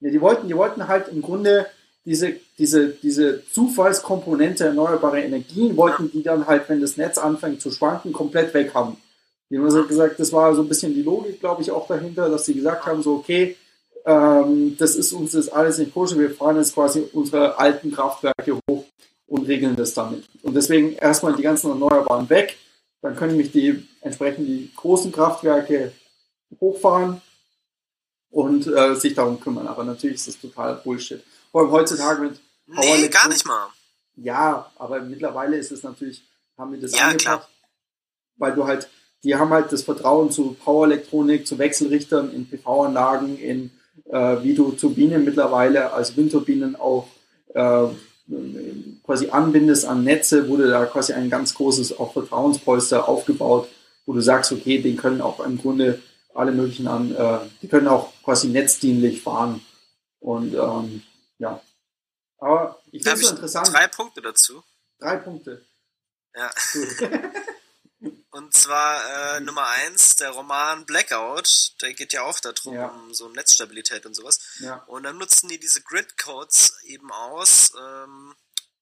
Ja, 0.00 0.10
die, 0.10 0.20
wollten, 0.20 0.48
die 0.48 0.56
wollten 0.56 0.88
halt 0.88 1.08
im 1.08 1.22
Grunde 1.22 1.66
diese, 2.04 2.34
diese, 2.58 2.88
diese 2.88 3.44
Zufallskomponente 3.52 4.64
erneuerbare 4.64 5.20
Energien, 5.20 5.76
wollten 5.76 6.10
die 6.10 6.22
dann 6.22 6.46
halt, 6.46 6.68
wenn 6.68 6.80
das 6.80 6.96
Netz 6.96 7.18
anfängt 7.18 7.60
zu 7.60 7.70
schwanken, 7.70 8.12
komplett 8.12 8.54
weg 8.54 8.74
haben. 8.74 8.96
Die 9.50 9.58
haben 9.58 9.64
also 9.64 9.86
gesagt, 9.86 10.18
das 10.18 10.32
war 10.32 10.54
so 10.54 10.62
ein 10.62 10.68
bisschen 10.68 10.94
die 10.94 11.02
Logik, 11.02 11.40
glaube 11.40 11.62
ich, 11.62 11.70
auch 11.70 11.86
dahinter, 11.86 12.28
dass 12.28 12.46
sie 12.46 12.54
gesagt 12.54 12.86
haben, 12.86 13.02
so, 13.02 13.16
okay, 13.16 13.56
ähm, 14.06 14.76
das 14.78 14.96
ist 14.96 15.12
uns 15.12 15.32
das 15.32 15.48
alles 15.48 15.78
nicht 15.78 15.92
koscher. 15.92 16.18
Wir 16.18 16.30
fahren 16.30 16.56
jetzt 16.56 16.74
quasi 16.74 17.04
unsere 17.12 17.58
alten 17.58 17.92
Kraftwerke 17.92 18.58
hoch 18.68 18.84
und 19.26 19.46
regeln 19.46 19.76
das 19.76 19.92
damit. 19.92 20.24
Und 20.42 20.54
deswegen 20.54 20.94
erstmal 20.94 21.34
die 21.34 21.42
ganzen 21.42 21.70
Erneuerbaren 21.70 22.30
weg. 22.30 22.56
Dann 23.02 23.16
können 23.16 23.36
mich 23.36 23.50
die 23.50 23.86
entsprechend 24.00 24.46
die 24.46 24.70
großen 24.76 25.12
Kraftwerke 25.12 25.92
hochfahren 26.60 27.20
und 28.30 28.66
äh, 28.66 28.94
sich 28.94 29.14
darum 29.14 29.40
kümmern. 29.40 29.66
Aber 29.66 29.84
natürlich 29.84 30.16
ist 30.16 30.28
das 30.28 30.40
total 30.40 30.76
Bullshit. 30.76 31.22
Vor 31.50 31.62
allem 31.62 31.70
heutzutage 31.70 32.22
mit 32.22 32.40
Nee, 32.66 33.08
gar 33.08 33.28
nicht 33.28 33.44
mal. 33.46 33.66
Ja, 34.16 34.70
aber 34.78 35.00
mittlerweile 35.00 35.56
ist 35.56 35.72
es 35.72 35.82
natürlich, 35.82 36.22
haben 36.56 36.72
wir 36.72 36.80
das 36.80 36.92
Ja, 36.92 37.06
angepasst, 37.06 37.24
klar. 37.24 37.48
weil 38.36 38.54
du 38.54 38.66
halt, 38.66 38.88
die 39.24 39.34
haben 39.34 39.50
halt 39.50 39.72
das 39.72 39.82
Vertrauen 39.82 40.30
zu 40.30 40.52
Powerelektronik, 40.64 41.46
zu 41.46 41.58
Wechselrichtern 41.58 42.32
in 42.32 42.48
PV-Anlagen, 42.48 43.38
in 43.38 43.70
äh, 44.04 44.42
wie 44.42 44.54
du 44.54 44.70
Turbinen 44.72 45.24
mittlerweile 45.24 45.92
als 45.92 46.16
Windturbinen 46.16 46.76
auch 46.76 47.08
äh, 47.54 47.86
quasi 49.04 49.30
anbindest 49.30 49.84
an 49.86 50.04
Netze, 50.04 50.48
wurde 50.48 50.68
da 50.68 50.86
quasi 50.86 51.12
ein 51.12 51.30
ganz 51.30 51.54
großes 51.54 51.98
auch 51.98 52.12
Vertrauenspolster 52.12 53.08
aufgebaut, 53.08 53.68
wo 54.06 54.12
du 54.12 54.20
sagst, 54.20 54.52
okay, 54.52 54.78
den 54.80 54.96
können 54.96 55.20
auch 55.20 55.40
im 55.40 55.58
Grunde 55.58 56.00
alle 56.34 56.52
möglichen 56.52 56.88
an, 56.88 57.14
äh, 57.14 57.40
die 57.62 57.68
können 57.68 57.88
auch 57.88 58.12
quasi 58.22 58.48
netzdienlich 58.48 59.22
fahren. 59.22 59.64
Und 60.20 60.54
ähm, 60.54 61.02
ja. 61.38 61.60
Aber 62.38 62.80
ich 62.92 63.02
finde 63.02 63.20
es 63.20 63.26
so 63.26 63.34
interessant. 63.34 63.68
drei 63.72 63.86
Punkte 63.88 64.22
dazu. 64.22 64.62
Drei 64.98 65.16
Punkte. 65.16 65.64
Ja. 66.34 66.50
Und 68.30 68.54
zwar 68.54 69.36
äh, 69.36 69.40
Nummer 69.40 69.66
eins, 69.66 70.16
der 70.16 70.30
Roman 70.30 70.86
Blackout, 70.86 71.74
der 71.82 71.92
geht 71.92 72.12
ja 72.12 72.22
auch 72.22 72.38
darum, 72.40 72.74
Ja. 72.74 72.86
um 72.86 73.12
so 73.12 73.28
Netzstabilität 73.28 74.06
und 74.06 74.14
sowas. 74.14 74.38
ja, 74.60 74.76
Und 74.86 75.02
dann 75.02 75.18
nutzen 75.18 75.48
die 75.48 75.58
diese 75.58 75.82
Grid-Codes 75.82 76.78
eben 76.84 77.10
aus. 77.12 77.72
Ähm, 77.78 78.34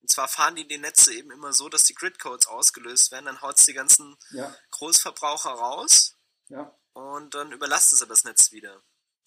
und 0.02 0.12
zwar 0.12 0.28
fahren 0.28 0.54
die 0.54 0.68
die 0.68 0.78
Netze 0.78 1.12
eben 1.14 1.32
immer 1.32 1.52
so, 1.52 1.68
dass 1.68 1.82
die 1.82 1.94
Grid-Codes 1.94 2.46
ausgelöst 2.46 3.10
werden. 3.10 3.24
Dann 3.24 3.40
haut's 3.40 3.64
die 3.64 3.72
ganzen 3.72 4.16
ja, 4.30 4.54
Großverbraucher 4.70 5.50
raus 5.50 6.14
ja. 6.48 6.72
Und 6.98 7.34
dann 7.34 7.52
überlasten 7.52 7.96
sie 7.98 8.06
das 8.06 8.24
Netz 8.24 8.52
wieder. 8.52 8.74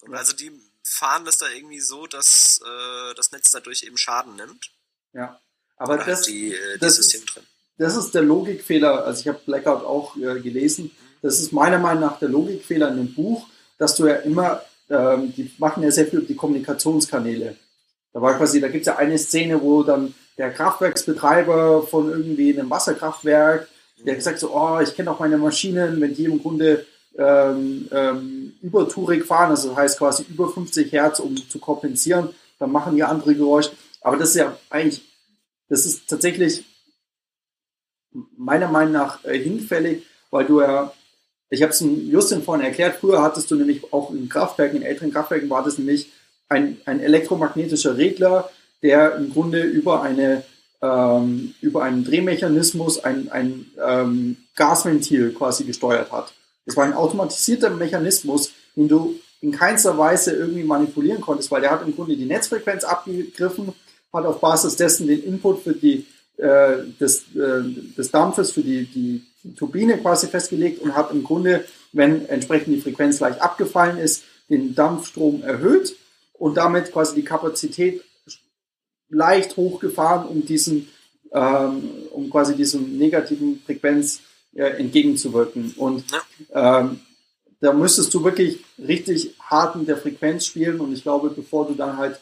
Und 0.02 0.12
Ja. 0.12 0.18
also 0.18 0.32
die 0.34 0.50
fahren 0.84 1.24
das 1.24 1.38
da 1.38 1.46
irgendwie 1.48 1.80
so, 1.80 2.06
dass 2.06 2.60
äh, 2.64 3.14
das 3.14 3.32
Netz 3.32 3.50
dadurch 3.50 3.82
eben 3.84 3.96
Schaden 3.96 4.36
nimmt. 4.36 4.70
ja. 5.12 5.40
Aber 5.78 5.94
Oder 5.94 6.04
das, 6.04 6.18
halt 6.18 6.26
die, 6.28 6.52
äh, 6.54 6.74
die 6.74 6.80
das 6.80 6.96
Systeme 6.96 7.24
ist- 7.24 7.34
drin. 7.34 7.44
das 7.78 7.96
ist 7.96 8.14
der 8.14 8.22
Logikfehler. 8.22 9.04
Also 9.04 9.20
ich 9.22 9.28
habe 9.28 9.40
Blackout 9.44 9.84
auch 9.84 10.14
äh, 10.16 10.38
gelesen. 10.40 10.92
Das 11.22 11.40
ist 11.40 11.52
meiner 11.52 11.78
Meinung 11.78 12.02
nach 12.02 12.18
der 12.20 12.28
Logikfehler 12.28 12.88
in 12.90 12.96
dem 12.98 13.14
Buch, 13.14 13.48
dass 13.78 13.96
du 13.96 14.06
ja 14.06 14.16
immer, 14.16 14.62
ähm, 14.90 15.32
die 15.34 15.52
machen 15.58 15.82
ja 15.82 15.90
sehr 15.90 16.06
viel 16.06 16.18
über 16.20 16.28
die 16.28 16.36
Kommunikationskanäle. 16.36 17.56
Da 18.12 18.20
war 18.20 18.36
quasi, 18.36 18.60
da 18.60 18.68
gibt 18.68 18.82
es 18.82 18.86
ja 18.86 18.96
eine 18.96 19.18
Szene, 19.18 19.60
wo 19.60 19.82
dann 19.82 20.14
der 20.38 20.52
Kraftwerksbetreiber 20.52 21.84
von 21.86 22.10
irgendwie 22.10 22.56
einem 22.56 22.70
Wasserkraftwerk, 22.70 23.68
der 23.98 24.14
gesagt 24.14 24.38
so, 24.38 24.54
oh, 24.54 24.78
ich 24.80 24.94
kenne 24.94 25.10
auch 25.10 25.18
meine 25.20 25.38
Maschinen, 25.38 26.00
wenn 26.00 26.14
die 26.14 26.24
im 26.26 26.40
Grunde 26.40 26.86
ähm, 27.18 27.88
ähm, 27.90 28.54
übertourig 28.62 29.24
fahren, 29.24 29.50
also 29.50 29.70
das 29.70 29.76
heißt 29.76 29.98
quasi 29.98 30.24
über 30.28 30.48
50 30.48 30.92
Hertz, 30.92 31.20
um 31.20 31.36
zu 31.36 31.58
kompensieren, 31.58 32.30
dann 32.58 32.72
machen 32.72 32.96
die 32.96 33.02
andere 33.02 33.34
Geräusche. 33.34 33.72
Aber 34.00 34.16
das 34.16 34.30
ist 34.30 34.36
ja 34.36 34.56
eigentlich, 34.70 35.02
das 35.68 35.86
ist 35.86 36.08
tatsächlich 36.08 36.64
meiner 38.36 38.68
Meinung 38.68 38.92
nach 38.92 39.24
äh, 39.24 39.38
hinfällig, 39.38 40.04
weil 40.30 40.46
du 40.46 40.60
ja, 40.60 40.92
ich 41.50 41.62
habe 41.62 41.72
es 41.72 41.80
Justin 41.80 42.42
vorhin 42.42 42.64
erklärt, 42.64 42.96
früher 43.00 43.22
hattest 43.22 43.50
du 43.50 43.56
nämlich 43.56 43.92
auch 43.92 44.10
in 44.10 44.28
Kraftwerken, 44.28 44.78
in 44.78 44.82
älteren 44.82 45.12
Kraftwerken 45.12 45.50
war 45.50 45.62
das 45.62 45.78
nämlich 45.78 46.10
ein, 46.48 46.78
ein 46.86 47.00
elektromagnetischer 47.00 47.96
Regler, 47.96 48.50
der 48.82 49.16
im 49.16 49.32
Grunde 49.32 49.62
über 49.62 50.02
eine 50.02 50.44
ähm, 50.82 51.54
über 51.60 51.84
einen 51.84 52.04
Drehmechanismus 52.04 53.02
ein, 53.04 53.30
ein 53.30 53.66
ähm, 53.82 54.36
Gasventil 54.56 55.32
quasi 55.32 55.64
gesteuert 55.64 56.10
hat. 56.10 56.32
Es 56.64 56.76
war 56.76 56.84
ein 56.84 56.94
automatisierter 56.94 57.70
Mechanismus, 57.70 58.52
den 58.76 58.88
du 58.88 59.16
in 59.40 59.50
keinster 59.52 59.98
Weise 59.98 60.32
irgendwie 60.32 60.62
manipulieren 60.62 61.20
konntest, 61.20 61.50
weil 61.50 61.60
der 61.60 61.70
hat 61.70 61.86
im 61.86 61.94
Grunde 61.94 62.16
die 62.16 62.24
Netzfrequenz 62.24 62.84
abgegriffen, 62.84 63.72
hat 64.12 64.24
auf 64.24 64.40
Basis 64.40 64.76
dessen 64.76 65.06
den 65.06 65.22
Input 65.24 65.62
für 65.62 65.72
die 65.72 66.06
äh, 66.36 66.84
des, 66.98 67.24
äh, 67.34 67.62
des 67.96 68.10
Dampfes 68.10 68.52
für 68.52 68.62
die, 68.62 68.86
die, 68.86 69.22
Turbine 69.56 69.98
quasi 69.98 70.28
festgelegt 70.28 70.80
und 70.82 70.94
hat 70.94 71.10
im 71.10 71.24
Grunde, 71.24 71.64
wenn 71.92 72.26
entsprechend 72.26 72.76
die 72.76 72.80
Frequenz 72.80 73.18
leicht 73.18 73.42
abgefallen 73.42 73.98
ist, 73.98 74.22
den 74.48 74.76
Dampfstrom 74.76 75.42
erhöht 75.42 75.96
und 76.34 76.56
damit 76.56 76.92
quasi 76.92 77.16
die 77.16 77.24
Kapazität 77.24 78.04
leicht 79.08 79.56
hochgefahren, 79.56 80.28
um 80.28 80.46
diesen, 80.46 80.88
ähm, 81.32 81.82
um 82.12 82.30
quasi 82.30 82.54
diesem 82.54 82.96
negativen 82.98 83.60
Frequenz 83.66 84.20
äh, 84.54 84.78
entgegenzuwirken. 84.78 85.74
Und 85.76 86.04
ähm, 86.52 87.00
da 87.60 87.72
müsstest 87.72 88.12
du 88.12 88.24
wirklich 88.24 88.64
richtig 88.78 89.34
hart 89.40 89.76
mit 89.76 89.88
der 89.88 89.96
Frequenz 89.96 90.46
spielen 90.46 90.80
und 90.80 90.92
ich 90.92 91.02
glaube, 91.02 91.30
bevor 91.30 91.66
du 91.66 91.74
dann 91.74 91.96
halt, 91.96 92.18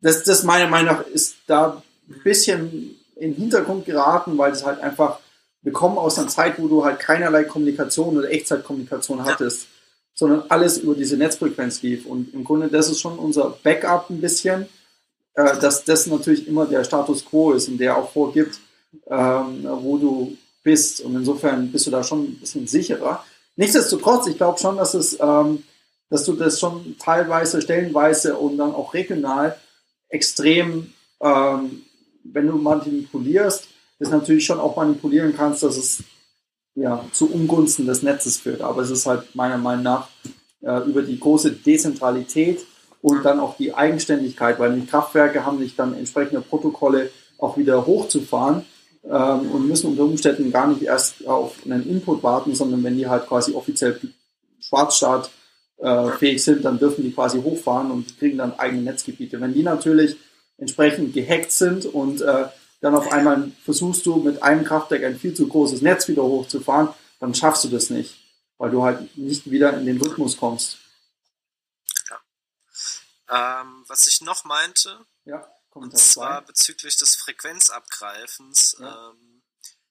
das, 0.00 0.22
das 0.22 0.44
meiner 0.44 0.68
Meinung 0.68 0.94
nach 0.94 1.06
ist 1.06 1.36
da 1.46 1.82
ein 2.08 2.22
bisschen 2.22 2.96
in 3.16 3.32
den 3.32 3.34
Hintergrund 3.34 3.86
geraten, 3.86 4.38
weil 4.38 4.52
es 4.52 4.64
halt 4.64 4.80
einfach, 4.80 5.18
wir 5.62 5.72
kommen 5.72 5.98
aus 5.98 6.18
einer 6.18 6.28
Zeit, 6.28 6.58
wo 6.58 6.68
du 6.68 6.84
halt 6.84 7.00
keinerlei 7.00 7.44
Kommunikation 7.44 8.16
oder 8.16 8.30
Echtzeitkommunikation 8.30 9.24
hattest, 9.24 9.66
sondern 10.14 10.44
alles 10.48 10.78
über 10.78 10.94
diese 10.94 11.16
Netzfrequenz 11.16 11.82
lief. 11.82 12.06
Und 12.06 12.32
im 12.32 12.44
Grunde, 12.44 12.68
das 12.68 12.88
ist 12.88 13.00
schon 13.00 13.18
unser 13.18 13.58
Backup 13.62 14.10
ein 14.10 14.20
bisschen, 14.20 14.66
äh, 15.34 15.58
dass 15.58 15.84
das 15.84 16.06
natürlich 16.06 16.46
immer 16.46 16.66
der 16.66 16.84
Status 16.84 17.24
quo 17.24 17.52
ist 17.52 17.68
und 17.68 17.78
der 17.78 17.96
auch 17.96 18.12
vorgibt, 18.12 18.60
ähm, 19.08 19.64
wo 19.64 19.98
du 19.98 20.36
bist. 20.64 21.02
Und 21.02 21.14
insofern 21.14 21.70
bist 21.70 21.86
du 21.86 21.92
da 21.92 22.02
schon 22.02 22.24
ein 22.24 22.40
bisschen 22.40 22.66
sicherer. 22.66 23.24
Nichtsdestotrotz, 23.54 24.26
ich 24.26 24.36
glaube 24.36 24.58
schon, 24.58 24.76
dass 24.76 24.94
es, 24.94 25.16
ähm, 25.20 25.62
dass 26.10 26.24
du 26.24 26.32
das 26.32 26.58
schon 26.58 26.96
teilweise, 26.98 27.62
stellenweise 27.62 28.36
und 28.36 28.58
dann 28.58 28.74
auch 28.74 28.92
regional 28.94 29.56
extrem, 30.08 30.92
ähm, 31.20 31.82
wenn 32.24 32.48
du 32.48 32.56
manipulierst, 32.56 33.68
das 34.00 34.10
natürlich 34.10 34.44
schon 34.44 34.58
auch 34.58 34.76
manipulieren 34.76 35.34
kannst, 35.36 35.62
dass 35.62 35.76
es 35.76 36.02
ja 36.74 37.04
zu 37.12 37.30
Ungunsten 37.30 37.86
des 37.86 38.02
Netzes 38.02 38.38
führt. 38.38 38.60
Aber 38.60 38.82
es 38.82 38.90
ist 38.90 39.06
halt 39.06 39.34
meiner 39.36 39.58
Meinung 39.58 39.84
nach 39.84 40.08
äh, 40.62 40.78
über 40.88 41.02
die 41.02 41.20
große 41.20 41.52
Dezentralität 41.52 42.64
und 43.02 43.22
dann 43.22 43.38
auch 43.38 43.56
die 43.56 43.74
Eigenständigkeit, 43.74 44.58
weil 44.58 44.80
die 44.80 44.86
Kraftwerke 44.86 45.44
haben 45.44 45.60
nicht 45.60 45.78
dann 45.78 45.94
entsprechende 45.94 46.40
Protokolle 46.40 47.10
auch 47.38 47.56
wieder 47.56 47.86
hochzufahren 47.86 48.64
ähm, 49.08 49.50
und 49.50 49.68
müssen 49.68 49.90
unter 49.90 50.04
Umständen 50.04 50.50
gar 50.50 50.66
nicht 50.66 50.82
erst 50.82 51.26
auf 51.26 51.56
einen 51.64 51.88
Input 51.88 52.22
warten, 52.22 52.54
sondern 52.54 52.82
wenn 52.82 52.96
die 52.96 53.08
halt 53.08 53.26
quasi 53.26 53.52
offiziell 53.52 54.00
Schwarzstaat 54.60 55.30
äh, 55.78 56.10
fähig 56.12 56.42
sind, 56.42 56.64
dann 56.64 56.78
dürfen 56.78 57.02
die 57.02 57.12
quasi 57.12 57.40
hochfahren 57.42 57.90
und 57.90 58.18
kriegen 58.18 58.38
dann 58.38 58.58
eigene 58.58 58.82
Netzgebiete. 58.82 59.40
Wenn 59.40 59.54
die 59.54 59.62
natürlich 59.62 60.16
entsprechend 60.56 61.12
gehackt 61.12 61.50
sind 61.50 61.86
und 61.86 62.20
äh, 62.20 62.46
dann 62.80 62.94
auf 62.94 63.12
einmal 63.12 63.50
versuchst 63.64 64.06
du 64.06 64.16
mit 64.16 64.42
einem 64.42 64.64
Kraftwerk 64.64 65.04
ein 65.04 65.18
viel 65.18 65.34
zu 65.34 65.48
großes 65.48 65.82
Netz 65.82 66.08
wieder 66.08 66.22
hochzufahren, 66.22 66.88
dann 67.18 67.34
schaffst 67.34 67.64
du 67.64 67.68
das 67.68 67.90
nicht, 67.90 68.14
weil 68.58 68.70
du 68.70 68.82
halt 68.82 69.16
nicht 69.16 69.50
wieder 69.50 69.76
in 69.78 69.86
den 69.86 70.00
Rhythmus 70.00 70.36
kommst. 70.36 70.78
Ähm, 73.30 73.84
was 73.88 74.06
ich 74.06 74.20
noch 74.20 74.44
meinte, 74.44 74.98
Ja, 75.24 75.46
und 75.74 75.90
Kommentar 75.90 76.00
zwar 76.00 76.40
2. 76.42 76.46
bezüglich 76.46 76.96
des 76.96 77.16
Frequenzabgreifens. 77.16 78.76
Ja. 78.78 79.10
Ähm, 79.10 79.42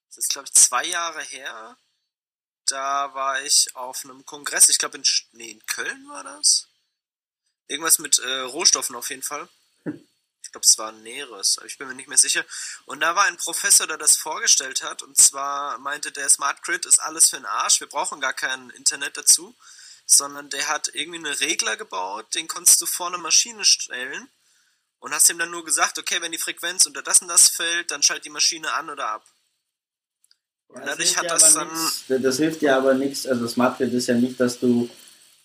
das 0.08 0.18
ist, 0.18 0.30
glaube 0.30 0.48
ich, 0.48 0.54
zwei 0.54 0.86
Jahre 0.86 1.22
her. 1.22 1.78
Da 2.68 3.14
war 3.14 3.42
ich 3.42 3.76
auf 3.76 4.04
einem 4.04 4.26
Kongress, 4.26 4.70
ich 4.70 4.78
glaube 4.78 4.98
in, 4.98 5.04
nee, 5.34 5.52
in 5.52 5.66
Köln 5.66 6.08
war 6.10 6.24
das. 6.24 6.68
Irgendwas 7.68 8.00
mit 8.00 8.20
äh, 8.20 8.40
Rohstoffen 8.42 8.96
auf 8.96 9.10
jeden 9.10 9.24
Fall. 9.24 9.48
Ich 10.44 10.52
glaube, 10.52 10.66
es 10.66 10.78
war 10.78 10.92
Näheres, 10.92 11.58
aber 11.58 11.66
ich 11.66 11.78
bin 11.78 11.88
mir 11.88 11.96
nicht 11.96 12.08
mehr 12.08 12.18
sicher. 12.18 12.46
Und 12.86 13.00
da 13.00 13.16
war 13.16 13.24
ein 13.24 13.38
Professor, 13.38 13.88
der 13.88 13.98
das 13.98 14.16
vorgestellt 14.16 14.84
hat. 14.84 15.02
Und 15.02 15.18
zwar 15.18 15.78
meinte, 15.80 16.12
der 16.12 16.30
Smart 16.30 16.62
Grid 16.62 16.86
ist 16.86 17.00
alles 17.00 17.30
für 17.30 17.38
den 17.38 17.46
Arsch. 17.46 17.80
Wir 17.80 17.88
brauchen 17.88 18.22
gar 18.22 18.34
kein 18.34 18.70
Internet 18.72 19.18
dazu. 19.18 19.56
Sondern 20.06 20.50
der 20.50 20.68
hat 20.68 20.90
irgendwie 20.94 21.18
einen 21.18 21.34
Regler 21.34 21.76
gebaut, 21.78 22.36
den 22.36 22.48
konntest 22.48 22.82
du 22.82 22.86
vor 22.86 23.08
eine 23.08 23.18
Maschine 23.18 23.66
stellen. 23.66 24.30
Und 25.04 25.14
hast 25.14 25.30
ihm 25.30 25.38
dann 25.38 25.52
nur 25.52 25.66
gesagt, 25.66 26.00
okay, 26.00 26.16
wenn 26.22 26.32
die 26.32 26.38
Frequenz 26.38 26.86
unter 26.86 27.02
das 27.02 27.22
und 27.22 27.28
das 27.28 27.50
fällt, 27.50 27.92
dann 27.92 28.02
schalt 28.02 28.24
die 28.24 28.30
Maschine 28.30 28.74
an 28.74 28.90
oder 28.90 29.06
ab. 29.10 29.26
Ja, 30.74 30.82
dadurch 30.86 31.18
hat 31.18 31.30
das 31.30 31.54
dann- 31.54 31.68
nix. 31.68 32.06
Das 32.08 32.38
hilft 32.38 32.62
dir 32.62 32.78
aber 32.78 32.94
nichts. 32.94 33.28
Also 33.28 33.46
Smart 33.50 33.78
Grid 33.78 33.92
ist 33.92 34.08
ja 34.08 34.16
nicht, 34.16 34.40
dass 34.40 34.58
du, 34.58 34.90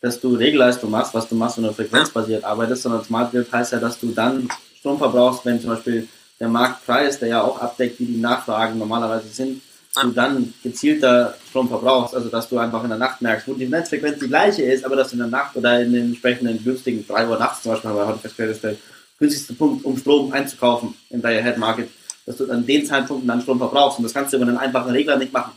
dass 0.01 0.21
du 0.21 0.37
Regelleistung 0.37 0.93
machst, 0.93 1.13
was 1.13 1.29
du 1.29 1.35
machst 1.35 1.59
und 1.59 1.75
frequenzbasiert 1.75 2.45
arbeitest, 2.45 2.85
sondern 2.85 3.05
Smart 3.05 3.33
Grid 3.33 3.51
heißt 3.51 3.73
ja, 3.73 3.81
dass 3.81 3.99
du 3.99 4.13
dann 4.13 4.49
Strom 4.79 4.97
verbrauchst, 4.97 5.45
wenn 5.45 5.61
zum 5.61 5.71
Beispiel 5.71 6.07
der 6.39 6.49
Marktpreis, 6.49 7.19
der 7.19 7.29
ja 7.29 7.43
auch 7.43 7.61
abdeckt, 7.61 7.99
wie 7.99 8.07
die 8.07 8.21
Nachfragen 8.21 8.79
normalerweise 8.79 9.27
sind, 9.27 9.61
du 10.01 10.13
dann 10.13 10.55
gezielter 10.63 11.37
Strom 11.51 11.69
verbrauchst, 11.69 12.15
also 12.15 12.29
dass 12.29 12.49
du 12.49 12.59
einfach 12.61 12.85
in 12.85 12.91
der 12.91 12.99
Nacht 12.99 13.21
merkst, 13.21 13.49
wo 13.49 13.55
die 13.55 13.67
Netzfrequenz 13.67 14.21
die 14.21 14.29
gleiche 14.29 14.63
ist, 14.63 14.85
aber 14.85 14.95
dass 14.95 15.09
du 15.09 15.15
in 15.15 15.19
der 15.19 15.27
Nacht 15.27 15.57
oder 15.57 15.81
in 15.81 15.93
den 15.93 16.05
entsprechenden 16.11 16.63
günstigen 16.63 17.05
3 17.05 17.27
Uhr 17.27 17.41
nachts 17.41 17.63
zum 17.65 17.73
Beispiel, 17.73 17.93
weil 17.93 18.07
heute 18.07 18.21
festgestellt 18.21 18.79
der 19.19 19.27
günstigste 19.27 19.55
Punkt, 19.55 19.85
um 19.85 19.97
Strom 19.97 20.33
einzukaufen 20.33 20.95
im 21.11 21.23
Day 21.23 21.39
Ahead 21.39 21.59
Market, 21.59 21.91
dass 22.27 22.37
du 22.37 22.51
an 22.51 22.67
den 22.67 22.87
Zeitpunkten 22.87 23.27
dann 23.27 23.43
Strom 23.43 23.59
verbrauchst 23.59 23.99
und 23.99 24.05
das 24.05 24.15
kannst 24.15 24.33
du 24.33 24.37
über 24.37 24.47
einen 24.47 24.59
einfachen 24.59 24.91
Regler 24.91 25.17
nicht 25.17 25.33
machen. 25.33 25.53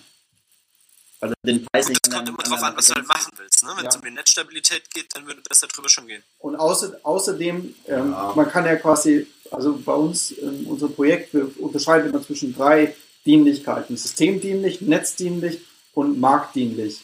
Weil 1.19 1.29
du 1.29 1.35
den 1.45 1.65
Preis 1.65 1.87
nicht 1.87 2.05
das 2.05 2.13
kommt 2.13 2.29
immer 2.29 2.37
drauf 2.39 2.63
an, 2.63 2.75
was 2.75 2.87
du 2.87 2.95
halt 2.95 3.07
machen 3.07 3.31
willst. 3.37 3.63
Ne? 3.63 3.71
Wenn 3.77 3.85
es 3.85 3.95
um 3.95 4.01
die 4.01 4.11
Netzstabilität 4.11 4.89
geht, 4.91 5.15
dann 5.15 5.27
würde 5.27 5.41
das 5.47 5.59
darüber 5.59 5.87
schon 5.87 6.07
gehen. 6.07 6.23
Und 6.39 6.55
außer, 6.55 6.99
außerdem, 7.03 7.75
ähm, 7.87 8.11
ja. 8.11 8.33
man 8.35 8.49
kann 8.49 8.65
ja 8.65 8.75
quasi, 8.75 9.27
also 9.51 9.77
bei 9.77 9.93
uns 9.93 10.31
in 10.31 10.65
unserem 10.65 10.95
Projekt, 10.95 11.33
wir 11.35 11.51
unterscheiden 11.59 12.09
immer 12.09 12.23
zwischen 12.23 12.55
drei 12.55 12.95
Dienlichkeiten. 13.23 13.95
Systemdienlich, 13.97 14.81
netzdienlich 14.81 15.61
und 15.93 16.19
marktdienlich. 16.19 17.01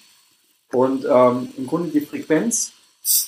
Und 0.72 1.06
ähm, 1.06 1.54
im 1.56 1.68
Grunde 1.68 1.92
die 1.92 2.06
Frequenz 2.06 2.72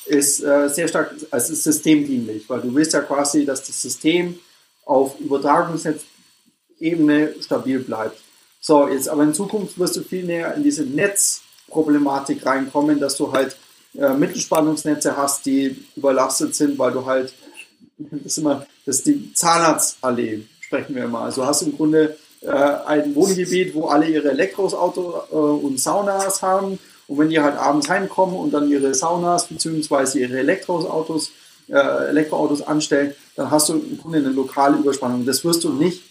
ist 0.05 0.43
äh, 0.43 0.69
sehr 0.69 0.87
stark, 0.87 1.15
also 1.31 1.53
ist 1.53 1.63
systemdienlich, 1.63 2.47
weil 2.49 2.61
du 2.61 2.75
willst 2.75 2.93
ja 2.93 3.01
quasi, 3.01 3.45
dass 3.45 3.65
das 3.65 3.81
System 3.81 4.37
auf 4.85 5.19
Übertragungsnetzebene 5.19 7.35
stabil 7.41 7.79
bleibt. 7.79 8.21
So, 8.59 8.87
jetzt 8.89 9.07
aber 9.07 9.23
in 9.23 9.33
Zukunft 9.33 9.79
wirst 9.79 9.95
du 9.95 10.01
viel 10.01 10.25
näher 10.25 10.53
in 10.55 10.63
diese 10.63 10.83
Netzproblematik 10.83 12.45
reinkommen, 12.45 12.99
dass 12.99 13.15
du 13.15 13.31
halt 13.31 13.55
äh, 13.95 14.13
Mittelspannungsnetze 14.13 15.15
hast, 15.15 15.45
die 15.45 15.85
überlastet 15.95 16.53
sind, 16.55 16.77
weil 16.77 16.91
du 16.91 17.05
halt, 17.05 17.33
das 17.97 18.21
ist 18.25 18.39
immer, 18.39 18.65
das 18.85 18.97
ist 18.97 19.07
die 19.07 19.33
Zahnarztallee, 19.33 20.41
sprechen 20.59 20.95
wir 20.95 21.05
immer. 21.05 21.21
Also 21.21 21.45
hast 21.45 21.61
du 21.61 21.67
im 21.67 21.77
Grunde 21.77 22.17
äh, 22.41 22.49
ein 22.49 23.15
Wohngebiet, 23.15 23.73
wo 23.73 23.87
alle 23.87 24.07
ihre 24.07 24.31
Elektroautos 24.31 25.29
äh, 25.31 25.35
und 25.35 25.79
Saunas 25.79 26.41
haben. 26.41 26.77
Und 27.09 27.17
wenn 27.17 27.29
die 27.29 27.39
halt 27.39 27.57
abends 27.57 27.89
heimkommen 27.89 28.35
und 28.35 28.51
dann 28.51 28.69
ihre 28.69 28.93
Saunas 28.93 29.47
bzw. 29.47 30.19
ihre 30.19 30.37
Elektroautos, 30.37 31.31
äh, 31.67 31.73
Elektroautos 31.73 32.61
anstellen, 32.61 33.15
dann 33.35 33.49
hast 33.49 33.69
du 33.69 33.73
im 33.73 33.97
Grunde 33.97 34.19
eine 34.19 34.29
lokale 34.29 34.77
Überspannung. 34.77 35.25
Das 35.25 35.43
wirst 35.43 35.63
du 35.63 35.73
nicht 35.73 36.03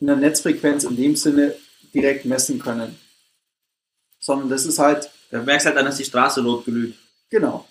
in 0.00 0.06
der 0.06 0.16
Netzfrequenz 0.16 0.84
in 0.84 0.96
dem 0.96 1.14
Sinne 1.14 1.54
direkt 1.92 2.24
messen 2.24 2.58
können. 2.58 2.98
Sondern 4.18 4.48
das 4.48 4.64
ist 4.64 4.78
halt. 4.78 5.10
Da 5.30 5.42
merkst 5.42 5.66
halt 5.66 5.76
dann, 5.76 5.84
dass 5.84 5.98
die 5.98 6.04
Straße 6.06 6.42
rot 6.42 6.64
glüht. 6.64 6.94
Genau. 7.28 7.66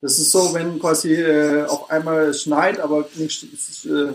Das 0.00 0.18
ist 0.18 0.30
so, 0.30 0.54
wenn 0.54 0.78
quasi 0.78 1.14
äh, 1.14 1.64
auf 1.64 1.90
einmal 1.90 2.32
schneit, 2.34 2.78
aber 2.78 3.08
nichts, 3.16 3.84
äh, 3.84 4.12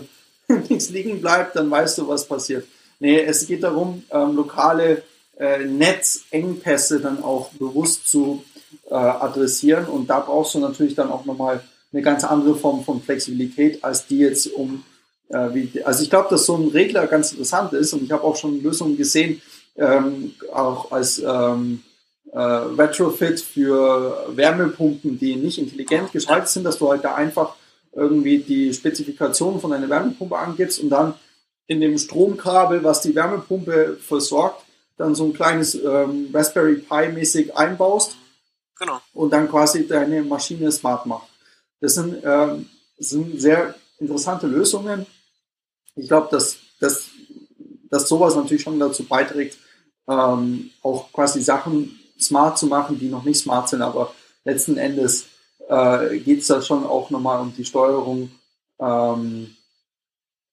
nichts 0.70 0.88
liegen 0.88 1.20
bleibt, 1.20 1.56
dann 1.56 1.70
weißt 1.70 1.98
du, 1.98 2.08
was 2.08 2.26
passiert. 2.26 2.66
Nee, 3.00 3.20
es 3.20 3.46
geht 3.46 3.62
darum, 3.62 4.02
ähm, 4.10 4.34
lokale 4.34 5.02
äh, 5.40 5.64
Netzengpässe 5.64 7.00
dann 7.00 7.22
auch 7.22 7.50
bewusst 7.52 8.06
zu 8.06 8.44
äh, 8.90 8.94
adressieren. 8.94 9.86
Und 9.86 10.10
da 10.10 10.20
brauchst 10.20 10.54
du 10.54 10.58
natürlich 10.58 10.94
dann 10.94 11.10
auch 11.10 11.24
nochmal 11.24 11.62
eine 11.92 12.02
ganz 12.02 12.24
andere 12.24 12.54
Form 12.56 12.84
von 12.84 13.02
Flexibilität, 13.02 13.82
als 13.82 14.06
die 14.06 14.18
jetzt 14.18 14.52
um, 14.52 14.84
äh, 15.30 15.48
wie, 15.54 15.82
also 15.82 16.02
ich 16.02 16.10
glaube, 16.10 16.28
dass 16.28 16.44
so 16.44 16.56
ein 16.56 16.68
Regler 16.68 17.06
ganz 17.06 17.32
interessant 17.32 17.72
ist 17.72 17.94
und 17.94 18.02
ich 18.02 18.12
habe 18.12 18.22
auch 18.22 18.36
schon 18.36 18.62
Lösungen 18.62 18.98
gesehen, 18.98 19.40
ähm, 19.76 20.34
auch 20.52 20.92
als 20.92 21.20
ähm, 21.20 21.82
äh, 22.32 22.38
Retrofit 22.38 23.40
für 23.40 24.26
Wärmepumpen, 24.28 25.18
die 25.18 25.36
nicht 25.36 25.58
intelligent 25.58 26.12
geschaltet 26.12 26.48
sind, 26.48 26.64
dass 26.64 26.78
du 26.78 26.90
halt 26.90 27.02
da 27.02 27.14
einfach 27.14 27.54
irgendwie 27.92 28.38
die 28.40 28.72
Spezifikation 28.74 29.58
von 29.58 29.72
einer 29.72 29.88
Wärmepumpe 29.88 30.36
angibst 30.36 30.80
und 30.80 30.90
dann 30.90 31.14
in 31.66 31.80
dem 31.80 31.98
Stromkabel, 31.98 32.84
was 32.84 33.00
die 33.00 33.14
Wärmepumpe 33.14 33.96
versorgt, 34.00 34.64
dann 35.00 35.14
so 35.14 35.24
ein 35.24 35.32
kleines 35.32 35.74
ähm, 35.74 36.28
Raspberry 36.32 36.76
Pi 36.76 37.08
mäßig 37.08 37.56
einbaust. 37.56 38.16
Genau. 38.78 39.00
Und 39.14 39.30
dann 39.32 39.48
quasi 39.48 39.86
deine 39.86 40.22
Maschine 40.22 40.70
smart 40.70 41.06
macht. 41.06 41.28
Das 41.80 41.94
sind, 41.94 42.22
ähm, 42.22 42.68
sind 42.98 43.40
sehr 43.40 43.74
interessante 43.98 44.46
Lösungen. 44.46 45.06
Ich 45.96 46.08
glaube, 46.08 46.28
dass, 46.30 46.58
dass, 46.80 47.06
dass 47.90 48.08
sowas 48.08 48.36
natürlich 48.36 48.62
schon 48.62 48.78
dazu 48.78 49.04
beiträgt, 49.04 49.56
ähm, 50.06 50.70
auch 50.82 51.10
quasi 51.12 51.40
Sachen 51.40 51.98
smart 52.18 52.58
zu 52.58 52.66
machen, 52.66 52.98
die 52.98 53.08
noch 53.08 53.24
nicht 53.24 53.40
smart 53.40 53.70
sind, 53.70 53.80
aber 53.80 54.14
letzten 54.44 54.76
Endes 54.76 55.26
äh, 55.68 56.18
geht 56.18 56.40
es 56.40 56.48
da 56.48 56.60
schon 56.60 56.84
auch 56.84 57.08
nochmal 57.08 57.40
um 57.40 57.54
die 57.56 57.64
Steuerung 57.64 58.30
ähm, 58.78 59.56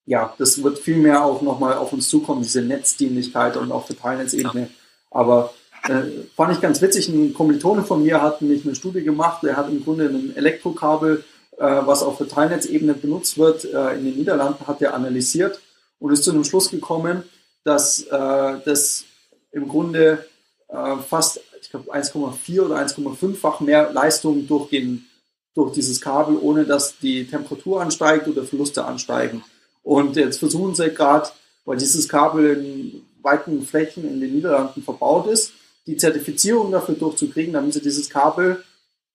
ja, 0.08 0.34
das 0.38 0.62
wird 0.62 0.78
viel 0.78 0.96
mehr 0.96 1.22
auch 1.22 1.42
nochmal 1.42 1.74
auf 1.74 1.92
uns 1.92 2.08
zukommen, 2.08 2.40
diese 2.40 2.62
Netzdienlichkeit 2.62 3.58
und 3.58 3.70
auch 3.70 3.86
für 3.86 3.94
Teilnetzebene. 3.94 4.60
Ja. 4.62 4.68
Aber 5.10 5.52
äh, 5.84 6.24
fand 6.34 6.54
ich 6.54 6.62
ganz 6.62 6.80
witzig, 6.80 7.08
ein 7.08 7.34
Kommilitone 7.34 7.82
von 7.82 8.02
mir 8.02 8.22
hat 8.22 8.40
nämlich 8.40 8.64
eine 8.64 8.74
Studie 8.74 9.02
gemacht, 9.02 9.42
der 9.42 9.58
hat 9.58 9.68
im 9.68 9.84
Grunde 9.84 10.06
ein 10.06 10.34
Elektrokabel, 10.34 11.24
äh, 11.58 11.62
was 11.62 12.02
auch 12.02 12.16
für 12.16 12.26
Teilnetzebene 12.26 12.94
benutzt 12.94 13.36
wird, 13.36 13.66
äh, 13.66 13.96
in 13.96 14.06
den 14.06 14.16
Niederlanden 14.16 14.66
hat 14.66 14.80
er 14.80 14.94
analysiert 14.94 15.60
und 15.98 16.10
ist 16.10 16.24
zu 16.24 16.30
einem 16.30 16.44
Schluss 16.44 16.70
gekommen, 16.70 17.24
dass 17.64 18.00
äh, 18.00 18.54
das 18.64 19.04
im 19.52 19.68
Grunde 19.68 20.24
äh, 20.68 20.96
fast, 21.06 21.38
ich 21.60 21.68
glaube, 21.68 21.92
1,4 21.92 22.62
oder 22.62 22.76
1,5-fach 22.76 23.60
mehr 23.60 23.92
Leistung 23.92 24.46
durchgehen 24.46 25.06
durch 25.54 25.74
dieses 25.74 26.00
Kabel, 26.00 26.38
ohne 26.40 26.64
dass 26.64 26.98
die 26.98 27.26
Temperatur 27.26 27.82
ansteigt 27.82 28.26
oder 28.26 28.44
Verluste 28.44 28.86
ansteigen. 28.86 29.44
Und 29.88 30.16
jetzt 30.16 30.38
versuchen 30.38 30.74
sie 30.74 30.90
gerade, 30.90 31.30
weil 31.64 31.78
dieses 31.78 32.06
Kabel 32.10 32.58
in 32.58 33.06
weiten 33.22 33.62
Flächen 33.62 34.04
in 34.04 34.20
den 34.20 34.34
Niederlanden 34.34 34.82
verbaut 34.82 35.26
ist, 35.28 35.52
die 35.86 35.96
Zertifizierung 35.96 36.70
dafür 36.70 36.94
durchzukriegen, 36.94 37.54
damit 37.54 37.72
sie 37.72 37.80
dieses 37.80 38.10
Kabel 38.10 38.62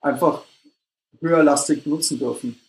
einfach 0.01 0.41
höherlastig 1.21 1.86
nutzen 1.86 2.17
dürfen. 2.17 2.59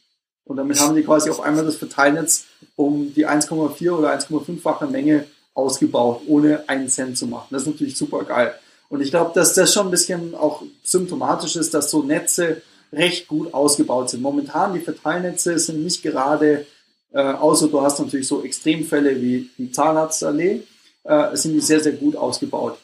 Und 0.44 0.58
damit 0.58 0.78
haben 0.80 0.94
die 0.94 1.02
quasi 1.02 1.30
auf 1.30 1.40
einmal 1.40 1.64
das 1.64 1.76
Verteilnetz 1.76 2.44
um 2.76 3.14
die 3.14 3.26
1,4 3.26 3.90
oder 3.92 4.14
1,5-fache 4.14 4.86
Menge 4.86 5.24
ausgebaut, 5.54 6.20
ohne 6.26 6.68
einen 6.68 6.90
Cent 6.90 7.16
zu 7.16 7.26
machen. 7.26 7.48
Das 7.52 7.62
ist 7.62 7.68
natürlich 7.68 7.96
super 7.96 8.22
geil. 8.24 8.52
Und 8.90 9.00
ich 9.00 9.08
glaube, 9.08 9.32
dass 9.34 9.54
das 9.54 9.72
schon 9.72 9.86
ein 9.86 9.90
bisschen 9.90 10.34
auch 10.34 10.62
symptomatisch 10.82 11.56
ist, 11.56 11.72
dass 11.72 11.90
so 11.90 12.02
Netze 12.02 12.60
recht 12.92 13.28
gut 13.28 13.54
ausgebaut 13.54 14.10
sind. 14.10 14.20
Momentan 14.20 14.74
die 14.74 14.80
Verteilnetze 14.80 15.58
sind 15.58 15.82
nicht 15.82 16.02
gerade 16.02 16.66
äh, 17.14 17.32
außer 17.32 17.68
du 17.68 17.80
hast 17.80 18.00
natürlich 18.00 18.26
so 18.26 18.42
Extremfälle 18.42 19.20
wie 19.22 19.48
die 19.56 19.70
Zahnarztallee, 19.70 20.66
äh, 21.04 21.36
sind 21.36 21.52
die 21.52 21.60
sehr, 21.60 21.80
sehr 21.80 21.92
gut 21.92 22.16
ausgebaut. 22.16 22.76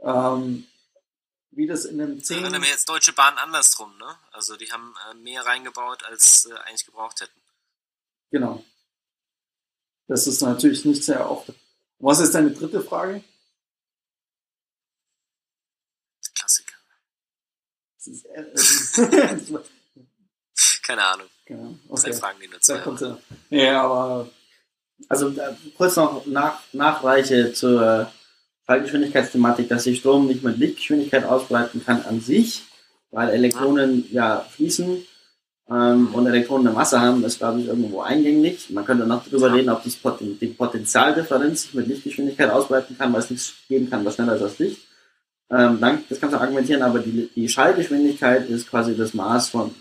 Ähm, 0.00 0.66
wie 1.52 1.68
das 1.68 1.84
in 1.84 2.00
einem 2.00 2.22
10... 2.22 2.38
Erinnere 2.38 2.60
mir 2.60 2.68
jetzt 2.68 2.88
Deutsche 2.88 3.12
Bahn 3.12 3.38
andersrum, 3.38 3.96
ne? 3.96 4.18
Also 4.32 4.56
die 4.56 4.70
haben 4.72 4.92
äh, 5.08 5.14
mehr 5.14 5.46
reingebaut, 5.46 6.02
als 6.02 6.46
äh, 6.46 6.54
eigentlich 6.54 6.84
gebraucht 6.84 7.20
hätten. 7.20 7.40
Genau. 8.32 8.64
Das 10.08 10.26
ist 10.26 10.42
natürlich 10.42 10.84
nicht 10.84 11.04
sehr 11.04 11.30
oft. 11.30 11.52
Was 12.00 12.18
ist 12.18 12.34
deine 12.34 12.50
dritte 12.50 12.82
Frage? 12.82 13.22
Klassiker. 16.34 16.74
Äh, 18.34 19.38
Keine 20.82 21.04
Ahnung. 21.04 21.28
Genau. 21.46 21.74
Okay. 21.88 22.12
Fragen 22.12 22.38
die 22.42 22.48
nur 22.48 22.60
zwei. 22.60 23.16
Ja, 23.50 23.82
aber. 23.82 24.28
Also 25.08 25.32
kurz 25.76 25.96
noch 25.96 26.24
nach, 26.26 26.60
Nachreiche 26.72 27.52
zur 27.52 28.10
Fallgeschwindigkeitsthematik, 28.64 29.68
dass 29.68 29.84
sich 29.84 29.98
Strom 29.98 30.26
nicht 30.26 30.42
mit 30.42 30.56
Lichtgeschwindigkeit 30.56 31.24
ausbreiten 31.24 31.84
kann 31.84 32.02
an 32.02 32.20
sich, 32.20 32.64
weil 33.10 33.28
Elektronen 33.28 34.06
ja 34.10 34.40
fließen 34.40 35.04
ähm, 35.70 36.14
und 36.14 36.26
Elektronen 36.26 36.68
eine 36.68 36.76
Masse 36.76 37.00
haben, 37.00 37.22
ist 37.24 37.38
glaube 37.38 37.60
ich 37.60 37.66
irgendwo 37.66 38.00
eingängig. 38.00 38.70
Man 38.70 38.86
könnte 38.86 39.06
noch 39.06 39.24
darüber 39.24 39.52
reden, 39.52 39.68
ob 39.68 39.84
das 39.84 39.96
Poten 39.96 40.38
die 40.40 40.46
Potentialdifferenz 40.46 41.62
sich 41.62 41.74
mit 41.74 41.88
Lichtgeschwindigkeit 41.88 42.50
ausbreiten 42.50 42.96
kann, 42.96 43.12
weil 43.12 43.20
es 43.20 43.30
nichts 43.30 43.52
geben 43.68 43.90
kann, 43.90 44.04
was 44.04 44.14
schneller 44.14 44.36
ist 44.36 44.42
als 44.42 44.58
Licht. 44.58 44.80
Ähm, 45.50 45.78
das 46.08 46.18
kannst 46.18 46.34
du 46.34 46.40
argumentieren, 46.40 46.82
aber 46.82 47.00
die, 47.00 47.30
die 47.36 47.48
Schallgeschwindigkeit 47.48 48.48
ist 48.48 48.68
quasi 48.68 48.96
das 48.96 49.12
Maß 49.12 49.50
von 49.50 49.74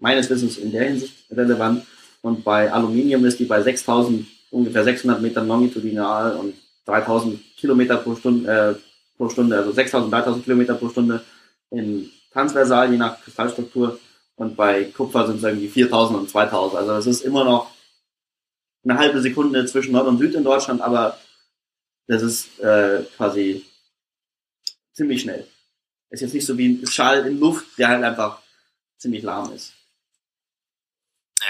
meines 0.00 0.28
Wissens 0.28 0.58
in 0.58 0.72
der 0.72 0.84
Hinsicht 0.84 1.30
relevant. 1.30 1.86
Und 2.22 2.44
bei 2.44 2.70
Aluminium 2.72 3.24
ist 3.24 3.38
die 3.38 3.44
bei 3.44 3.62
6000, 3.62 4.26
ungefähr 4.50 4.84
600 4.84 5.22
Metern 5.22 5.46
longitudinal 5.46 6.36
und 6.36 6.54
3000 6.86 7.40
Kilometer 7.56 7.98
pro 7.98 8.16
Stunde, 8.16 8.76
äh, 8.76 9.16
pro 9.16 9.28
Stunde, 9.28 9.56
also 9.56 9.72
6000, 9.72 10.12
3000 10.12 10.44
Kilometer 10.44 10.74
pro 10.74 10.88
Stunde 10.88 11.22
in 11.70 12.10
transversal, 12.32 12.90
je 12.90 12.98
nach 12.98 13.20
Kristallstruktur. 13.22 13.98
Und 14.36 14.56
bei 14.56 14.84
Kupfer 14.84 15.26
sind 15.26 15.36
es 15.36 15.42
irgendwie 15.42 15.68
4000 15.68 16.18
und 16.18 16.30
2000. 16.30 16.78
Also 16.80 16.92
es 16.94 17.06
ist 17.06 17.24
immer 17.24 17.44
noch 17.44 17.70
eine 18.82 18.98
halbe 18.98 19.20
Sekunde 19.20 19.66
zwischen 19.66 19.92
Nord 19.92 20.08
und 20.08 20.18
Süd 20.18 20.34
in 20.34 20.44
Deutschland, 20.44 20.80
aber 20.80 21.18
das 22.06 22.22
ist 22.22 22.58
äh, 22.60 23.04
quasi 23.16 23.64
ziemlich 24.94 25.20
schnell. 25.22 25.46
Ist 26.08 26.22
jetzt 26.22 26.34
nicht 26.34 26.46
so 26.46 26.56
wie 26.58 26.68
ein 26.70 26.86
Schall 26.86 27.26
in 27.26 27.38
Luft, 27.38 27.66
der 27.78 27.88
halt 27.88 28.02
einfach 28.02 28.40
ziemlich 28.98 29.22
lahm 29.22 29.52
ist. 29.52 29.74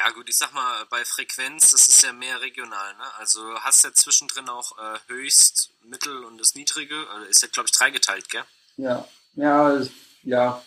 Naja, 0.00 0.14
gut, 0.14 0.28
ich 0.28 0.38
sag 0.38 0.52
mal, 0.54 0.86
bei 0.88 1.04
Frequenz, 1.04 1.72
das 1.72 1.88
ist 1.88 2.02
ja 2.02 2.12
mehr 2.12 2.40
regional, 2.40 2.94
ne? 2.94 3.14
Also 3.18 3.42
hast 3.60 3.84
ja 3.84 3.92
zwischendrin 3.92 4.48
auch 4.48 4.78
äh, 4.78 4.98
höchst, 5.08 5.74
mittel 5.82 6.24
und 6.24 6.38
das 6.38 6.54
niedrige, 6.54 7.06
also 7.10 7.26
ist 7.26 7.42
ja, 7.42 7.48
glaube 7.48 7.66
ich, 7.66 7.72
dreigeteilt, 7.72 8.28
gell? 8.30 8.44
Ja, 8.76 9.06
ja, 9.34 9.80
ja, 10.22 10.64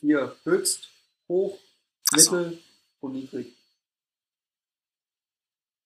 hier 0.00 0.36
höchst, 0.44 0.88
hoch, 1.28 1.58
so. 2.14 2.16
mittel 2.16 2.62
und 3.00 3.12
niedrig. 3.14 3.56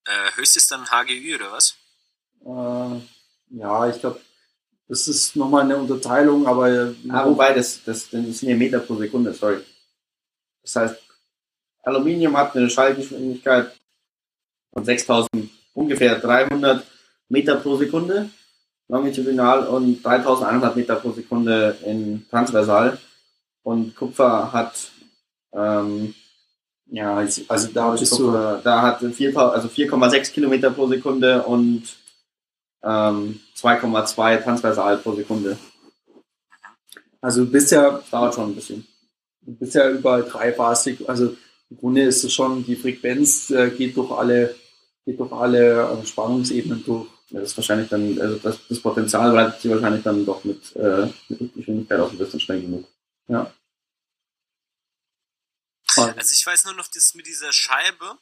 Äh, 0.04 0.36
höchst 0.36 0.56
ist 0.56 0.70
dann 0.70 0.90
HGÜ, 0.90 1.36
oder 1.36 1.52
was? 1.52 1.76
Äh, 2.44 3.56
ja, 3.56 3.88
ich 3.88 4.00
glaube, 4.00 4.20
das 4.88 5.08
ist 5.08 5.34
nochmal 5.36 5.62
eine 5.62 5.78
Unterteilung, 5.78 6.46
aber 6.46 6.68
äh, 6.68 6.94
Ah, 7.08 7.24
wobei, 7.24 7.54
das, 7.54 7.82
das, 7.84 8.10
das 8.10 8.38
sind 8.38 8.48
ja 8.50 8.56
Meter 8.56 8.80
pro 8.80 8.96
Sekunde, 8.96 9.32
sorry. 9.32 9.64
Das 10.62 10.76
heißt, 10.76 11.01
Aluminium 11.82 12.36
hat 12.36 12.56
eine 12.56 12.70
Schallgeschwindigkeit 12.70 13.72
von 14.72 14.84
6000, 14.84 15.50
ungefähr 15.74 16.18
300 16.18 16.84
Meter 17.28 17.56
pro 17.56 17.76
Sekunde 17.76 18.30
longitudinal 18.92 19.66
und 19.66 20.02
3100 20.02 20.76
Meter 20.76 20.96
pro 20.96 21.12
Sekunde 21.12 21.76
in 21.84 22.26
transversal. 22.30 22.98
Und 23.62 23.96
Kupfer 23.96 24.52
hat, 24.52 24.90
ähm, 25.54 26.14
ja, 26.86 27.16
also 27.48 27.68
da 27.72 27.96
Kupfer, 27.96 28.60
da 28.62 28.82
hat 28.82 29.00
4, 29.00 29.36
also 29.36 29.68
4,6 29.68 30.32
Kilometer 30.32 30.70
pro 30.70 30.86
Sekunde 30.88 31.42
und 31.44 31.84
ähm, 32.82 33.40
2,2 33.56 34.42
transversal 34.42 34.98
pro 34.98 35.14
Sekunde. 35.14 35.56
also 37.20 37.44
du 37.44 37.50
bist 37.50 37.70
ja 37.70 37.92
Das 37.92 38.10
dauert 38.10 38.34
schon 38.34 38.50
ein 38.50 38.54
bisschen. 38.54 38.86
Du 39.40 39.52
bist 39.54 39.74
ja 39.74 39.88
überall 39.88 40.24
dreiphasig. 40.24 41.08
Also 41.08 41.36
im 41.72 41.78
Grunde 41.78 42.02
ist 42.02 42.22
es 42.22 42.32
schon, 42.32 42.64
die 42.64 42.76
Frequenz 42.76 43.50
äh, 43.50 43.70
geht 43.70 43.96
durch 43.96 44.10
alle, 44.10 44.54
geht 45.06 45.18
durch 45.18 45.32
alle 45.32 46.02
äh, 46.02 46.06
Spannungsebenen 46.06 46.84
durch. 46.84 47.08
Ja, 47.30 47.40
das 47.40 47.52
ist 47.52 47.56
wahrscheinlich 47.56 47.88
dann, 47.88 48.20
also 48.20 48.36
das, 48.36 48.58
das 48.68 48.80
Potenzial 48.80 49.32
bleibt 49.32 49.62
sich 49.62 49.70
wahrscheinlich 49.70 50.02
dann 50.02 50.26
doch 50.26 50.44
mit, 50.44 50.76
äh, 50.76 51.06
mit 51.28 51.40
Lichtgeschwindigkeit 51.40 51.98
auch 51.98 52.10
ein 52.10 52.18
bisschen 52.18 52.40
schnell 52.40 52.60
genug. 52.60 52.86
Also 56.18 56.32
ich 56.32 56.46
weiß 56.46 56.66
nur 56.66 56.74
noch, 56.74 56.88
das 56.88 57.14
mit 57.14 57.26
dieser 57.26 57.52
Scheibe, 57.52 58.18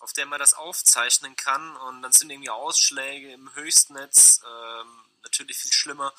auf 0.00 0.12
der 0.12 0.26
man 0.26 0.40
das 0.40 0.54
aufzeichnen 0.54 1.36
kann 1.36 1.76
und 1.76 2.02
dann 2.02 2.12
sind 2.12 2.30
irgendwie 2.30 2.50
Ausschläge 2.50 3.32
im 3.32 3.54
Höchstnetz 3.54 4.40
ähm, 4.44 4.88
natürlich 5.22 5.56
viel 5.58 5.72
schlimmer 5.72 6.12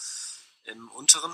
im 0.63 0.89
unteren. 0.91 1.33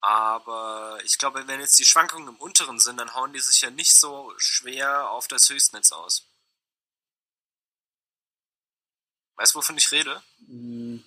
Aber 0.00 0.98
ich 1.04 1.18
glaube, 1.18 1.46
wenn 1.48 1.60
jetzt 1.60 1.78
die 1.78 1.84
Schwankungen 1.84 2.28
im 2.28 2.36
unteren 2.36 2.78
sind, 2.78 2.98
dann 2.98 3.14
hauen 3.14 3.32
die 3.32 3.40
sich 3.40 3.60
ja 3.60 3.70
nicht 3.70 3.94
so 3.94 4.32
schwer 4.38 5.10
auf 5.10 5.26
das 5.26 5.48
Höchstnetz 5.50 5.92
aus. 5.92 6.26
Weißt 9.36 9.54
du, 9.54 9.58
wovon 9.58 9.76
ich 9.76 9.90
rede? 9.92 10.22
Hm. 10.46 11.04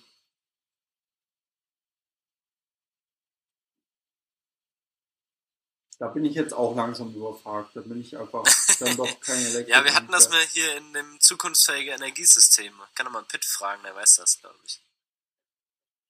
Da 5.98 6.08
bin 6.08 6.24
ich 6.24 6.34
jetzt 6.34 6.52
auch 6.52 6.74
langsam 6.74 7.14
überfragt. 7.14 7.76
Da 7.76 7.80
bin 7.80 8.00
ich 8.00 8.18
einfach 8.18 8.42
dann 8.80 8.96
doch 8.96 9.20
kein 9.20 9.40
Elektro. 9.40 9.70
Ja, 9.70 9.84
wir 9.84 9.94
hatten 9.94 10.10
das 10.10 10.28
mal 10.30 10.44
hier 10.46 10.76
in 10.76 10.92
dem 10.92 11.20
zukunftsfähige 11.20 11.92
Energiesystem. 11.92 12.72
Kann 12.96 13.06
doch 13.06 13.12
mal 13.12 13.22
Pitt 13.22 13.44
fragen, 13.44 13.84
der 13.84 13.94
weiß 13.94 14.16
das, 14.16 14.40
glaube 14.40 14.58
ich. 14.64 14.82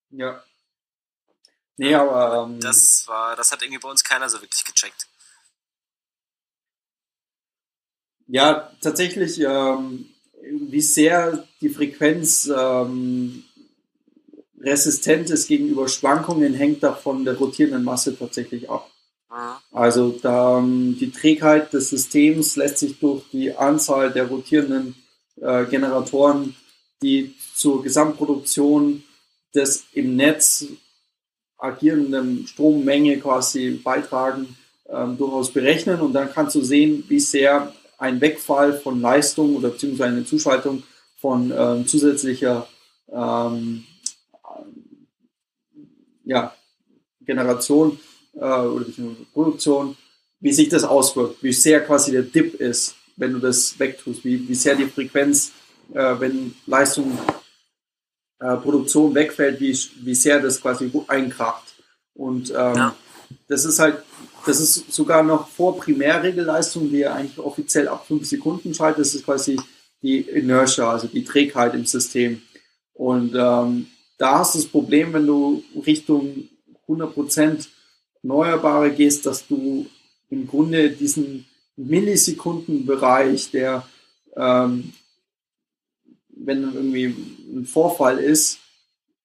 Ja. 0.09 0.43
Nee, 1.83 1.97
aber 1.97 2.47
ähm, 2.49 2.61
Das 2.61 3.09
war, 3.09 3.35
das 3.35 3.51
hat 3.51 3.61
irgendwie 3.61 3.81
bei 3.81 3.91
uns 3.91 4.05
keiner 4.05 4.29
so 4.29 4.41
wirklich 4.41 4.65
gecheckt. 4.65 5.09
Ja, 8.29 8.71
tatsächlich, 8.81 9.41
ähm, 9.41 10.07
wie 10.43 10.81
sehr 10.81 11.45
die 11.61 11.71
Frequenz 11.71 12.49
ähm, 12.57 13.43
resistent 14.61 15.31
ist 15.31 15.49
gegenüber 15.49 15.89
Schwankungen, 15.89 16.55
hängt 16.55 16.85
davon 16.85 17.25
der 17.25 17.37
rotierenden 17.37 17.83
Masse 17.83 18.17
tatsächlich 18.17 18.71
ab. 18.71 18.89
Mhm. 19.29 19.77
Also 19.77 20.11
da, 20.23 20.59
ähm, 20.59 20.97
die 21.01 21.11
Trägheit 21.11 21.73
des 21.73 21.91
Systems 21.91 22.55
lässt 22.55 22.79
sich 22.79 23.01
durch 23.01 23.25
die 23.33 23.57
Anzahl 23.57 24.13
der 24.13 24.29
rotierenden 24.29 24.95
äh, 25.41 25.65
Generatoren, 25.65 26.55
die 27.03 27.35
zur 27.57 27.83
Gesamtproduktion 27.83 29.03
des 29.53 29.85
im 29.93 30.15
Netz 30.15 30.69
agierenden 31.63 32.47
Strommenge 32.47 33.19
quasi 33.19 33.81
beitragen, 33.83 34.57
ähm, 34.89 35.17
durchaus 35.17 35.53
berechnen. 35.53 36.01
Und 36.01 36.13
dann 36.13 36.33
kannst 36.33 36.55
du 36.57 36.63
sehen, 36.63 37.05
wie 37.09 37.21
sehr 37.21 37.73
ein 37.99 38.21
Wegfall 38.21 38.73
von 38.75 39.01
Leistung 39.01 39.57
oder 39.57 39.71
beziehungsweise 39.71 40.17
eine 40.17 40.25
Zuschaltung 40.25 40.83
von 41.21 41.53
ähm, 41.57 41.87
zusätzlicher 41.87 42.67
ähm, 43.13 43.85
ja, 46.25 46.53
Generation 47.25 47.99
äh, 48.35 48.39
oder 48.39 48.87
Produktion, 49.33 49.97
wie 50.41 50.53
sich 50.53 50.69
das 50.69 50.83
auswirkt, 50.83 51.43
wie 51.43 51.53
sehr 51.53 51.81
quasi 51.85 52.11
der 52.11 52.23
Dip 52.23 52.55
ist, 52.55 52.97
wenn 53.17 53.33
du 53.33 53.39
das 53.39 53.79
wegtust, 53.79 54.25
wie, 54.25 54.49
wie 54.49 54.55
sehr 54.55 54.75
die 54.75 54.87
Frequenz, 54.87 55.53
äh, 55.95 56.15
wenn 56.19 56.55
Leistung, 56.67 57.17
äh, 58.43 58.57
Produktion 58.57 59.15
wegfällt, 59.15 59.61
wie, 59.61 59.77
wie 60.03 60.15
sehr 60.15 60.41
das 60.41 60.61
quasi 60.61 60.91
einkracht. 61.09 61.75
Und 62.15 62.51
ähm, 62.51 62.77
Ja. 62.77 62.97
das 63.49 63.65
ist 63.65 63.79
halt, 63.79 64.03
das 64.47 64.61
ist 64.61 64.93
sogar 64.93 65.23
noch 65.23 65.49
vor 65.49 65.79
Primärregelleistung, 65.79 66.91
die 66.91 66.99
ja 66.99 67.15
eigentlich 67.15 67.39
offiziell 67.39 67.87
ab 67.89 68.07
5 68.07 68.27
Sekunden 68.27 68.75
schaltet, 68.75 69.01
das 69.01 69.15
ist 69.15 69.25
quasi 69.25 69.59
die 70.03 70.21
Inertia, 70.23 70.91
also 70.91 71.07
die 71.07 71.25
Trägheit 71.25 71.75
im 71.75 71.87
System. 71.87 72.43
Und 72.95 73.35
ähm, 73.37 73.87
da 74.19 74.41
hast 74.41 74.55
du 74.55 74.59
das 74.59 74.67
Problem, 74.67 75.13
wenn 75.13 75.27
du 75.27 75.63
Richtung 75.87 76.49
100% 76.89 77.69
Erneuerbare 78.23 78.91
gehst, 78.91 79.25
dass 79.27 79.47
du 79.47 79.87
im 80.31 80.47
Grunde 80.49 80.91
diesen 80.91 81.47
Millisekundenbereich, 81.77 83.51
der, 83.51 83.87
ähm, 84.37 84.93
wenn 86.29 86.63
irgendwie 86.63 87.15
ein 87.53 87.67
Vorfall 87.67 88.19
ist, 88.19 88.59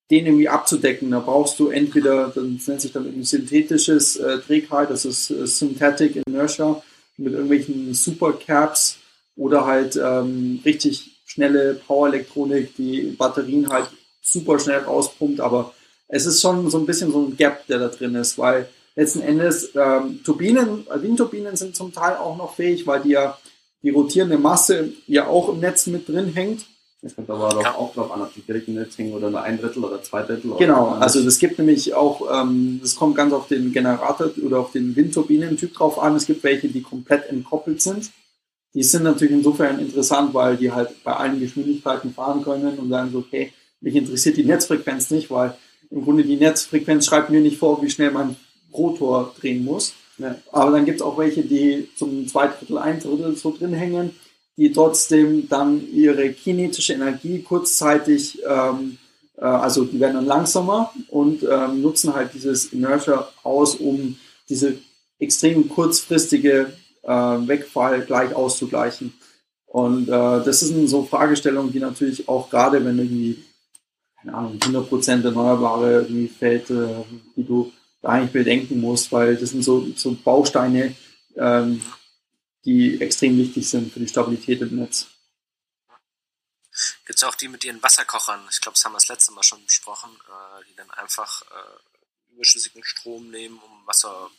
den 0.09 0.25
irgendwie 0.25 0.49
abzudecken. 0.49 1.11
Da 1.11 1.19
brauchst 1.19 1.59
du 1.59 1.69
entweder, 1.69 2.27
das 2.29 2.67
nennt 2.67 2.81
sich 2.81 2.91
dann 2.91 3.05
irgendwie 3.05 3.25
synthetisches 3.25 4.17
äh, 4.17 4.39
Trägheit, 4.39 4.89
das 4.89 5.05
ist 5.05 5.31
äh, 5.31 5.45
Synthetic 5.47 6.21
Inertia 6.27 6.81
mit 7.17 7.33
irgendwelchen 7.33 7.93
Supercaps 7.93 8.97
oder 9.35 9.65
halt 9.65 9.99
ähm, 10.01 10.59
richtig 10.63 11.11
schnelle 11.25 11.75
Powerelektronik, 11.75 12.75
die 12.75 13.15
Batterien 13.17 13.69
halt 13.69 13.89
super 14.21 14.59
schnell 14.59 14.79
rauspumpt, 14.79 15.39
aber 15.39 15.73
es 16.07 16.25
ist 16.25 16.41
schon 16.41 16.69
so 16.69 16.77
ein 16.77 16.85
bisschen 16.85 17.11
so 17.11 17.25
ein 17.25 17.35
Gap, 17.35 17.67
der 17.67 17.79
da 17.79 17.87
drin 17.87 18.15
ist, 18.15 18.37
weil 18.37 18.69
letzten 18.95 19.21
Endes 19.21 19.71
ähm, 19.75 20.21
Turbinen, 20.23 20.87
Windturbinen 20.93 21.55
sind 21.55 21.75
zum 21.75 21.93
Teil 21.93 22.15
auch 22.15 22.37
noch 22.37 22.55
fähig, 22.55 22.87
weil 22.87 23.01
die 23.01 23.09
ja 23.09 23.37
die 23.83 23.89
rotierende 23.89 24.37
Masse 24.37 24.93
ja 25.05 25.27
auch 25.27 25.49
im 25.49 25.59
Netz 25.59 25.87
mit 25.87 26.07
drin 26.07 26.33
hängt. 26.33 26.65
Es 27.07 27.15
kommt 27.15 27.29
aber 27.29 27.49
doch 27.49 27.65
auch 27.75 27.93
drauf 27.93 28.11
an, 28.11 28.21
ob 28.21 28.33
die 28.33 28.41
direkt 28.41 28.67
Netz 28.67 28.97
hängen 28.97 29.13
oder 29.13 29.29
nur 29.29 29.41
ein 29.41 29.59
Drittel 29.59 29.83
oder 29.83 30.01
zwei 30.03 30.21
Drittel. 30.23 30.51
oder- 30.51 30.59
Genau, 30.59 30.89
also 30.99 31.23
das 31.23 31.39
gibt 31.39 31.57
nämlich 31.57 31.93
auch, 31.93 32.21
ähm, 32.41 32.79
das 32.81 32.95
kommt 32.95 33.15
ganz 33.15 33.33
auf 33.33 33.47
den 33.47 33.71
Generator 33.71 34.29
oder 34.45 34.59
auf 34.59 34.71
den 34.73 34.95
Windturbinentyp 34.95 35.73
drauf 35.73 35.97
an. 35.99 36.15
Es 36.15 36.25
gibt 36.25 36.43
welche, 36.43 36.67
die 36.67 36.81
komplett 36.81 37.29
entkoppelt 37.29 37.81
sind. 37.81 38.11
Die 38.73 38.83
sind 38.83 39.03
natürlich 39.03 39.33
insofern 39.33 39.79
interessant, 39.79 40.33
weil 40.33 40.57
die 40.57 40.71
halt 40.71 41.03
bei 41.03 41.13
allen 41.15 41.39
Geschwindigkeiten 41.39 42.13
fahren 42.13 42.43
können 42.43 42.77
und 42.77 42.89
sagen 42.89 43.09
so, 43.11 43.19
okay, 43.19 43.53
mich 43.81 43.95
interessiert 43.95 44.37
die 44.37 44.43
Netzfrequenz 44.43 45.09
nicht, 45.11 45.31
weil 45.31 45.55
im 45.89 46.03
Grunde 46.03 46.23
die 46.23 46.35
Netzfrequenz 46.35 47.05
schreibt 47.05 47.29
mir 47.29 47.39
nicht 47.39 47.57
vor, 47.57 47.81
wie 47.81 47.89
schnell 47.89 48.11
mein 48.11 48.35
Rotor 48.73 49.33
drehen 49.39 49.63
muss. 49.63 49.93
Ja. 50.17 50.35
Aber 50.51 50.71
dann 50.71 50.85
gibt 50.85 50.99
es 50.99 51.01
auch 51.05 51.17
welche, 51.17 51.43
die 51.43 51.87
zum 51.95 52.27
zwei 52.27 52.47
Drittel, 52.47 52.77
ein 52.77 52.99
Drittel 52.99 53.35
so 53.37 53.55
drin 53.57 53.73
hängen, 53.73 54.11
die 54.57 54.71
trotzdem 54.71 55.47
dann 55.47 55.87
ihre 55.93 56.31
kinetische 56.31 56.93
Energie 56.93 57.43
kurzzeitig, 57.43 58.39
ähm, 58.47 58.97
äh, 59.37 59.45
also 59.45 59.85
die 59.85 59.99
werden 59.99 60.15
dann 60.15 60.25
langsamer 60.25 60.91
und 61.09 61.43
ähm, 61.43 61.81
nutzen 61.81 62.13
halt 62.13 62.33
dieses 62.33 62.73
Inertia 62.73 63.29
aus, 63.43 63.75
um 63.75 64.17
diese 64.49 64.77
extrem 65.19 65.69
kurzfristige 65.69 66.73
äh, 67.03 67.09
Wegfall 67.09 68.01
gleich 68.01 68.33
auszugleichen. 68.33 69.13
Und 69.67 70.07
äh, 70.07 70.43
das 70.43 70.61
sind 70.61 70.87
so 70.87 71.03
Fragestellungen, 71.03 71.71
die 71.71 71.79
natürlich 71.79 72.27
auch 72.27 72.49
gerade, 72.49 72.83
wenn 72.83 72.97
irgendwie, 72.97 73.43
keine 74.19 74.33
Ahnung, 74.33 74.57
100% 74.59 75.23
Erneuerbare 75.23 76.01
irgendwie 76.01 76.29
fällt, 76.29 76.69
äh, 76.71 76.87
die 77.35 77.43
du 77.43 77.71
da 78.01 78.09
eigentlich 78.09 78.31
bedenken 78.31 78.81
musst, 78.81 79.11
weil 79.11 79.35
das 79.35 79.51
sind 79.51 79.63
so, 79.63 79.85
so 79.95 80.15
Bausteine, 80.23 80.95
ähm, 81.35 81.81
die 82.67 82.99
extrem 82.99 83.37
wichtig 83.37 83.67
sind 83.67 83.93
für 83.93 84.01
die 84.01 84.09
Stabilität 84.09 84.61
im 84.61 84.75
Netz. 84.75 85.07
Gibt 87.05 87.17
es 87.17 87.23
auch 87.23 87.33
die 87.33 87.47
mit 87.47 87.63
ihren 87.63 87.81
Wasserkochern? 87.81 88.41
Ich 88.51 88.59
glaube, 88.59 88.75
das 88.75 88.83
haben 88.83 88.91
wir 88.91 88.97
das 88.97 89.07
letzte 89.07 89.31
Mal 89.31 89.41
schon 89.41 89.63
besprochen, 89.65 90.09
äh, 90.27 90.65
die 90.69 90.75
dann 90.75 90.91
einfach 90.91 91.43
äh, 91.43 92.33
überschüssigen 92.33 92.83
Strom 92.83 93.31
nehmen, 93.31 93.57
um 93.57 93.87
Wasser. 93.87 94.29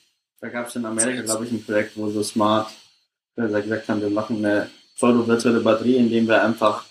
Da 0.41 0.49
gab 0.51 0.69
es 0.69 0.77
in 0.77 0.85
Amerika, 0.85 1.23
glaube 1.23 1.47
ich, 1.47 1.53
ein 1.53 1.65
Projekt, 1.65 1.97
wo 1.97 2.11
so 2.11 2.23
Smart 2.23 2.71
wir 3.35 3.63
gesagt 3.63 3.89
haben, 3.89 4.03
wir 4.03 4.11
machen 4.11 4.45
eine 4.45 4.69
pseudo-virtuelle 4.97 5.61
Batterie, 5.61 5.97
indem 5.97 6.27
wir 6.27 6.43
einfach 6.43 6.85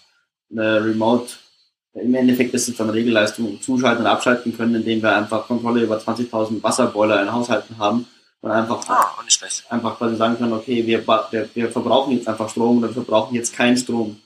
eine 0.50 0.84
Remote, 0.84 1.34
im 1.94 2.16
Endeffekt 2.16 2.54
ist 2.54 2.70
es 2.70 2.78
dann 2.78 2.90
Regelleistung, 2.90 3.62
zuschalten 3.62 4.06
und 4.06 4.10
abschalten 4.10 4.56
können, 4.56 4.76
indem 4.76 5.02
wir 5.02 5.16
einfach 5.16 5.46
Kontrolle 5.46 5.84
über 5.84 5.98
20.000 5.98 6.64
Wasserboiler 6.64 7.22
in 7.22 7.32
Haushalten 7.32 7.78
haben 7.78 8.08
und 8.42 8.52
einfach, 8.52 8.88
Ah, 8.90 9.16
auch 9.18 9.24
nicht 9.24 9.34
schlecht. 9.38 9.70
einfach 9.72 9.98
quasi 9.98 10.16
sagen 10.16 10.38
können, 10.38 10.54
okay, 10.54 10.86
wir, 10.86 11.06
wir, 11.08 11.50
wir 11.56 11.72
verbrauchen 11.72 12.14
jetzt 12.18 12.28
einfach 12.28 12.50
Strom 12.50 12.78
oder 12.80 12.88
wir 12.90 12.94
verbrauchen 12.94 13.36
jetzt 13.36 13.54
keinen 13.54 13.78
Strom. 13.78 14.22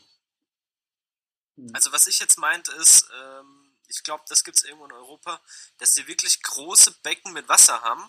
Also 1.74 1.91
was 1.91 2.07
ich 2.07 2.20
jetzt 2.20 2.38
meint 2.39 2.68
ist, 2.70 3.07
ähm, 3.24 3.74
ich 3.88 4.03
glaube, 4.03 4.24
das 4.30 4.43
gibt's 4.43 4.64
irgendwo 4.64 4.86
in 4.86 4.91
Europa, 4.93 5.39
dass 5.78 5.93
die 5.93 6.07
wirklich 6.07 6.41
große 6.41 6.91
Becken 7.03 7.34
mit 7.34 7.47
Wasser 7.49 7.82
haben 7.82 8.03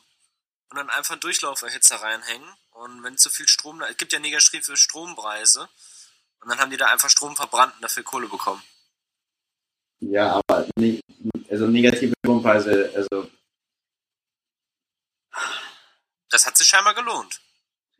und 0.71 0.77
dann 0.77 0.91
einfach 0.91 1.13
einen 1.13 1.21
Durchlauferhitzer 1.21 1.97
reinhängen. 1.97 2.49
Und 2.71 3.03
wenn 3.03 3.19
zu 3.19 3.29
viel 3.31 3.49
Strom, 3.49 3.79
da- 3.81 3.89
es 3.89 3.97
gibt 3.97 4.13
ja 4.13 4.19
negative 4.19 4.77
Strompreise. 4.77 5.69
Und 6.41 6.49
dann 6.49 6.59
haben 6.59 6.71
die 6.71 6.77
da 6.77 6.87
einfach 6.87 7.11
Strom 7.11 7.37
verbrannt 7.37 7.75
und 7.77 7.83
dafür 7.83 8.03
Kohle 8.03 8.27
bekommen. 8.29 8.63
Ja, 10.01 10.41
aber 10.49 10.67
also 11.51 11.67
negative 11.67 12.15
Strompreise, 12.25 12.91
also 12.97 13.29
Das 16.33 16.47
hat 16.47 16.57
sich 16.57 16.67
scheinbar 16.67 16.95
gelohnt. 16.95 17.41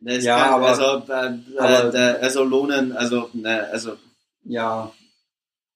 das 0.01 0.23
Ja, 0.25 0.37
kann, 0.43 0.53
aber- 0.55 0.67
also, 0.67 0.83
äh, 0.83 1.57
aber- 1.59 1.93
äh, 1.95 2.19
also 2.21 2.43
lohnen, 2.43 2.91
also, 2.91 3.29
ne, 3.33 3.69
also 3.71 3.97
Ja, 4.43 4.91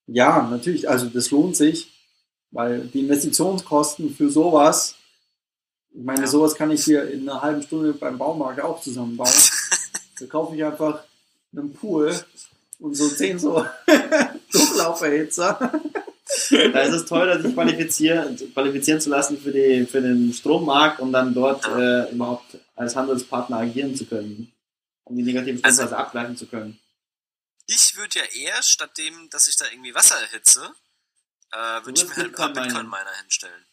ja, 0.07 0.41
natürlich, 0.41 0.89
also 0.89 1.05
das 1.07 1.31
lohnt 1.31 1.55
sich, 1.55 1.87
weil 2.51 2.81
die 2.87 2.99
Investitionskosten 3.01 4.13
für 4.13 4.29
sowas, 4.29 4.95
ich 5.93 6.03
meine, 6.03 6.21
Ja. 6.21 6.27
sowas 6.27 6.55
kann 6.55 6.71
ich 6.71 6.83
hier 6.83 7.09
in 7.09 7.29
einer 7.29 7.41
halben 7.41 7.61
Stunde 7.63 7.93
beim 7.93 8.17
Baumarkt 8.17 8.59
auch 8.61 8.81
zusammenbauen. 8.81 9.31
da 10.19 10.25
kaufe 10.25 10.55
ich 10.55 10.63
einfach 10.65 11.03
einen 11.55 11.73
Pool 11.73 12.13
und 12.79 12.95
so 12.95 13.07
zehn 13.07 13.39
so 13.39 13.65
Durchlauferhitzer. 14.51 15.71
Da 16.49 16.81
ist 16.81 16.93
es 16.93 17.05
toll, 17.05 17.41
sich 17.41 17.53
qualifizieren, 17.53 18.37
qualifizieren 18.53 19.01
zu 19.01 19.09
lassen 19.09 19.39
für, 19.39 19.51
die, 19.51 19.85
für 19.85 20.01
den 20.01 20.33
Strommarkt, 20.33 20.99
um 20.99 21.11
dann 21.11 21.33
dort 21.33 21.65
äh, 21.67 22.11
überhaupt 22.11 22.57
als 22.75 22.95
Handelspartner 22.95 23.57
agieren 23.57 23.95
zu 23.95 24.05
können. 24.05 24.51
Um 25.03 25.15
die 25.17 25.23
negativen 25.23 25.63
Also- 25.63 25.77
Strompreise 25.83 25.97
abgleichen 25.97 26.37
zu 26.37 26.47
können. 26.47 26.79
Ich 27.65 27.97
würde 27.97 28.19
ja 28.19 28.25
eher, 28.25 28.61
statt 28.63 28.97
dem, 28.97 29.29
dass 29.29 29.47
ich 29.47 29.57
da 29.57 29.65
irgendwie 29.71 29.93
Wasser 29.93 30.15
erhitze, 30.21 30.71
äh, 31.51 31.85
würde 31.85 31.99
ich 32.01 32.07
mir 32.07 32.15
halt 32.15 32.27
ein 32.27 32.31
paar. 32.33 32.53
Bitcoin-Miner 32.53 33.13
hinstellen. 33.21 33.65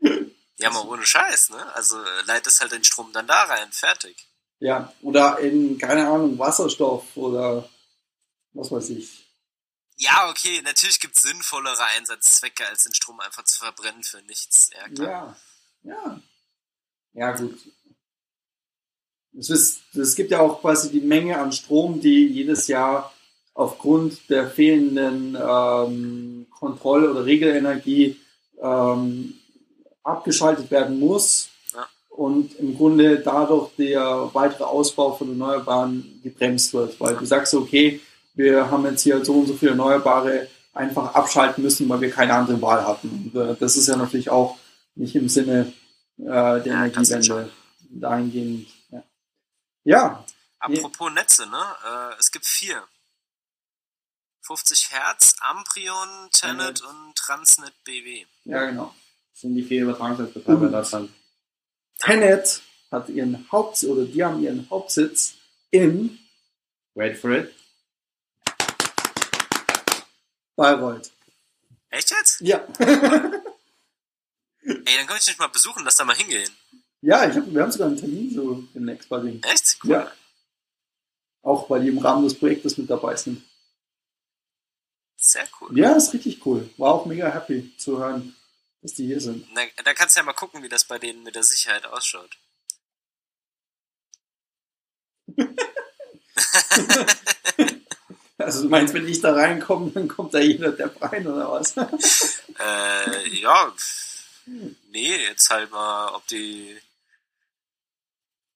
ja, 0.58 0.70
mal 0.70 0.86
ohne 0.86 1.04
Scheiß, 1.06 1.50
ne? 1.50 1.74
Also 1.74 1.98
äh, 2.02 2.22
leitest 2.26 2.60
halt 2.60 2.72
den 2.72 2.84
Strom 2.84 3.12
dann 3.12 3.26
da 3.26 3.44
rein, 3.44 3.70
fertig. 3.72 4.26
Ja, 4.58 4.92
oder 5.02 5.38
in, 5.38 5.78
keine 5.78 6.06
Ahnung, 6.08 6.38
Wasserstoff 6.38 7.04
oder 7.16 7.68
was 8.52 8.70
weiß 8.70 8.90
ich. 8.90 9.25
Ja, 9.96 10.28
okay, 10.28 10.60
natürlich 10.62 11.00
gibt 11.00 11.16
es 11.16 11.22
sinnvollere 11.22 11.82
Einsatzzwecke, 11.96 12.66
als 12.66 12.84
den 12.84 12.92
Strom 12.94 13.18
einfach 13.20 13.44
zu 13.44 13.58
verbrennen 13.58 14.02
für 14.02 14.20
nichts. 14.22 14.70
Ja, 14.74 14.88
klar. 14.90 15.36
Ja, 15.82 15.92
ja. 15.92 16.20
Ja, 17.14 17.32
gut. 17.32 17.58
Es, 19.38 19.48
ist, 19.50 19.80
es 19.94 20.14
gibt 20.14 20.30
ja 20.30 20.40
auch 20.40 20.60
quasi 20.60 20.90
die 20.90 21.00
Menge 21.00 21.38
an 21.38 21.52
Strom, 21.52 22.00
die 22.00 22.26
jedes 22.26 22.66
Jahr 22.68 23.12
aufgrund 23.54 24.28
der 24.28 24.50
fehlenden 24.50 25.34
ähm, 25.40 26.46
Kontroll- 26.50 27.08
oder 27.10 27.24
Regelenergie 27.24 28.20
ähm, 28.60 29.38
abgeschaltet 30.02 30.70
werden 30.70 30.98
muss 31.00 31.48
Ja. 31.74 31.88
und 32.10 32.54
im 32.58 32.76
Grunde 32.76 33.18
dadurch 33.20 33.70
der 33.76 34.30
weitere 34.34 34.64
Ausbau 34.64 35.14
von 35.16 35.30
Erneuerbaren 35.30 36.20
gebremst 36.22 36.74
wird, 36.74 37.00
weil 37.00 37.16
du 37.16 37.24
sagst, 37.24 37.54
okay, 37.54 38.00
wir 38.36 38.70
haben 38.70 38.84
jetzt 38.84 39.02
hier 39.02 39.24
so 39.24 39.34
und 39.40 39.46
so 39.46 39.54
viele 39.54 39.72
Erneuerbare 39.72 40.48
einfach 40.72 41.14
abschalten 41.14 41.62
müssen, 41.64 41.88
weil 41.88 42.00
wir 42.02 42.10
keine 42.10 42.34
andere 42.34 42.60
Wahl 42.62 42.86
hatten. 42.86 43.32
Und, 43.34 43.40
äh, 43.40 43.56
das 43.58 43.76
ist 43.76 43.88
ja 43.88 43.96
natürlich 43.96 44.30
auch 44.30 44.58
nicht 44.94 45.14
im 45.16 45.28
Sinne 45.28 45.72
äh, 46.18 46.24
der 46.24 46.66
Ja. 46.66 46.84
Energiewende 46.86 47.50
dahingehend. 47.90 48.68
Ja. 48.90 49.02
ja, 49.84 50.24
Apropos 50.58 51.12
Netze, 51.12 51.46
ne? 51.46 51.62
Äh, 51.84 52.14
es 52.18 52.30
gibt 52.30 52.46
vier. 52.46 52.82
50 54.42 54.92
Hertz, 54.92 55.34
Amprion, 55.40 56.30
Tenet 56.32 56.80
und 56.82 57.14
Transnet 57.16 57.72
BW. 57.84 58.24
ja, 58.44 58.64
genau. 58.66 58.94
Das 59.32 59.40
sind 59.42 59.54
die 59.56 59.62
vier 59.64 59.82
Übertragungsnetzbetreiber 59.82 60.60
in 60.62 60.68
Mhm. 60.68 60.72
Deutschland. 60.72 61.10
Tenet 61.98 62.62
hat 62.90 63.08
ihren 63.08 63.46
Hauptsitz 63.50 63.88
oder 63.90 64.04
die 64.04 64.24
haben 64.24 64.42
ihren 64.42 64.68
Hauptsitz 64.70 65.34
in 65.70 66.18
Wait 66.94 67.18
for 67.18 67.30
it. 67.32 67.52
Bayreuth. 70.56 71.12
Echt 71.90 72.10
jetzt? 72.10 72.40
Ja. 72.40 72.66
Ey, 74.62 74.96
dann 74.96 75.06
kann 75.06 75.18
ich 75.18 75.24
dich 75.24 75.38
mal 75.38 75.46
besuchen, 75.48 75.84
lass 75.84 75.96
da 75.96 76.04
mal 76.04 76.16
hingehen. 76.16 76.50
ja, 77.00 77.28
ich 77.28 77.36
hab, 77.36 77.52
wir 77.52 77.62
haben 77.62 77.70
sogar 77.70 77.88
einen 77.88 77.96
Termin 77.98 78.34
so 78.34 78.62
demnächst 78.74 79.08
bei 79.08 79.20
denen. 79.20 79.42
Echt? 79.44 79.78
Cool. 79.84 79.90
Ja. 79.92 80.10
Auch 81.42 81.70
weil 81.70 81.82
die 81.82 81.88
im 81.88 81.98
Rahmen 81.98 82.24
des 82.24 82.36
Projektes 82.36 82.76
mit 82.76 82.90
dabei 82.90 83.14
sind. 83.14 83.44
Sehr 85.16 85.46
cool. 85.60 85.78
Ja, 85.78 85.92
ist 85.92 86.12
richtig 86.12 86.44
cool. 86.44 86.68
War 86.76 86.94
auch 86.94 87.06
mega 87.06 87.28
happy 87.28 87.72
zu 87.78 87.98
hören, 87.98 88.34
dass 88.82 88.94
die 88.94 89.06
hier 89.06 89.20
sind. 89.20 89.46
Da, 89.54 89.62
da 89.84 89.94
kannst 89.94 90.16
du 90.16 90.20
ja 90.20 90.24
mal 90.24 90.32
gucken, 90.32 90.62
wie 90.62 90.68
das 90.68 90.84
bei 90.84 90.98
denen 90.98 91.22
mit 91.22 91.36
der 91.36 91.44
Sicherheit 91.44 91.86
ausschaut. 91.86 92.36
Also 98.38 98.62
du 98.64 98.68
meinst, 98.68 98.92
wenn 98.94 99.08
ich 99.08 99.20
da 99.20 99.32
reinkomme, 99.34 99.90
dann 99.92 100.08
kommt 100.08 100.34
da 100.34 100.38
jeder 100.40 100.72
der 100.72 100.94
rein 101.00 101.26
oder 101.26 101.50
was? 101.52 101.74
Äh, 102.58 103.28
ja. 103.36 103.70
Nee, 104.46 105.14
jetzt 105.24 105.50
halt 105.50 105.70
mal, 105.70 106.14
ob 106.14 106.26
die. 106.28 106.80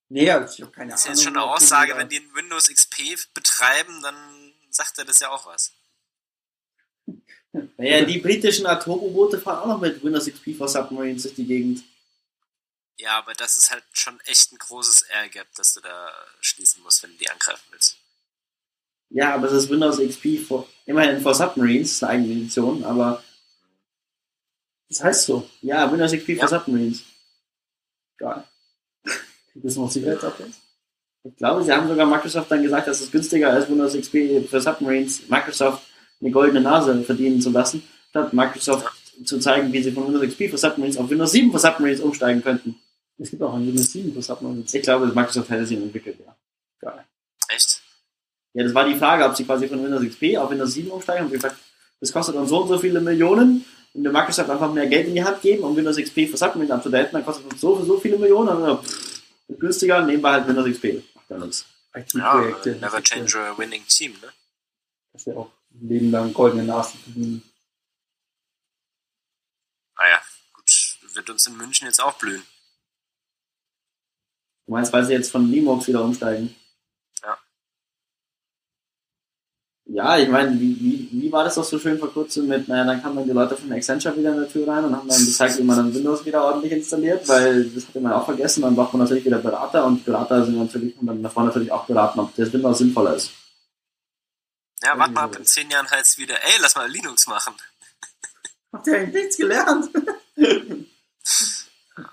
nee, 0.08 0.30
also 0.30 0.54
ich 0.54 0.62
habe 0.62 0.72
keine 0.72 0.92
Das 0.92 1.00
ist 1.00 1.06
Ahnung. 1.06 1.16
jetzt 1.16 1.24
schon 1.24 1.36
eine 1.36 1.44
Aussage, 1.44 1.96
wenn 1.98 2.08
die 2.08 2.16
ein 2.18 2.34
Windows 2.34 2.68
XP 2.68 3.18
betreiben, 3.34 4.00
dann 4.02 4.54
sagt 4.70 4.96
er 4.98 5.04
das 5.04 5.18
ja 5.20 5.28
auch 5.28 5.44
was. 5.44 5.72
Naja, 7.76 8.04
die 8.06 8.18
britischen 8.20 8.64
Atom-U-Boote 8.66 9.38
fahren 9.38 9.58
auch 9.58 9.66
noch 9.66 9.80
mit 9.80 10.02
Windows 10.02 10.26
XP 10.30 10.56
for 10.56 10.68
Submarines 10.68 11.24
durch 11.24 11.34
die 11.34 11.46
Gegend. 11.46 11.82
Ja, 12.96 13.18
aber 13.18 13.34
das 13.34 13.56
ist 13.58 13.70
halt 13.70 13.84
schon 13.92 14.18
echt 14.20 14.52
ein 14.52 14.58
großes 14.58 15.02
Air-Gap, 15.02 15.48
das 15.56 15.74
du 15.74 15.80
da 15.80 16.10
schließen 16.40 16.82
musst, 16.82 17.02
wenn 17.02 17.10
du 17.12 17.18
die 17.18 17.28
angreifen 17.30 17.64
willst. 17.70 17.98
Ja, 19.10 19.34
aber 19.34 19.48
es 19.48 19.52
ist 19.52 19.70
Windows 19.70 19.98
XP 19.98 20.38
for, 20.46 20.66
immerhin 20.86 21.20
for 21.20 21.34
Submarines, 21.34 21.88
das 21.88 21.92
ist 21.96 22.02
eine 22.04 22.12
eigene 22.22 22.32
Edition, 22.40 22.84
aber 22.84 23.22
Das 24.88 25.02
heißt 25.02 25.24
so. 25.26 25.48
ja, 25.62 25.90
Windows 25.90 26.12
XP 26.12 26.30
Ja. 26.30 26.46
for 26.46 26.48
Submarines. 26.48 27.02
Geil. 28.18 28.44
Es 29.62 29.76
noch 29.76 29.90
Sicherheitsupdates? 29.90 30.60
Ich 31.24 31.36
glaube, 31.36 31.62
sie 31.64 31.72
haben 31.72 31.88
sogar 31.88 32.06
Microsoft 32.06 32.50
dann 32.50 32.62
gesagt, 32.62 32.86
dass 32.86 33.00
es 33.00 33.10
günstiger 33.10 33.56
ist, 33.58 33.68
Windows 33.68 33.94
XP 33.94 34.46
für 34.48 34.60
Submarines 34.60 35.28
Microsoft 35.28 35.82
eine 36.20 36.30
goldene 36.30 36.60
Nase 36.60 37.02
verdienen 37.02 37.40
zu 37.40 37.50
lassen, 37.50 37.82
statt 38.10 38.32
Microsoft 38.32 38.86
zu 39.24 39.38
zeigen, 39.38 39.72
wie 39.72 39.82
sie 39.82 39.92
von 39.92 40.06
Windows 40.06 40.26
XP 40.28 40.48
für 40.48 40.56
Submarines 40.58 40.96
auf 40.96 41.10
Windows 41.10 41.32
7 41.32 41.50
für 41.52 41.58
Submarines 41.58 42.00
umsteigen 42.00 42.42
könnten. 42.42 42.76
Es 43.18 43.30
gibt 43.30 43.42
auch 43.42 43.52
ein 43.54 43.66
Windows 43.66 43.90
7 43.92 44.14
für 44.14 44.22
Submarines. 44.22 44.72
Ich 44.72 44.82
glaube, 44.82 45.06
Microsoft 45.08 45.50
hätte 45.50 45.66
sie 45.66 45.76
entwickelt, 45.76 46.18
ja. 46.24 46.34
Geil. 46.80 47.04
Echt? 47.48 47.79
Ja, 48.52 48.64
das 48.64 48.74
war 48.74 48.84
die 48.84 48.96
Frage, 48.96 49.24
ob 49.24 49.36
sie 49.36 49.44
quasi 49.44 49.68
von 49.68 49.82
Windows 49.82 50.04
XP 50.04 50.36
auf 50.38 50.50
Windows 50.50 50.72
7 50.72 50.90
umsteigen. 50.90 51.26
Und 51.26 51.32
gesagt, 51.32 51.56
das 52.00 52.12
kostet 52.12 52.34
uns 52.36 52.48
so 52.48 52.62
und 52.62 52.68
so 52.68 52.78
viele 52.78 53.00
Millionen. 53.00 53.64
Und 53.92 54.04
der 54.04 54.12
Microsoft 54.12 54.50
einfach 54.50 54.72
mehr 54.72 54.86
Geld 54.86 55.08
in 55.08 55.14
die 55.14 55.24
Hand 55.24 55.42
geben, 55.42 55.64
um 55.64 55.76
Windows 55.76 55.96
XP 55.96 56.28
für 56.30 56.36
Submarines 56.36 56.70
abzudaten, 56.70 57.12
dann 57.12 57.24
kostet 57.24 57.50
uns 57.50 57.60
so 57.60 57.76
für 57.76 57.84
so 57.84 57.98
viele 57.98 58.18
Millionen. 58.18 58.48
Und 58.56 58.62
dann, 58.62 58.82
pff, 58.82 59.22
günstiger, 59.58 60.04
nehmen 60.04 60.22
wir 60.22 60.30
halt 60.32 60.46
Windows 60.46 60.70
XP. 60.70 61.02
Macht 61.14 61.30
ja 61.30 61.38
nichts. 61.38 61.66
Ja, 61.94 62.00
IT-Projekte. 62.00 62.76
never 62.76 63.02
change 63.02 63.38
a 63.38 63.58
winning 63.58 63.84
team, 63.88 64.12
ne? 64.22 64.32
Das 65.12 65.22
ist 65.22 65.26
ja 65.26 65.34
auch 65.34 65.50
ein 65.72 65.88
Leben 65.88 66.10
lang 66.10 66.32
goldene 66.32 66.62
Nasen 66.62 67.00
verdienen. 67.00 67.42
Naja, 69.96 70.20
Ah 70.20 70.52
gut, 70.54 70.98
wird 71.14 71.30
uns 71.30 71.46
in 71.46 71.56
München 71.56 71.86
jetzt 71.86 72.00
auch 72.00 72.16
blühen. 72.18 72.42
Du 74.66 74.72
meinst, 74.72 74.92
weil 74.92 75.04
sie 75.04 75.12
jetzt 75.12 75.30
von 75.30 75.50
Linux 75.50 75.88
wieder 75.88 76.02
umsteigen? 76.04 76.54
Ja. 77.22 77.38
Ja, 79.92 80.16
ich 80.16 80.28
meine, 80.28 80.52
wie, 80.60 80.78
wie, 80.78 81.08
wie 81.10 81.32
war 81.32 81.42
das 81.42 81.56
doch 81.56 81.64
so 81.64 81.76
schön 81.76 81.98
vor 81.98 82.12
kurzem 82.12 82.46
mit, 82.46 82.68
naja, 82.68 82.84
dann 82.84 83.02
kamen 83.02 83.16
dann 83.16 83.24
die 83.24 83.32
Leute 83.32 83.56
von 83.56 83.72
Accenture 83.72 84.16
wieder 84.16 84.30
in 84.30 84.36
der 84.36 84.48
Tür 84.48 84.68
rein 84.68 84.84
und 84.84 84.94
haben 84.94 85.08
dann 85.08 85.18
gezeigt, 85.18 85.58
wie 85.58 85.64
man 85.64 85.78
dann 85.78 85.92
Windows 85.92 86.24
wieder 86.24 86.44
ordentlich 86.44 86.70
installiert, 86.70 87.26
weil 87.26 87.64
das 87.64 87.88
hatte 87.88 88.00
man 88.00 88.12
auch 88.12 88.24
vergessen, 88.24 88.62
dann 88.62 88.76
braucht 88.76 88.92
man 88.92 89.02
natürlich 89.02 89.24
wieder 89.24 89.38
Berater 89.38 89.84
und 89.84 90.04
Berater 90.04 90.44
sind 90.44 90.58
natürlich, 90.58 90.96
und 90.96 91.08
dann 91.08 91.20
davor 91.20 91.42
natürlich 91.42 91.72
auch 91.72 91.86
beraten, 91.86 92.20
ob 92.20 92.32
das 92.36 92.52
Windows 92.52 92.78
sinnvoller 92.78 93.16
ist. 93.16 93.32
Ja, 94.80 94.96
warte 94.96 95.12
mal 95.12 95.24
ab, 95.24 95.36
in 95.36 95.44
zehn 95.44 95.68
Jahren 95.68 95.90
heißt 95.90 96.10
es 96.10 96.18
wieder, 96.18 96.34
ey, 96.34 96.60
lass 96.60 96.76
mal 96.76 96.88
Linux 96.88 97.26
machen. 97.26 97.54
Habt 98.72 98.86
ihr 98.86 98.94
eigentlich 98.94 99.14
nichts 99.14 99.36
gelernt? 99.38 99.90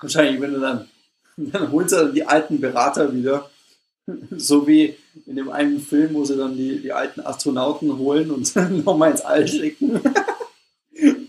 Wahrscheinlich, 0.02 0.42
wenn 0.42 0.54
du 0.54 0.60
dann, 0.60 0.90
dann 1.38 1.72
holst 1.72 1.94
du 1.94 2.12
die 2.12 2.26
alten 2.26 2.60
Berater 2.60 3.14
wieder 3.14 3.48
So 4.32 4.66
wie 4.68 4.98
in 5.28 5.36
dem 5.36 5.52
einen 5.52 5.82
Film, 5.82 6.14
wo 6.14 6.24
sie 6.24 6.38
dann 6.38 6.56
die, 6.56 6.82
die 6.82 6.94
alten 6.94 7.20
Astronauten 7.20 7.98
holen 7.98 8.32
und 8.32 8.56
nochmal 8.86 9.12
ins 9.12 9.22
All 9.22 9.46
schicken. 9.46 10.02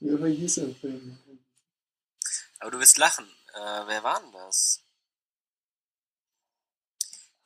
Wie 0.00 0.34
hieß 0.34 0.56
der 0.56 0.74
Film? 0.74 1.18
Aber 2.58 2.70
du 2.70 2.78
wirst 2.78 2.98
lachen. 2.98 3.24
Äh, 3.54 3.86
wer 3.86 4.02
war 4.02 4.20
denn 4.20 4.32
das? 4.32 4.82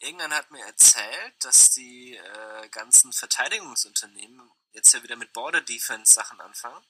Irgendwann 0.01 0.33
hat 0.33 0.51
mir 0.51 0.65
erzählt, 0.65 1.35
dass 1.41 1.71
die 1.71 2.17
äh, 2.17 2.69
ganzen 2.71 3.13
Verteidigungsunternehmen 3.13 4.51
jetzt 4.73 4.93
ja 4.93 5.03
wieder 5.05 5.17
mit 5.17 5.33
Border 5.33 5.61
Defense 5.61 6.13
Sachen 6.13 6.41
anfangen. 6.41 6.83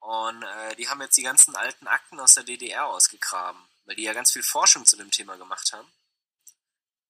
Und 0.00 0.42
äh, 0.42 0.76
die 0.76 0.88
haben 0.88 1.00
jetzt 1.00 1.16
die 1.16 1.22
ganzen 1.22 1.56
alten 1.56 1.86
Akten 1.86 2.20
aus 2.20 2.34
der 2.34 2.44
DDR 2.44 2.86
ausgegraben, 2.86 3.62
weil 3.86 3.96
die 3.96 4.02
ja 4.02 4.12
ganz 4.12 4.32
viel 4.32 4.42
Forschung 4.42 4.84
zu 4.84 4.96
dem 4.96 5.10
Thema 5.10 5.36
gemacht 5.36 5.72
haben. 5.72 5.90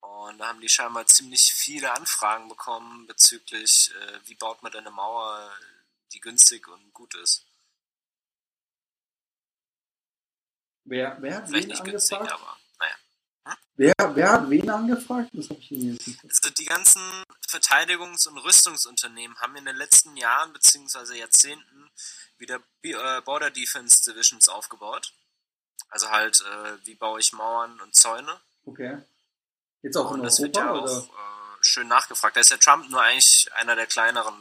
Und 0.00 0.38
da 0.38 0.48
haben 0.48 0.60
die 0.60 0.68
scheinbar 0.68 1.06
ziemlich 1.06 1.52
viele 1.52 1.92
Anfragen 1.92 2.48
bekommen 2.48 3.06
bezüglich, 3.06 3.92
äh, 3.94 4.20
wie 4.26 4.34
baut 4.34 4.62
man 4.62 4.72
denn 4.72 4.86
eine 4.86 4.90
Mauer, 4.90 5.50
die 6.12 6.20
günstig 6.20 6.68
und 6.68 6.92
gut 6.92 7.14
ist. 7.16 7.44
Wer, 10.84 11.16
wer 11.20 11.36
hat 11.36 11.48
Vielleicht 11.48 11.64
wen 11.64 11.70
nicht 11.70 11.84
günstig, 11.84 12.18
angefragt? 12.18 12.40
aber 12.40 12.58
naja. 12.78 13.58
Wer, 13.74 13.94
wer 14.14 14.32
hat 14.32 14.50
wen 14.50 14.70
angefragt? 14.70 15.30
Das 15.32 15.50
habe 15.50 15.60
ich 15.60 15.70
nicht. 15.72 16.24
Also 16.24 16.50
die 16.50 16.64
ganzen 16.64 17.02
Verteidigungs- 17.48 18.28
und 18.28 18.38
Rüstungsunternehmen 18.38 19.36
haben 19.40 19.56
in 19.56 19.64
den 19.64 19.76
letzten 19.76 20.16
Jahren 20.16 20.52
bzw. 20.52 21.18
Jahrzehnten 21.18 21.90
wieder 22.38 22.60
äh, 22.82 23.20
Border 23.22 23.50
Defense 23.50 24.02
Divisions 24.08 24.48
aufgebaut. 24.48 25.12
Also 25.88 26.10
halt, 26.10 26.40
äh, 26.40 26.86
wie 26.86 26.94
baue 26.94 27.20
ich 27.20 27.32
Mauern 27.32 27.80
und 27.80 27.94
Zäune. 27.94 28.40
Okay. 28.64 28.98
Jetzt 29.82 29.96
auch 29.96 30.12
in 30.14 30.22
das 30.22 30.40
wird 30.40 30.56
ja 30.56 30.72
auch 30.72 30.86
äh, 30.86 31.08
schön 31.60 31.88
nachgefragt. 31.88 32.36
Da 32.36 32.40
ist 32.40 32.50
ja 32.50 32.56
Trump 32.56 32.88
nur 32.90 33.02
eigentlich 33.02 33.48
einer 33.54 33.76
der 33.76 33.86
kleineren 33.86 34.34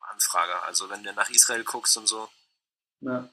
Anfrager. 0.00 0.62
Also 0.64 0.88
wenn 0.90 1.02
du 1.02 1.12
nach 1.12 1.30
Israel 1.30 1.64
guckst 1.64 1.96
und 1.96 2.06
so, 2.06 2.28
Ja. 3.00 3.28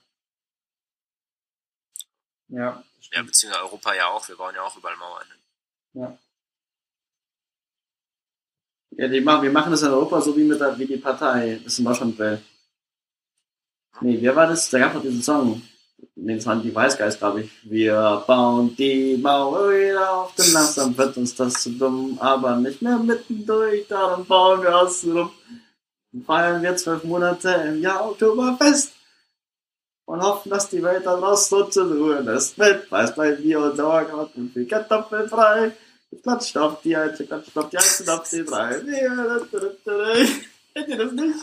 Ja, 2.49 2.81
ja, 3.11 3.21
beziehungsweise 3.23 3.65
Europa 3.65 3.93
ja 3.93 4.07
auch, 4.07 4.25
wir 4.29 4.37
bauen 4.37 4.55
ja 4.55 4.61
auch 4.61 4.77
überall 4.77 4.95
Mauern 4.95 5.27
hin. 5.27 6.01
ja. 6.01 6.17
Ja, 8.91 9.07
die 9.09 9.21
machen, 9.21 9.43
wir 9.43 9.51
machen 9.51 9.69
das 9.71 9.83
in 9.83 9.89
Europa 9.89 10.21
so 10.21 10.35
wie 10.35 10.45
mit 10.45 10.59
der, 10.59 10.79
wie 10.79 10.87
die 10.87 10.97
Partei 10.97 11.59
das 11.63 11.77
in 11.77 11.85
Deutschland 11.85 12.17
will. 12.17 12.41
Nee, 14.01 14.17
wer 14.21 14.35
war 14.35 14.47
das? 14.47 14.69
Da 14.69 14.79
gab 14.79 14.89
es 14.89 14.93
doch 14.95 15.01
diesen 15.03 15.21
Song. 15.21 15.61
Waren 16.19 16.63
die 16.63 16.73
Weißgeist, 16.73 17.19
glaube 17.19 17.41
ich. 17.41 17.51
Wir 17.63 18.23
bauen 18.25 18.75
die 18.75 19.17
Mauer 19.17 19.69
wieder 19.69 20.11
auf, 20.11 20.33
denn 20.33 20.51
langsam 20.51 20.97
wird 20.97 21.15
uns 21.15 21.35
das 21.35 21.53
zu 21.61 21.69
dumm, 21.69 22.17
aber 22.19 22.55
nicht 22.55 22.81
mehr 22.81 22.97
mittendurch, 22.97 23.85
darum 23.87 24.25
bauen 24.25 24.63
wir 24.63 24.75
außen 24.75 25.15
rum. 25.15 25.31
Dann 26.11 26.23
feiern 26.23 26.63
wir 26.63 26.75
zwölf 26.75 27.03
Monate 27.03 27.49
im 27.67 27.81
Jahr 27.81 28.09
Oktoberfest 28.09 28.93
und 30.05 30.21
hoffen, 30.21 30.49
dass 30.49 30.69
die 30.69 30.81
Welt 30.81 31.05
dann 31.05 31.23
raus 31.23 31.49
so 31.49 31.65
zur 31.65 31.85
Ruhe 31.85 32.19
lässt. 32.21 32.57
Mit 32.57 32.91
weiß 32.91 33.13
bei 33.15 33.33
Bier 33.33 33.59
und 33.59 33.77
Sauerkraut 33.77 34.31
viel 34.53 34.65
Kartoffeln 34.65 35.29
frei. 35.29 35.71
Klatscht 36.23 36.57
auf 36.57 36.81
die 36.81 36.95
Alte, 36.95 37.27
klatscht 37.27 37.55
auf 37.55 37.69
die 37.69 37.77
Alte, 37.77 38.13
auf 38.13 38.27
die 38.29 38.43
drei. 38.43 38.81
Kennt 40.73 40.87
ihr 40.87 40.97
das 40.97 41.11
nicht? 41.11 41.39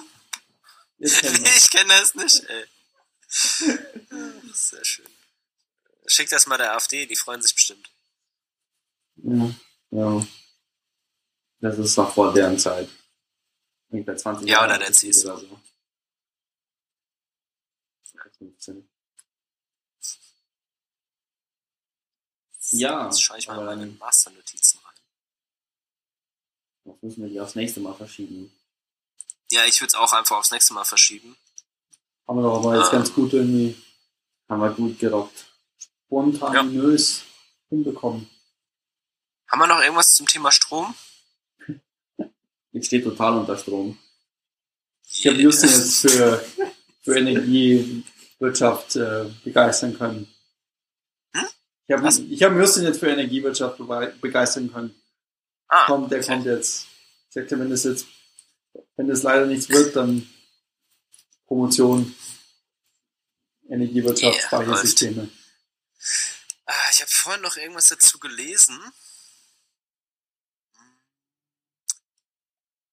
Ich 0.99 1.71
kenne 1.71 1.93
das 2.01 2.15
nicht, 2.17 2.45
ey. 2.49 2.65
Ach, 3.29 4.55
Sehr 4.55 4.85
schön. 4.85 5.09
Schick 6.07 6.29
das 6.29 6.47
mal 6.47 6.59
der 6.59 6.75
AfD, 6.75 7.07
die 7.07 7.17
freuen 7.17 7.41
sich 7.43 7.55
bestimmt. 7.55 7.91
Ja, 9.17 9.55
ja. 9.91 10.27
Das 11.61 11.79
ist 11.79 11.97
noch 11.97 12.13
vor 12.13 12.33
deren 12.35 12.59
Zeit. 12.59 12.89
Ungefähr 13.89 14.17
20 14.17 14.47
Ja, 14.49 14.55
Jahre 14.57 14.67
oder 14.75 14.79
der 14.81 14.93
CSU. 14.93 15.29
oder 15.33 15.39
so. 15.39 15.61
15. 18.39 18.89
Ja, 22.71 23.05
Jetzt 23.07 23.23
schaue 23.23 23.39
ich 23.39 23.47
mal 23.47 23.65
meine 23.65 23.87
dann- 23.87 23.99
Masternotizen 23.99 24.81
rein. 24.81 24.95
Das 26.85 27.03
müssen 27.03 27.23
wir 27.23 27.31
die 27.31 27.41
aufs 27.41 27.55
nächste 27.55 27.81
Mal 27.81 27.95
verschieben. 27.95 28.53
Ja, 29.51 29.65
ich 29.67 29.81
würde 29.81 29.89
es 29.89 29.95
auch 29.95 30.13
einfach 30.13 30.37
aufs 30.39 30.51
nächste 30.51 30.75
Mal 30.75 30.85
verschieben. 30.85 31.37
Haben 32.27 32.39
wir 32.39 32.43
doch 32.43 32.59
aber 32.59 32.79
jetzt 32.79 32.91
ganz 32.93 33.13
gut 33.13 33.33
irgendwie 33.33 33.77
Haben 34.49 34.61
wir 34.63 34.71
gut 34.71 34.99
gerockt. 34.99 35.47
spontanös 35.79 37.23
hinbekommen. 37.69 38.29
Haben 39.51 39.61
wir 39.61 39.67
noch 39.67 39.83
irgendwas 39.83 40.15
zum 40.15 40.27
Thema 40.27 40.51
Strom? 40.53 40.95
Ich 42.77 42.87
stehe 42.87 43.05
total 43.05 43.39
unter 43.39 43.57
Strom. 43.57 43.97
Ich 45.09 45.25
habe 45.29 45.37
Justin 45.37 45.69
jetzt 45.71 46.01
für, 46.01 46.45
für 47.03 47.17
Energiewirtschaft 47.17 48.97
äh, 48.97 49.27
begeistern 49.45 49.97
können. 49.97 50.27
Hm? 51.35 51.47
Ich 51.87 51.93
habe 51.93 52.03
Was? 52.03 52.19
ich 52.19 52.43
hab 52.43 52.53
Justin 52.57 52.83
jetzt 52.85 52.99
für 52.99 53.09
Energiewirtschaft 53.11 53.79
bege- 53.79 54.19
begeistern 54.21 54.73
können. 54.73 54.93
Ah, 55.69 55.87
Kommt, 55.87 56.11
der 56.11 56.19
okay. 56.19 56.33
kommt 56.33 56.47
jetzt. 56.47 56.87
Ich 57.29 57.35
sagte, 57.35 57.59
wenn 57.61 57.71
das 57.71 57.85
jetzt, 57.85 58.07
wenn 58.97 59.07
das 59.07 59.23
leider 59.23 59.47
nichts 59.47 59.69
wird, 59.69 59.95
dann 59.95 60.29
Promotion, 61.55 62.17
Energiewirtschaft, 63.71 64.39
Yeah, 64.39 64.47
Speichersysteme. 64.49 65.31
Ah, 66.67 66.91
ich 66.91 67.01
habe 67.01 67.11
vorhin 67.11 67.43
noch 67.43 67.57
irgendwas 67.57 67.91
dazu 67.91 68.19
gelesen. 68.19 68.77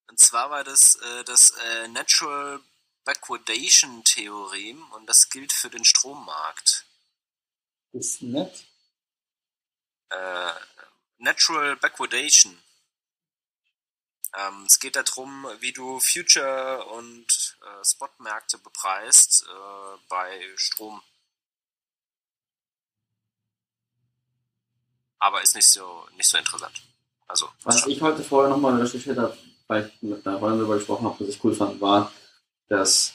Und 0.07 0.19
zwar 0.19 0.51
war 0.51 0.63
das 0.63 0.95
äh, 0.95 1.23
das 1.23 1.51
äh, 1.51 1.87
Natural 1.87 2.61
Backwardation 3.03 4.03
Theorem 4.03 4.91
und 4.91 5.07
das 5.07 5.29
gilt 5.31 5.51
für 5.51 5.71
den 5.71 5.83
Strommarkt. 5.83 6.85
Ist 7.93 8.21
nett. 8.21 8.67
Äh, 10.09 10.51
Natural 11.17 11.77
Backwardation. 11.77 12.55
Ähm, 14.37 14.65
es 14.65 14.79
geht 14.79 14.95
darum, 14.95 15.45
wie 15.59 15.73
du 15.73 15.99
Future 15.99 16.85
und 16.85 17.57
äh, 17.61 17.85
Spotmärkte 17.85 18.57
bepreist 18.59 19.45
äh, 19.47 19.97
bei 20.07 20.41
Strom. 20.55 21.01
Aber 25.19 25.41
ist 25.41 25.55
nicht 25.55 25.67
so 25.69 26.07
nicht 26.17 26.29
so 26.29 26.37
interessant. 26.37 26.81
Also 27.27 27.49
Was 27.63 27.85
ich 27.87 28.01
heute 28.01 28.23
vorher 28.23 28.49
nochmal 28.49 28.79
recherchiert 28.81 29.17
habe, 29.17 29.37
weil 29.67 29.87
ich 29.93 30.01
mit 30.01 30.25
einer 30.25 30.39
Freundin 30.39 30.59
darüber 30.59 30.75
gesprochen 30.77 31.05
habe, 31.05 31.19
was 31.19 31.27
ich 31.29 31.43
cool 31.43 31.53
fand, 31.55 31.79
war, 31.79 32.11
dass 32.67 33.13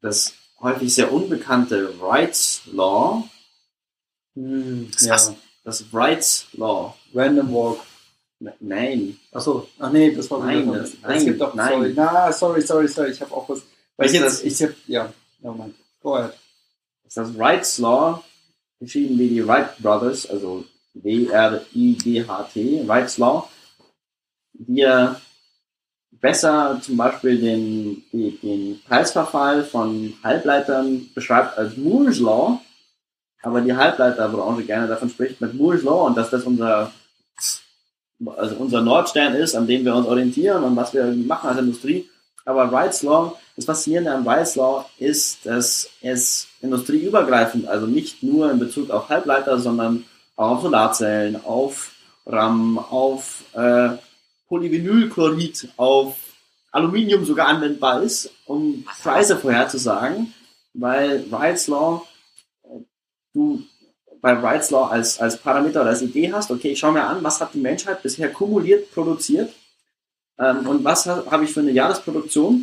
das 0.00 0.32
häufig 0.60 0.94
sehr 0.94 1.12
unbekannte 1.12 1.94
Rights 2.00 2.62
Law, 2.66 3.28
Hm, 4.36 4.90
Das 4.92 5.02
ja. 5.04 5.36
das 5.64 5.84
Rights 5.92 6.46
Law, 6.52 6.96
Random 7.12 7.52
Walk. 7.52 7.80
Ne- 8.40 8.54
nein, 8.60 9.18
Achso, 9.32 9.68
ach 9.78 9.90
nee, 9.92 10.12
das 10.14 10.30
war 10.30 10.44
Nein, 10.44 10.70
das- 10.72 10.90
Es 10.94 11.00
nein, 11.02 11.24
gibt 11.24 11.40
doch, 11.40 11.54
nein. 11.54 11.68
sorry. 11.72 11.92
Na, 11.94 12.32
sorry, 12.32 12.62
sorry, 12.62 12.88
sorry, 12.88 13.10
ich 13.12 13.20
habe 13.20 13.32
auch 13.32 13.48
was. 13.48 13.62
Weil 13.96 14.06
ich 14.10 14.18
Das- 14.20 14.42
jetzt, 14.42 14.60
ich 14.60 14.68
hab, 14.68 14.74
ja, 14.88 15.12
mein, 15.42 15.74
go 16.02 16.16
ahead. 16.16 16.32
ist 17.06 17.16
das 17.16 17.30
Rights 17.38 17.78
Law, 17.78 18.22
geschrieben 18.80 19.18
wie 19.18 19.28
die 19.28 19.46
Wright 19.46 19.76
Brothers, 19.78 20.28
also 20.28 20.64
W-R-I-G-H-T, 20.94 22.84
Rights 22.88 23.18
Law, 23.18 23.48
die 24.54 24.86
besser 26.12 26.80
zum 26.82 26.96
Beispiel 26.96 27.40
den, 27.40 28.02
den 28.12 28.80
Preisverfall 28.86 29.64
von 29.64 30.12
Halbleitern 30.22 31.08
beschreibt 31.14 31.56
als 31.56 31.76
Moore's 31.76 32.18
Law, 32.18 32.60
aber 33.42 33.60
die 33.62 33.74
Halbleiterbranche 33.74 34.64
gerne 34.64 34.86
davon 34.86 35.08
spricht 35.10 35.40
mit 35.40 35.54
Moore's 35.54 35.82
Law 35.82 36.06
und 36.06 36.16
dass 36.16 36.30
das 36.30 36.44
unser, 36.44 36.92
also 38.26 38.56
unser 38.56 38.82
Nordstern 38.82 39.34
ist, 39.34 39.54
an 39.54 39.66
dem 39.66 39.84
wir 39.84 39.94
uns 39.94 40.06
orientieren 40.06 40.62
und 40.64 40.76
was 40.76 40.92
wir 40.92 41.04
machen 41.06 41.48
als 41.48 41.58
Industrie. 41.58 42.08
Aber 42.44 42.70
Wrights 42.72 43.02
Law, 43.02 43.38
das 43.56 43.64
Faszinierende 43.64 44.12
an 44.12 44.24
Wrights 44.24 44.56
Law 44.56 44.88
ist, 44.98 45.44
dass 45.46 45.88
es 46.00 46.48
industrieübergreifend, 46.60 47.68
also 47.68 47.86
nicht 47.86 48.22
nur 48.22 48.50
in 48.50 48.58
Bezug 48.58 48.90
auf 48.90 49.08
Halbleiter, 49.08 49.58
sondern 49.58 50.04
auch 50.36 50.56
auf 50.56 50.62
Solarzellen, 50.62 51.42
auf 51.44 51.92
RAM, 52.26 52.78
auf 52.78 53.44
äh, 53.52 53.90
Polyvinylchlorid, 54.48 55.68
auf 55.76 56.16
Aluminium 56.72 57.24
sogar 57.24 57.48
anwendbar 57.48 58.02
ist, 58.02 58.30
um 58.46 58.84
Preise 59.02 59.36
vorherzusagen, 59.36 60.32
weil 60.74 61.30
Wrights 61.30 61.68
Law, 61.68 62.06
äh, 62.64 62.80
du 63.34 63.62
bei 64.20 64.40
Wrights 64.42 64.70
Law 64.70 64.88
als, 64.88 65.18
als 65.18 65.38
Parameter 65.38 65.80
oder 65.82 65.90
als 65.90 66.02
Idee 66.02 66.32
hast, 66.32 66.50
okay, 66.50 66.72
ich 66.72 66.78
schaue 66.78 66.92
mir 66.92 67.04
an, 67.04 67.22
was 67.22 67.40
hat 67.40 67.54
die 67.54 67.58
Menschheit 67.60 68.02
bisher 68.02 68.30
kumuliert 68.32 68.90
produziert 68.92 69.52
ähm, 70.38 70.66
und 70.66 70.84
was 70.84 71.06
ha- 71.06 71.24
habe 71.30 71.44
ich 71.44 71.52
für 71.52 71.60
eine 71.60 71.70
Jahresproduktion, 71.70 72.62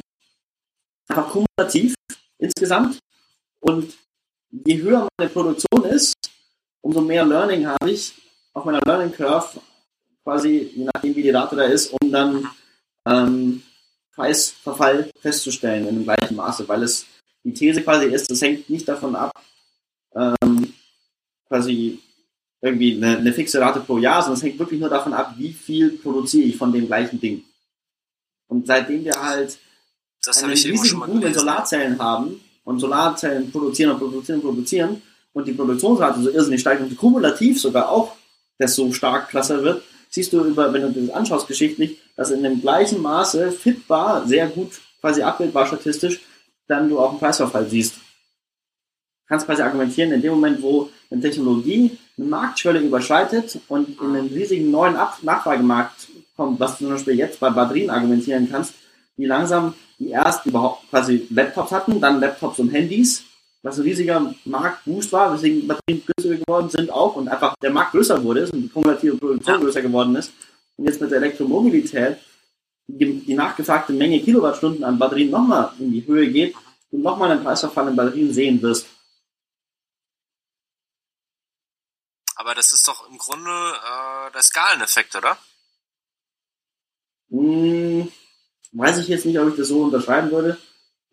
einfach 1.08 1.30
kumulativ 1.30 1.96
insgesamt. 2.38 3.00
Und 3.60 3.94
je 4.52 4.82
höher 4.82 5.08
meine 5.18 5.30
Produktion 5.32 5.84
ist, 5.86 6.14
umso 6.82 7.02
mehr 7.02 7.26
Learning 7.26 7.66
habe 7.68 7.90
ich 7.92 8.14
auf 8.54 8.66
meiner 8.66 8.82
Learning 8.86 9.12
Curve 9.12 9.60
quasi, 10.24 10.72
je 10.76 10.86
nachdem 10.86 11.16
wie 11.16 11.24
die 11.24 11.30
Rate 11.32 11.56
da 11.56 11.64
ist, 11.64 11.94
um 11.94 12.12
dann 12.12 12.48
ähm, 13.06 13.64
Preisverfall 14.14 15.10
festzustellen 15.22 15.88
in 15.88 15.96
dem 15.96 16.04
gleichen 16.04 16.36
Maße, 16.36 16.68
weil 16.68 16.84
es 16.84 17.06
die 17.44 17.54
These 17.54 17.82
quasi 17.84 18.08
ist, 18.08 18.30
es 18.30 18.42
hängt 18.42 18.70
nicht 18.70 18.88
davon 18.88 19.16
ab, 19.16 19.32
ähm, 20.16 20.74
quasi 21.48 21.99
irgendwie 22.61 22.95
eine, 22.95 23.18
eine 23.18 23.34
fixe 23.34 23.60
Rate 23.60 23.82
pro 23.82 23.98
Jahr, 23.98 24.22
sondern 24.22 24.38
es 24.38 24.44
hängt 24.44 24.60
wirklich 24.60 24.80
nur 24.80 24.90
davon 24.90 25.14
ab, 25.14 25.36
wie 25.38 25.53
viel 25.53 25.91
produziere 25.91 26.48
ich 26.48 26.57
von 26.57 26.72
dem 26.72 26.88
gleichen 26.88 27.19
Ding. 27.19 27.44
Und 28.48 28.65
seitdem 28.65 29.03
wir 29.03 29.22
halt 29.22 29.57
Das 30.24 30.41
einen 30.41 30.53
riesigen 30.53 30.99
Boom 30.99 31.22
in. 31.22 31.34
Solarzellen 31.34 31.99
haben 31.99 32.40
und 32.64 32.80
Solarzellen 32.80 33.52
produzieren 33.52 33.91
und 33.91 33.99
produzieren 33.99 34.40
und 34.40 34.45
produzieren 34.45 35.02
und 35.34 35.48
die 35.48 35.53
Produktionsrate 35.53 36.22
so 36.22 36.30
irrsinnig 36.30 36.61
steigt 36.61 36.82
und 36.82 36.98
kumulativ 36.98 37.61
sogar 37.61 37.90
auch 37.90 38.15
desto 38.60 38.91
stark 38.91 39.30
krasser 39.30 39.64
wird, 39.64 39.84
siehst 40.10 40.34
du 40.34 40.44
über, 40.44 40.74
wenn 40.74 40.82
du 40.82 41.02
das 41.02 41.10
anschaust 41.11 41.48
geschichtlich, 41.48 41.99
dass 42.15 42.32
in 42.32 42.41
dem 42.41 42.61
gleichen 42.61 43.02
Maße 43.02 43.52
fitbar, 43.52 44.26
sehr 44.28 44.48
gut 44.48 44.72
quasi 44.99 45.22
abbildbar 45.22 45.68
statistisch, 45.68 46.22
dann 46.68 46.90
du 46.90 46.99
auch 46.99 47.11
einen 47.11 47.19
Preisverfall 47.19 47.69
siehst. 47.69 47.95
Kannst 49.28 49.45
quasi 49.45 49.62
argumentieren, 49.62 50.12
in 50.14 50.22
dem 50.22 50.34
Moment, 50.34 50.62
wo 50.62 50.90
eine 51.12 51.22
Technologie 51.22 51.98
eine 52.18 52.28
Marktschwelle 52.28 52.80
überschreitet 52.80 53.60
und 53.68 53.99
in 53.99 54.16
einen 54.16 54.28
riesigen 54.28 54.72
neuen 54.72 54.95
Ab 54.95 55.20
Nachfragemarkt 55.22 56.08
kommt, 56.36 56.60
was 56.60 56.78
du 56.78 56.86
zum 56.86 56.94
Beispiel 56.94 57.16
jetzt 57.16 57.40
bei 57.40 57.49
Batterien 57.49 57.90
argumentieren 57.90 58.48
kannst, 58.49 58.74
die 59.18 59.26
langsam 59.26 59.74
die 59.99 60.10
erst 60.10 60.45
überhaupt 60.45 60.90
quasi 60.90 61.28
Laptops 61.30 61.72
hatten, 61.72 61.99
dann 61.99 62.20
Laptops 62.20 62.60
und 62.60 62.70
Handys, 62.70 63.24
was 63.64 63.78
ein 63.78 63.84
riesiger 63.84 64.34
Marktboost 64.45 65.12
war, 65.12 65.34
weswegen 65.34 65.68
Batterien 65.68 66.04
günstiger 66.06 66.36
geworden 66.36 66.70
sind 66.70 66.91
auch 66.91 67.16
und 67.16 67.28
einfach 67.28 67.56
der 67.62 67.72
Markt 67.72 67.91
größer 67.91 68.24
wurde 68.24 68.41
ist 68.41 68.54
und 68.54 68.62
die 68.62 68.70
kumulative 68.70 69.18
Produktion 69.18 69.62
größer 69.62 69.82
geworden 69.82 70.16
ist. 70.16 70.32
Und 70.78 70.86
jetzt 70.86 71.02
mit 71.02 71.10
der 71.10 71.18
Elektromobilität 71.18 72.18
die, 72.88 73.20
die 73.20 73.34
nachgefragte 73.34 73.91
Menge 73.94 74.20
Kilowattstunden 74.20 74.84
an 74.84 74.98
Batterien 74.98 75.30
nochmal 75.30 75.72
in 75.80 75.91
die 75.91 76.06
Höhe 76.06 76.30
geht 76.30 76.56
und 76.91 77.02
nochmal 77.02 77.32
einen 77.32 77.44
Preisverfall 77.44 77.90
in 77.90 77.95
Batterien 77.95 78.32
sehen 78.32 78.62
wirst. 78.62 78.88
Aber 82.38 82.54
das 82.54 82.72
ist 82.72 82.88
doch 82.88 83.10
im 83.10 83.18
Grunde 83.18 83.50
äh, 83.50 84.32
der 84.32 84.44
Skaleneffekt, 84.44 85.16
oder? 85.16 85.38
Hm, 87.32 88.12
weiß 88.72 89.00
ich 89.00 89.08
jetzt 89.08 89.26
nicht, 89.26 89.40
ob 89.40 89.50
ich 89.50 89.56
das 89.56 89.70
so 89.70 89.82
unterschreiben 89.82 90.30
würde. 90.32 90.58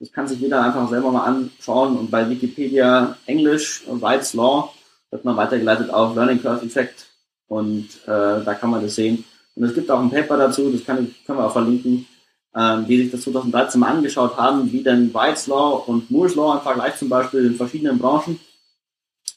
Das 0.01 0.13
kann 0.13 0.29
sich 0.29 0.39
jeder 0.39 0.63
einfach 0.63 0.89
selber 0.91 1.11
mal 1.11 1.25
anschauen 1.25 1.97
und 1.97 2.11
bei 2.11 2.29
Wikipedia 2.29 3.17
Englisch 3.25 3.85
und 3.87 4.03
White's 4.03 4.35
Law 4.35 4.75
wird 5.11 5.25
man 5.25 5.37
weitergeleitet 5.37 5.89
auf 5.89 6.15
Learning 6.15 6.43
Curve 6.43 6.67
Effect 6.67 7.07
und 7.49 7.89
äh, 8.05 8.45
da 8.45 8.55
kann 8.55 8.71
man 8.71 8.83
das 8.83 8.97
sehen. 8.97 9.25
Und 9.55 9.65
es 9.65 9.75
gibt 9.75 9.91
auch 9.91 10.01
ein 10.01 10.11
Paper 10.11 10.37
dazu, 10.37 10.71
das 10.71 10.85
kann 10.85 11.05
ich, 11.05 11.25
können 11.25 11.39
wir 11.39 11.47
auch 11.47 11.53
verlinken, 11.53 12.07
ähm, 12.55 12.87
die 12.87 12.99
sich 12.99 13.13
das 13.13 13.23
2013 13.23 13.81
mal 13.81 13.93
angeschaut 13.93 14.37
haben, 14.37 14.71
wie 14.71 14.83
denn 14.83 15.15
White's 15.15 15.47
Law 15.47 15.85
und 15.87 16.11
Moore's 16.11 16.35
Law 16.35 16.57
im 16.57 16.61
Vergleich 16.61 16.97
zum 16.97 17.09
Beispiel 17.09 17.47
in 17.47 17.55
verschiedenen 17.55 17.99
Branchen 17.99 18.39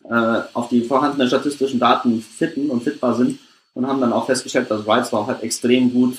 äh, 0.10 0.42
auf 0.54 0.70
die 0.70 0.84
vorhandenen 0.84 1.28
statistischen 1.28 1.80
Daten 1.80 2.22
fitten 2.22 2.70
und 2.70 2.84
fitbar 2.84 3.16
sind 3.16 3.40
und 3.74 3.88
haben 3.88 4.02
dann 4.02 4.14
auch 4.14 4.26
festgestellt, 4.26 4.72
dass 4.72 4.86
Law 4.86 5.28
halt 5.28 5.44
extrem 5.44 5.92
gut 5.92 6.18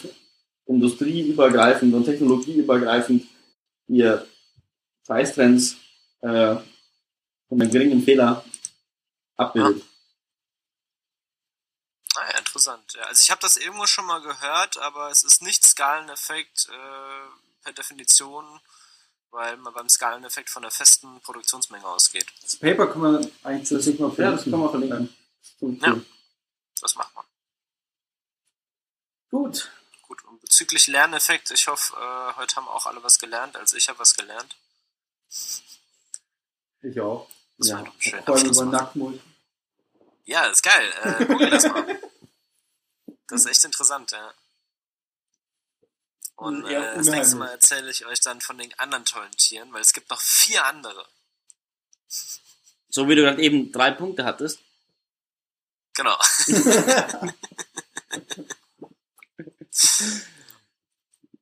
industrieübergreifend 0.67 1.95
und 1.95 2.05
technologieübergreifend 2.05 3.27
ihr 3.89 4.27
Preistrends 5.07 5.77
äh, 6.21 6.57
von 7.49 7.61
einem 7.61 7.71
geringen 7.71 8.03
Fehler 8.03 8.45
abbildet. 9.37 9.83
Naja, 12.15 12.29
Ah 12.35 12.39
interessant. 12.39 12.93
Ja, 12.95 13.03
also 13.05 13.23
ich 13.23 13.31
habe 13.31 13.41
das 13.41 13.57
irgendwo 13.57 13.87
schon 13.87 14.07
mal 14.07 14.21
gehört, 14.21 14.79
aber 14.79 15.11
es 15.11 15.23
ist 15.23 15.43
nicht 15.43 15.65
Skaleneffekt 15.65 16.69
äh, 16.69 17.63
per 17.63 17.73
Definition, 17.73 18.61
weil 19.31 19.57
man 19.59 19.73
beim 19.75 19.89
Skaleneffekt 19.89 20.51
von 20.51 20.63
der 20.63 20.71
festen 20.71 21.21
Produktionsmenge 21.21 21.87
ausgeht. 21.87 22.27
Das 22.43 22.57
Paper 22.57 22.87
kann 22.87 23.01
man 23.01 23.33
eigentlich 23.43 23.69
zusätzlich 23.69 23.99
mal 24.01 24.13
Ja, 24.17 24.33
das 24.33 24.43
kann 24.45 24.53
man 24.59 24.71
verlinken. 24.71 25.17
Ziemlich 25.59 25.83
Ja. 25.83 26.01
Das 26.81 26.95
macht 26.95 27.15
man. 27.15 27.25
Gut. 29.31 29.71
Gut, 30.03 30.25
und 30.25 30.41
bezüglich 30.41 30.87
Lerneffekt, 30.87 31.51
ich 31.51 31.69
hoffe, 31.69 31.95
äh, 31.97 32.37
heute 32.37 32.57
haben 32.57 32.69
auch 32.69 32.87
alle 32.87 33.03
was 33.03 33.19
gelernt. 33.19 33.57
Also 33.57 33.77
ich 33.77 33.89
habe 33.89 33.99
was 33.99 34.15
gelernt. 34.15 34.57
Ich 36.83 36.99
auch. 37.01 37.29
Das 37.59 37.69
Ja. 37.69 37.77
war 37.77 37.85
doch 37.85 37.95
ein 37.95 38.01
schöner 38.01 38.23
Vor 38.23 38.37
allem 38.37 38.47
über 38.47 38.65
Nacktmut. 38.65 39.21
Ja, 40.25 40.47
ist 40.47 40.63
geil. 40.63 40.93
Äh, 41.03 41.27
google 41.27 41.51
das 41.51 41.65
mal. 41.65 41.85
Das 43.31 43.43
ist 43.45 43.51
echt 43.51 43.65
interessant, 43.67 44.11
ja. 44.13 44.33
Und 46.39 46.69
Ja, 46.71 46.93
äh, 46.93 46.97
das 46.97 47.09
nächste. 47.09 47.37
Mal 47.37 47.49
erzähle 47.51 47.91
ich 47.91 48.07
euch 48.07 48.21
dann 48.21 48.41
von 48.41 48.57
den 48.59 48.73
anderen 48.79 49.05
tollen 49.05 49.33
Tieren, 49.33 49.73
weil 49.73 49.81
es 49.81 49.93
gibt 49.93 50.09
noch 50.09 50.21
vier 50.21 50.65
andere. 50.65 51.05
So 52.89 53.09
wie 53.09 53.17
du 53.17 53.23
gerade 53.23 53.43
eben 53.43 53.73
drei 53.73 53.91
Punkte 53.91 54.25
hattest. 54.25 54.61
Genau. 55.95 56.17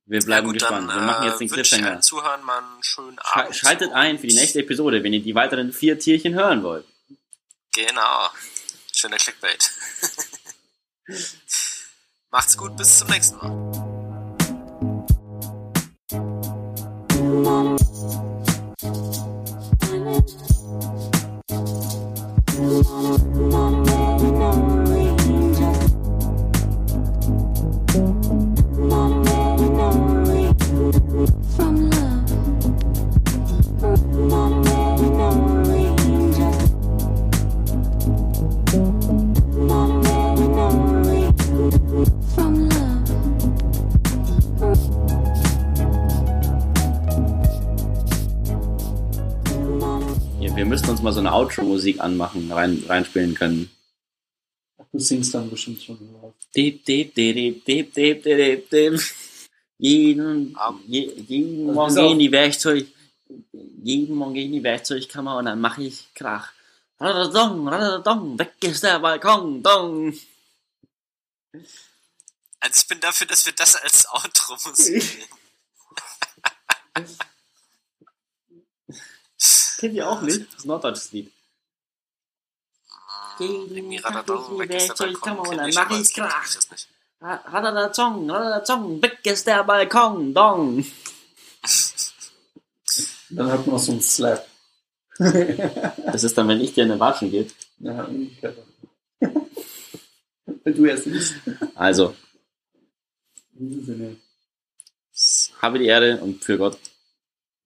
Wir 0.07 0.21
bleiben 0.21 0.47
Ja, 0.47 0.53
gut, 0.53 0.61
gespannt. 0.61 0.89
Dann, 0.89 0.97
Wir 0.97 1.03
machen 1.07 1.25
jetzt 1.27 1.35
äh, 1.35 1.39
den 1.39 1.47
ich 1.47 1.53
Cliffhanger. 1.53 1.91
allen 1.91 2.03
Zuhören 2.03 2.43
mal 2.45 2.59
einen 2.59 2.83
schönen 2.83 3.19
Abend. 3.19 3.55
Schaltet 3.55 3.93
ein 3.93 4.19
für 4.19 4.27
die 4.29 4.35
nächste 4.35 4.61
Episode, 4.61 5.03
wenn 5.03 5.13
ihr 5.13 5.23
die 5.23 5.35
weiteren 5.35 5.73
vier 5.75 5.99
Tierchen 5.99 6.35
hören 6.35 6.63
wollt. 6.63 6.87
Genau. 7.75 8.31
Schöner 8.95 9.19
Clickbait. 9.19 9.71
Macht's 12.31 12.57
gut, 12.57 12.77
bis 12.79 12.99
zum 12.99 13.09
nächsten 13.09 13.37
Mal. 13.37 13.96
and 17.27 17.76
Outro-Musik 51.77 52.01
anmachen, 52.01 52.51
rein, 52.51 52.83
reinspielen 52.87 53.35
können. 53.35 53.71
Du 54.93 54.99
singst 54.99 55.35
dann 55.35 55.51
bestimmt 55.51 55.83
schon 55.83 55.99
drauf. 55.99 56.35
Jeden, 59.79 60.57
je, 60.87 61.13
jeden 61.29 61.69
Also 61.69 61.73
Morgen 61.73 61.95
gehe 61.95 62.13
in 62.13 62.19
die 62.19 62.33
Werkzeug, 62.33 62.87
jeden 63.83 64.17
Morgen 64.17 64.35
gehe 64.35 64.47
in 64.47 64.53
die 64.53 64.63
Werkzeugkammer 64.63 65.37
und 65.37 65.45
dann 65.45 65.61
mache 65.61 65.83
ich 65.83 66.07
Krach. 66.15 66.53
Radadadong, 66.99 67.69
radadadong, 67.69 68.39
weg 68.39 68.55
ist 68.63 68.83
der 68.83 68.99
Balkon, 69.01 69.63
dong. 69.63 70.19
Also 72.61 72.81
ich 72.81 72.89
bin 72.89 73.01
dafür, 73.01 73.27
dass 73.27 73.45
wir 73.45 73.53
das 73.53 73.77
als 73.77 74.09
Outro-Musik 74.09 75.05
nehmen. 75.05 75.29
Kennt 79.79 79.95
ihr 79.95 80.09
auch 80.09 80.23
nicht? 80.23 80.47
Das 80.47 80.61
ist 80.61 80.65
ein 80.65 80.69
norddeutsches 80.69 81.13
Lied. 81.13 81.31
Dann 85.57 85.69
ich, 85.69 85.75
mach 85.75 85.91
ich 85.91 86.15
Krach. 86.15 86.45
nicht. 86.71 86.89
Radadadong, 87.21 88.31
radadadong, 88.31 89.03
weg 89.03 89.19
ist 89.25 89.47
der 89.47 89.65
Balkon, 89.65 90.35
dong. 90.35 90.85
Dann 93.31 93.51
hat 93.51 93.67
man 93.67 93.75
noch 93.77 93.83
so 93.83 93.93
einen 93.93 94.01
Slap. 94.03 94.47
Das 95.19 96.25
ist 96.25 96.37
dann, 96.37 96.49
wenn 96.49 96.61
ich 96.61 96.75
dir 96.75 96.85
eine 96.85 97.01
Watschen 97.01 97.31
gebe. 97.31 97.51
Ja, 97.79 98.05
umgekehrt. 98.05 98.59
Wenn 99.21 100.75
du 100.75 100.85
erst 100.85 101.05
bist. 101.05 101.35
Also, 101.75 102.15
In 103.59 103.69
diesem 103.71 103.85
Sinne. 103.85 104.17
habe 105.63 105.79
die 105.79 105.87
Ehre 105.87 106.19
und 106.21 106.45
für 106.45 106.59
Gott. 106.59 106.79